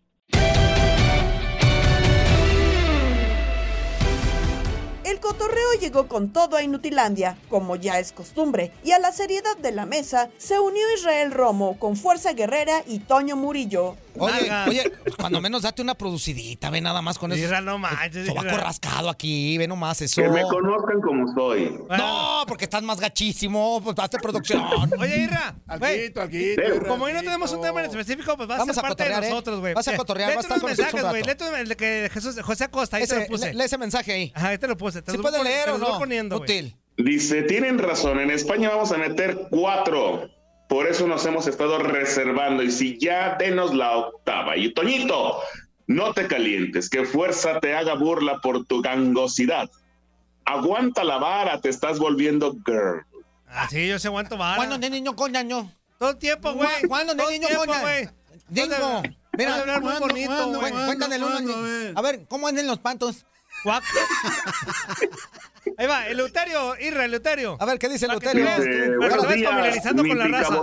El 5.12 5.20
cotorreo 5.20 5.74
llegó 5.78 6.08
con 6.08 6.32
todo 6.32 6.56
a 6.56 6.62
Inutilandia, 6.62 7.36
como 7.50 7.76
ya 7.76 7.98
es 7.98 8.12
costumbre, 8.12 8.72
y 8.82 8.92
a 8.92 8.98
la 8.98 9.12
seriedad 9.12 9.58
de 9.58 9.70
la 9.70 9.84
mesa 9.84 10.30
se 10.38 10.58
unió 10.58 10.82
Israel 10.96 11.32
Romo 11.32 11.78
con 11.78 11.96
Fuerza 11.96 12.32
Guerrera 12.32 12.82
y 12.86 13.00
Toño 13.00 13.36
Murillo. 13.36 13.98
Oye, 14.18 14.50
oye, 14.68 14.92
pues 15.04 15.16
cuando 15.16 15.40
menos 15.40 15.62
date 15.62 15.80
una 15.82 15.94
producidita, 15.94 16.70
ve 16.70 16.80
nada 16.80 17.00
más 17.02 17.18
con 17.18 17.32
eso. 17.32 17.42
Isra, 17.44 17.60
no 17.60 17.78
manches, 17.78 18.26
Sobaco 18.26 18.56
rascado 18.56 19.08
aquí, 19.08 19.56
ve 19.58 19.66
nomás 19.66 20.00
eso. 20.02 20.20
Que 20.22 20.28
me 20.28 20.42
conozcan 20.42 21.00
como 21.00 21.32
soy. 21.34 21.78
No, 21.88 22.44
porque 22.46 22.64
estás 22.64 22.82
más 22.82 23.00
gachísimo, 23.00 23.80
pues 23.82 23.98
hazte 23.98 24.18
producción. 24.18 24.62
Oye, 24.98 25.22
Irra, 25.24 25.54
güey, 25.78 25.94
alguito, 25.96 26.20
alguito, 26.20 26.62
como 26.88 27.04
hoy 27.04 27.12
no 27.14 27.20
tenemos 27.20 27.52
un 27.52 27.60
tema 27.62 27.80
en 27.82 27.90
específico, 27.90 28.36
pues 28.36 28.48
vas 28.48 28.58
Vamos 28.58 28.76
a 28.76 28.80
ser 28.80 28.88
parte 28.88 29.02
de 29.04 29.08
cotorrear, 29.10 29.24
¿eh? 29.24 29.30
nosotros, 29.30 29.60
güey. 29.60 29.74
Vas 29.74 29.88
a 29.88 29.96
cotorrear, 29.96 30.28
vas 30.34 30.36
a 30.36 30.40
estar 30.40 30.60
con 30.60 30.70
nosotros 30.70 30.92
un 30.92 30.94
mensajes, 31.00 31.10
güey. 31.10 31.22
rato. 31.22 31.44
Léete 31.46 31.60
el 31.62 31.68
de 31.68 31.76
que 31.76 32.10
Jesús, 32.12 32.40
José 32.42 32.64
Acosta, 32.64 32.96
ahí 32.98 33.02
te 33.06 33.14
Ese, 33.14 33.20
lo 33.20 33.26
puse. 33.26 33.50
lee- 33.52 33.58
lee 33.58 33.64
ese 33.64 33.78
mensaje 33.78 34.12
ahí. 34.12 34.32
Ajá, 34.34 34.48
ahí 34.48 34.58
te 34.58 34.68
lo 34.68 34.76
puse. 34.76 35.02
Te 35.02 35.10
¿Sí 35.10 35.16
los 35.16 35.22
puede 35.22 35.38
voy 35.38 35.46
pon- 35.46 35.52
leer 35.52 35.64
te 35.66 35.70
o 35.72 35.78
no? 35.78 35.98
poniendo. 35.98 36.36
Útil. 36.36 36.76
Dice, 36.98 37.42
tienen 37.42 37.78
razón, 37.78 38.20
en 38.20 38.30
España 38.30 38.68
vamos 38.68 38.92
a 38.92 38.98
meter 38.98 39.46
cuatro. 39.50 40.28
Por 40.68 40.86
eso 40.86 41.06
nos 41.06 41.24
hemos 41.26 41.46
estado 41.46 41.78
reservando. 41.78 42.62
Y 42.62 42.70
si 42.70 42.98
ya, 42.98 43.36
denos 43.38 43.74
la 43.74 43.96
octava. 43.96 44.56
Y 44.56 44.72
Toñito, 44.72 45.40
no 45.86 46.12
te 46.14 46.26
calientes, 46.26 46.88
que 46.88 47.04
fuerza 47.04 47.60
te 47.60 47.74
haga 47.74 47.94
burla 47.94 48.40
por 48.40 48.64
tu 48.64 48.80
gangosidad. 48.80 49.68
Aguanta 50.44 51.04
la 51.04 51.18
vara, 51.18 51.60
te 51.60 51.68
estás 51.68 51.98
volviendo 51.98 52.52
girl. 52.64 53.04
Ah, 53.48 53.68
sí, 53.70 53.86
yo 53.86 53.98
se 53.98 54.08
aguanto 54.08 54.36
vara. 54.36 54.56
¿Cuándo 54.56 54.78
de 54.78 54.90
niño 54.90 55.14
coñaño? 55.14 55.70
Todo 55.98 56.10
el 56.10 56.16
tiempo, 56.16 56.52
güey. 56.54 56.68
¿Cuándo 56.88 57.14
de 57.14 57.24
niño 57.32 57.48
tiempo, 57.48 57.66
coña? 57.66 57.80
güey. 57.80 58.08
Dingo, 58.48 59.02
mira, 59.36 59.60
hablar 59.60 59.80
muy 59.80 59.90
¿cuándo, 59.96 60.08
bonito, 60.08 60.48
güey. 60.58 60.72
Cuéntale 60.72 61.16
el 61.16 61.24
uno. 61.24 61.54
a 61.94 62.02
ver, 62.02 62.24
¿cómo 62.28 62.48
andan 62.48 62.66
los 62.66 62.78
pantos? 62.78 63.24
Guac. 63.64 63.84
Ahí 65.78 65.86
va, 65.86 66.06
Eleuterio, 66.08 66.76
Irra, 66.80 67.04
Eleuterio. 67.04 67.56
A 67.60 67.64
ver, 67.64 67.78
¿qué 67.78 67.88
dice 67.88 68.06
Eleuterio? 68.06 68.44
buenos 68.98 69.28
días, 69.28 69.50
familiarizando 69.50 70.02
con 70.06 70.18
la 70.18 70.28
raza. 70.28 70.60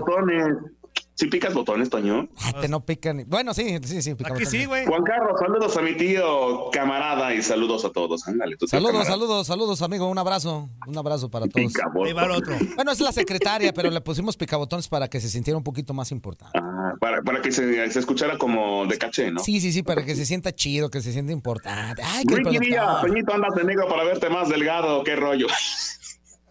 ¿Sí 1.20 1.28
picas 1.28 1.54
botones, 1.54 1.90
Toño? 1.90 2.30
Te 2.62 2.70
no 2.70 2.86
pican. 2.86 3.26
Bueno, 3.28 3.54
sí, 3.54 3.78
sí, 3.84 4.02
sí. 4.02 4.16
pica 4.16 4.34
Aquí 4.34 4.46
sí, 4.46 4.64
güey. 4.64 4.86
Juan 4.86 5.04
Carlos, 5.04 5.38
saludos 5.38 5.76
a 5.76 5.82
mi 5.82 5.94
tío, 5.98 6.70
camarada, 6.72 7.34
y 7.34 7.42
saludos 7.42 7.84
a 7.84 7.90
todos. 7.90 8.26
Ándale, 8.26 8.56
tío 8.56 8.70
Saludos, 8.70 8.92
camarada. 8.94 9.12
saludos, 9.12 9.48
saludos, 9.48 9.82
amigo. 9.82 10.08
Un 10.08 10.18
abrazo. 10.18 10.70
Un 10.88 10.98
abrazo 10.98 11.30
para 11.30 11.46
todos. 11.48 11.74
El 12.08 12.18
otro. 12.32 12.56
Bueno, 12.78 12.94
es 12.94 13.02
la 13.02 13.12
secretaria, 13.12 13.74
pero 13.74 13.90
le 13.90 14.00
pusimos 14.00 14.38
picabotones 14.38 14.88
para 14.88 15.10
que 15.10 15.20
se 15.20 15.28
sintiera 15.28 15.58
un 15.58 15.64
poquito 15.66 15.94
más 15.94 16.10
importante. 16.14 16.58
Ah, 16.58 16.94
para, 17.02 17.22
para 17.22 17.42
que 17.42 17.52
se, 17.52 17.92
se 17.92 18.00
escuchara 18.00 18.38
como 18.38 18.86
de 18.86 18.98
caché, 18.98 19.30
¿no? 19.30 19.42
Sí, 19.42 19.60
sí, 19.60 19.74
sí, 19.74 19.84
para 19.84 20.06
que 20.06 20.16
se 20.16 20.26
sienta 20.26 20.56
chido, 20.56 20.90
que 20.90 21.02
se 21.02 21.12
sienta 21.12 21.34
importante. 21.34 22.02
Ay, 22.02 22.24
el 22.30 22.38
Ricky 22.38 22.60
Díaz, 22.60 23.04
andas 23.04 23.56
de 23.56 23.66
negro 23.66 23.90
para 23.90 24.06
verte 24.06 24.30
más 24.30 24.48
delgado, 24.48 25.04
qué 25.04 25.18
rollo. 25.18 25.48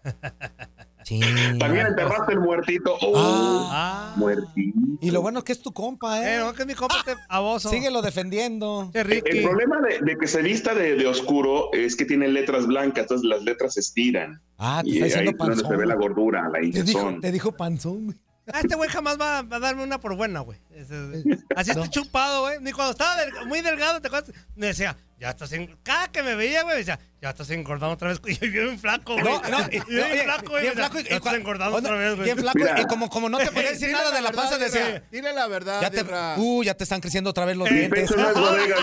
Sí. 1.08 1.20
También 1.58 1.86
enterraste 1.86 2.32
el 2.34 2.40
muertito. 2.40 2.96
Oh, 3.00 3.68
Ah. 3.72 4.12
muertito. 4.16 4.78
Y 5.00 5.10
lo 5.10 5.22
bueno 5.22 5.38
es 5.38 5.44
que 5.44 5.52
es 5.52 5.62
tu 5.62 5.72
compa, 5.72 6.22
Eh, 6.22 6.34
¿eh? 6.36 6.38
no, 6.40 6.52
que 6.52 6.62
es 6.62 6.68
mi 6.68 6.74
compa 6.74 6.96
este 6.98 7.14
baboso. 7.30 7.70
Síguelo 7.70 8.02
defendiendo. 8.02 8.90
Ricky. 8.92 9.38
El 9.38 9.42
problema 9.44 9.80
de, 9.80 10.00
de 10.00 10.16
que 10.18 10.26
se 10.26 10.42
vista 10.42 10.74
de, 10.74 10.96
de 10.96 11.06
oscuro 11.06 11.70
es 11.72 11.96
que 11.96 12.04
tiene 12.04 12.28
letras 12.28 12.66
blancas, 12.66 13.02
entonces 13.04 13.26
las 13.26 13.42
letras 13.42 13.74
se 13.74 13.80
estiran. 13.80 14.40
Ah, 14.58 14.82
te 14.84 14.90
y 14.90 15.00
está 15.02 15.20
ahí 15.20 15.28
es 15.28 15.36
donde 15.38 15.56
se 15.56 15.62
panzón. 15.62 15.78
ve 15.78 15.86
la 15.86 15.94
gordura, 15.94 16.48
la 16.48 16.60
Te 16.70 16.82
dijo, 16.82 17.16
te 17.20 17.32
dijo 17.32 17.52
panzón. 17.52 18.04
güey. 18.06 18.16
Ah, 18.52 18.60
este 18.60 18.76
güey 18.76 18.88
jamás 18.90 19.18
va 19.20 19.38
a 19.38 19.42
darme 19.60 19.84
una 19.84 20.00
por 20.00 20.16
buena, 20.16 20.40
güey. 20.40 20.58
Así 21.56 21.70
estoy 21.70 21.88
chupado, 21.90 22.42
güey. 22.42 22.58
Ni 22.60 22.72
cuando 22.72 22.92
estaba 22.92 23.16
del- 23.16 23.46
muy 23.46 23.60
delgado, 23.60 24.00
¿te 24.00 24.08
acuerdas? 24.08 24.32
Me 24.56 24.66
decía, 24.68 24.96
ya 25.18 25.30
estás 25.30 25.52
en... 25.52 25.76
Cada 25.82 26.08
que 26.12 26.22
me 26.22 26.34
veía, 26.34 26.62
güey, 26.62 26.76
decía, 26.78 26.98
ya 27.20 27.30
estás 27.30 27.50
engordando 27.50 27.94
otra 27.94 28.08
vez. 28.08 28.20
Y 28.26 28.34
yo 28.34 28.50
bien 28.50 28.78
flaco, 28.78 29.14
güey. 29.14 29.24
No, 29.24 29.40
no, 29.48 29.58
y 29.70 29.78
yo 29.78 29.84
bien 29.86 30.20
flaco, 30.24 30.50
güey. 30.50 30.62
bien 30.62 30.74
flaco 30.74 31.00
y- 31.00 31.04
ya 31.04 31.16
estás 31.16 31.34
engordando 31.34 31.76
otra 31.76 31.96
vez, 31.96 32.14
güey. 32.14 32.24
Bien 32.24 32.38
flaco 32.38 32.58
Mira. 32.58 32.80
y 32.80 32.84
como, 32.86 33.08
como 33.08 33.28
no 33.28 33.38
te 33.38 33.46
podía 33.50 33.70
decir 33.70 33.90
nada 33.90 34.10
la 34.10 34.16
de 34.16 34.22
la 34.22 34.32
panza, 34.32 34.58
decía. 34.58 35.02
Dile 35.10 35.32
la 35.32 35.46
verdad, 35.48 35.80
ya 35.82 35.90
te, 35.90 36.04
uh, 36.40 36.62
ya 36.62 36.74
te 36.74 36.84
están 36.84 37.00
creciendo 37.00 37.30
otra 37.30 37.44
vez 37.44 37.56
los 37.56 37.68
dientes. 37.68 38.10
no 38.16 38.28
es 38.30 38.34
bodega. 38.38 38.76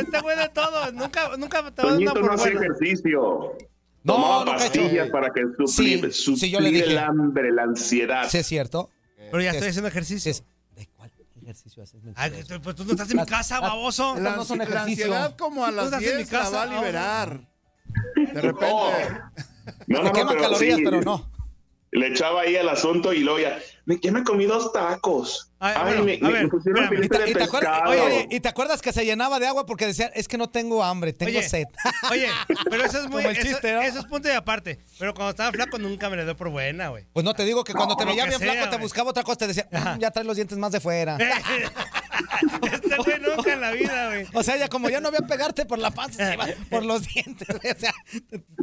Este 0.00 0.20
güey 0.20 0.36
de 0.38 0.48
todo, 0.50 0.92
nunca, 0.92 1.36
nunca 1.38 1.70
te 1.70 1.82
va 1.82 1.88
a 1.88 1.92
dar 1.92 2.00
una 2.02 2.12
no 2.14 2.20
por 2.20 2.34
hacía 2.34 2.52
buena. 2.52 2.60
ejercicio. 2.66 3.56
No, 4.02 4.14
Tomaba 4.14 4.42
hecho. 4.42 4.52
pastillas 4.80 5.10
para 5.10 5.30
que 5.30 5.42
suplir, 5.58 6.12
Sí, 6.12 6.22
suplir 6.24 6.38
sí, 6.40 6.50
yo 6.50 6.60
le 6.60 6.70
dije. 6.70 6.90
el 6.90 6.98
hambre, 6.98 7.52
la 7.52 7.62
ansiedad. 7.64 8.28
Sí, 8.30 8.38
es 8.38 8.46
cierto. 8.46 8.88
Pero 9.30 9.42
ya 9.42 9.50
estoy 9.50 9.66
es- 9.68 9.70
haciendo 9.72 9.88
ejercicio. 9.88 10.32
Sí, 11.54 11.68
¿De 11.68 11.74
cuál 11.74 11.82
ejercicio 11.82 11.82
haces? 11.82 12.00
Ay, 12.16 12.44
tú- 12.44 12.60
pues 12.62 12.76
tú 12.76 12.84
no 12.84 12.90
estás 12.92 13.10
en 13.10 13.16
mi 13.18 13.26
casa, 13.26 13.60
baboso. 13.60 14.16
La, 14.18 14.36
no 14.36 14.44
son 14.44 14.58
la 14.58 14.82
ansiedad 14.82 15.36
como 15.36 15.64
a 15.64 15.70
las 15.70 15.86
estás 15.86 16.02
en 16.02 16.08
mi 16.10 16.16
10 16.16 16.32
la 16.32 16.38
casa 16.38 16.50
va 16.50 16.58
a 16.62 16.64
ahora. 16.64 16.80
liberar. 16.80 17.40
De 18.34 18.40
repente. 18.40 18.74
No, 19.86 19.98
Te 19.98 20.04
no, 20.04 20.12
queman 20.12 20.28
pero 20.36 20.40
calorías, 20.42 20.76
sí. 20.78 20.84
pero 20.84 21.00
no. 21.02 21.30
Le 21.92 22.06
echaba 22.08 22.42
ahí 22.42 22.56
al 22.56 22.68
asunto 22.68 23.12
y 23.12 23.20
luego 23.20 23.40
ya, 23.40 23.58
ya 23.98 24.12
me 24.12 24.22
comí 24.22 24.44
dos 24.46 24.72
tacos. 24.72 25.46
Ay, 25.58 25.74
Ay, 25.76 25.82
bueno, 25.84 26.04
me, 26.04 26.14
a 26.14 26.18
me- 26.20 26.32
ver, 26.32 26.42
me 26.44 26.48
pusieron 26.48 26.84
espérame. 26.84 27.04
¿Y 27.04 27.08
filete 27.08 27.24
de 27.24 27.30
y 27.30 27.34
te 27.34 27.42
acuerdas, 27.42 27.80
oye, 27.86 28.28
¿y 28.30 28.40
te 28.40 28.48
acuerdas 28.48 28.80
que 28.82 28.92
se 28.92 29.04
llenaba 29.04 29.38
de 29.40 29.46
agua 29.46 29.66
porque 29.66 29.86
decía, 29.86 30.06
es 30.14 30.26
que 30.28 30.38
no 30.38 30.48
tengo 30.48 30.82
hambre, 30.84 31.12
tengo 31.12 31.30
Oye, 31.38 31.48
sed? 31.48 31.64
Oye, 32.10 32.28
pero 32.70 32.84
eso 32.84 32.98
es 32.98 33.04
muy. 33.04 33.22
Como 33.22 33.30
el 33.30 33.36
eso, 33.36 33.46
chiste, 33.46 33.72
¿no? 33.74 33.82
eso 33.82 33.98
es 33.98 34.04
punto 34.06 34.28
y 34.28 34.32
aparte. 34.32 34.78
Pero 34.98 35.12
cuando 35.14 35.30
estaba 35.30 35.50
flaco 35.52 35.78
nunca 35.78 36.08
me 36.08 36.16
le 36.16 36.24
dio 36.24 36.36
por 36.36 36.48
buena, 36.50 36.88
güey. 36.88 37.04
Pues 37.12 37.24
no 37.24 37.34
te 37.34 37.44
digo 37.44 37.64
que 37.64 37.74
cuando 37.74 37.96
te 37.96 38.04
veía 38.04 38.24
bien 38.26 38.38
sea, 38.38 38.52
flaco 38.52 38.70
te 38.70 38.76
buscaba 38.78 39.10
otra 39.10 39.22
cosa, 39.22 39.36
te 39.38 39.46
decía, 39.48 39.68
"Mm, 39.70 39.98
ya 39.98 40.10
traes 40.10 40.26
los 40.26 40.36
dientes 40.36 40.56
más 40.56 40.72
de 40.72 40.80
fuera. 40.80 41.18
Este 42.62 42.96
güey 42.96 43.20
nunca 43.20 43.52
en 43.54 43.60
la 43.60 43.70
vida, 43.72 44.08
güey. 44.08 44.26
O 44.34 44.42
sea, 44.42 44.56
ya 44.56 44.68
como 44.68 44.88
ya 44.90 45.00
no 45.00 45.08
había 45.08 45.20
pegarte 45.20 45.64
por 45.64 45.78
la 45.78 45.90
panza, 45.90 46.26
se 46.28 46.34
iba 46.34 46.46
por 46.68 46.84
los 46.84 47.02
dientes. 47.06 47.48
güey, 47.48 47.72
O 47.72 47.78
sea, 47.78 47.92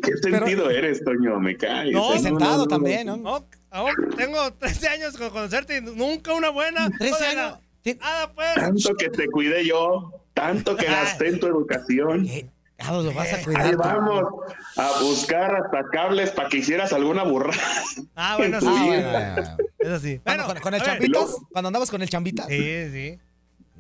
¿Qué 0.04 0.12
sentido 0.22 0.70
eres, 0.70 1.04
Toño? 1.04 1.40
Me 1.40 1.58
caes. 1.58 1.92
No, 1.92 2.16
y 2.16 2.20
sentado 2.20 2.58
no, 2.58 2.64
no. 2.64 2.68
también, 2.68 3.08
¿no? 3.08 3.48
Aún 3.72 3.92
tengo 4.16 4.54
13 4.60 4.88
años 4.90 5.18
con 5.18 5.30
conocerte 5.30 5.78
y 5.78 5.82
nunca 5.82 6.34
una 6.34 6.50
buena. 6.50 6.90
13 6.98 7.14
Joder, 7.14 7.40
años. 7.40 7.60
Nada, 8.00 8.34
pues. 8.34 8.54
Tanto 8.56 8.96
que 8.96 9.10
te 9.10 9.28
cuidé 9.28 9.66
yo, 9.66 10.12
tanto 10.34 10.76
que 10.76 10.86
gasté 10.86 11.30
en 11.30 11.40
tu 11.40 11.48
educación. 11.48 12.26
¿Qué? 12.26 12.50
Ah, 12.80 12.92
lo 12.92 13.12
vas 13.12 13.34
a 13.34 13.38
Ahí 13.38 13.44
cuidar. 13.44 13.72
tú. 13.72 13.78
vamos 13.80 14.24
a 14.76 15.00
buscar 15.02 15.56
hasta 15.56 15.84
cables 15.92 16.30
para 16.32 16.48
que 16.50 16.58
hicieras 16.58 16.94
alguna 16.94 17.24
burrada. 17.24 17.58
Ah, 18.16 18.36
bueno, 18.38 18.58
en 18.58 18.62
sí. 18.62 18.68
Ah, 18.70 18.84
bueno, 18.86 19.12
bueno, 19.12 19.34
bueno. 19.36 19.58
Eso 19.80 20.00
sí. 20.00 20.22
Bueno, 20.24 20.46
con, 20.46 20.60
con 20.60 20.74
el 20.76 20.82
chambitas, 20.84 21.36
cuando 21.52 21.68
andabas 21.70 21.90
con 21.90 22.02
el 22.02 22.10
chambitas. 22.10 22.48
Sí, 22.48 22.90
sí. 22.92 23.20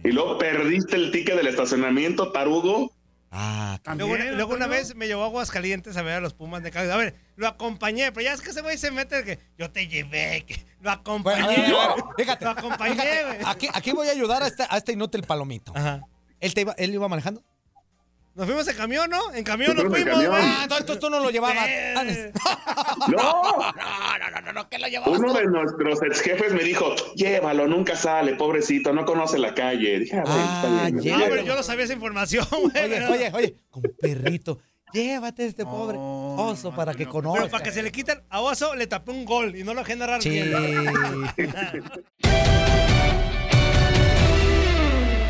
Y 0.03 0.11
luego 0.11 0.37
perdiste 0.37 0.95
el 0.95 1.11
ticket 1.11 1.35
del 1.35 1.47
estacionamiento, 1.47 2.31
tarugo. 2.31 2.91
Ah, 3.29 3.77
Luego, 3.97 4.13
una- 4.13 4.31
luego 4.31 4.53
una 4.53 4.67
vez 4.67 4.95
me 4.95 5.05
llevó 5.07 5.23
a 5.23 5.25
Aguascalientes 5.27 5.97
a 5.97 6.01
ver 6.01 6.13
a 6.15 6.19
los 6.21 6.33
Pumas 6.33 6.63
de 6.63 6.71
Cádiz. 6.71 6.91
A 6.91 6.97
ver, 6.97 7.13
lo 7.37 7.47
acompañé, 7.47 8.11
pero 8.11 8.25
ya 8.25 8.33
es 8.33 8.41
que 8.41 8.49
ese 8.49 8.61
güey 8.61 8.77
se 8.77 8.91
mete 8.91 9.23
que 9.23 9.39
yo 9.57 9.71
te 9.71 9.87
llevé, 9.87 10.43
que 10.45 10.59
lo 10.81 10.91
acompañé. 10.91 11.43
Bueno, 11.43 11.95
ver, 11.95 11.95
ver, 11.95 12.03
fíjate, 12.17 12.43
Lo 12.45 12.51
acompañé, 12.51 12.93
fíjate, 12.95 13.23
güey. 13.25 13.37
aquí, 13.45 13.69
aquí 13.73 13.91
voy 13.93 14.07
a 14.09 14.11
ayudar 14.11 14.43
a 14.43 14.47
este, 14.47 14.63
a 14.69 14.75
este 14.77 14.91
inútil 14.91 15.23
palomito. 15.23 15.71
Ajá. 15.75 16.01
¿Él, 16.39 16.53
te 16.53 16.61
iba, 16.61 16.73
¿Él 16.77 16.93
iba 16.93 17.07
manejando? 17.07 17.41
Nos 18.35 18.45
fuimos 18.45 18.67
en 18.67 18.77
camión, 18.77 19.09
¿no? 19.09 19.33
En 19.33 19.43
camión 19.43 19.75
Nos 19.75 19.85
fuimos 19.87 20.13
camión. 20.13 20.29
güey. 20.31 20.43
Ah, 20.45 20.59
entonces 20.63 20.99
tú 20.99 21.09
no 21.09 21.19
lo 21.19 21.31
llevabas. 21.31 21.67
Eh. 21.67 22.31
No, 23.07 23.17
No, 23.17 23.71
no, 24.19 24.29
no, 24.31 24.41
no, 24.41 24.53
no, 24.53 24.69
que 24.69 24.77
lo 24.77 24.87
llevabas 24.87 25.17
uno 25.19 25.33
tú. 25.33 25.39
de 25.39 25.45
nuestros 25.45 26.03
ex 26.03 26.21
jefes 26.21 26.53
me 26.53 26.63
dijo, 26.63 26.93
llévalo, 27.15 27.67
nunca 27.67 27.95
sale, 27.95 28.35
pobrecito, 28.35 28.93
no 28.93 29.05
conoce 29.05 29.39
la 29.39 29.55
calle. 29.55 29.99
Dije, 30.01 30.17
ah, 30.19 30.23
bueno, 30.23 30.39
Ah, 30.39 30.55
está 30.55 30.69
bien. 30.83 30.95
No, 30.97 31.01
llévalo. 31.01 31.25
pero 31.29 31.41
yo 31.43 31.55
no 31.55 31.63
sabía 31.63 31.85
esa 31.85 31.93
información, 31.93 32.45
güey. 32.51 32.83
Oye, 32.85 33.05
oye, 33.07 33.31
oye, 33.33 33.55
como 33.71 33.89
perrito. 33.99 34.59
Llévate 34.93 35.43
a 35.43 35.45
este 35.47 35.65
pobre 35.65 35.97
No, 35.97 36.35
oso 36.35 36.69
no, 36.71 36.75
para 36.75 36.93
que 36.93 37.05
no. 37.05 37.11
conozca. 37.11 37.39
Pero 37.41 37.51
para 37.51 37.63
que 37.63 37.71
se 37.71 37.83
le 37.83 37.91
quiten 37.91 38.21
a 38.29 38.39
Oso, 38.41 38.73
le 38.75 38.87
tapé 38.87 39.11
un 39.11 39.25
gol 39.25 39.55
y 39.55 39.63
no 39.63 39.73
lo 39.73 39.83
narrar 39.83 40.21
Sí. 40.21 40.29
bien. 40.29 40.53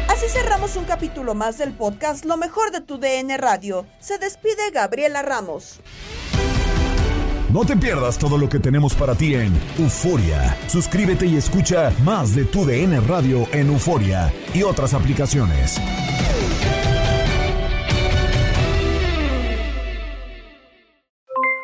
Así 0.09 0.27
cerramos 0.29 0.75
un 0.75 0.85
capítulo 0.85 1.35
más 1.35 1.57
del 1.57 1.73
podcast 1.73 2.25
Lo 2.25 2.37
mejor 2.37 2.71
de 2.71 2.81
tu 2.81 2.97
DN 2.97 3.37
Radio. 3.37 3.85
Se 3.99 4.17
despide 4.17 4.71
Gabriela 4.73 5.21
Ramos. 5.21 5.79
No 7.51 7.65
te 7.65 7.77
pierdas 7.77 8.17
todo 8.17 8.37
lo 8.37 8.49
que 8.49 8.59
tenemos 8.59 8.93
para 8.93 9.15
ti 9.15 9.33
en 9.35 9.57
Euforia. 9.79 10.55
Suscríbete 10.67 11.25
y 11.25 11.37
escucha 11.37 11.91
más 12.03 12.35
de 12.35 12.43
tu 12.45 12.65
DN 12.65 12.99
Radio 13.01 13.47
en 13.53 13.67
Euforia 13.67 14.33
y 14.53 14.63
otras 14.63 14.93
aplicaciones. 14.93 15.79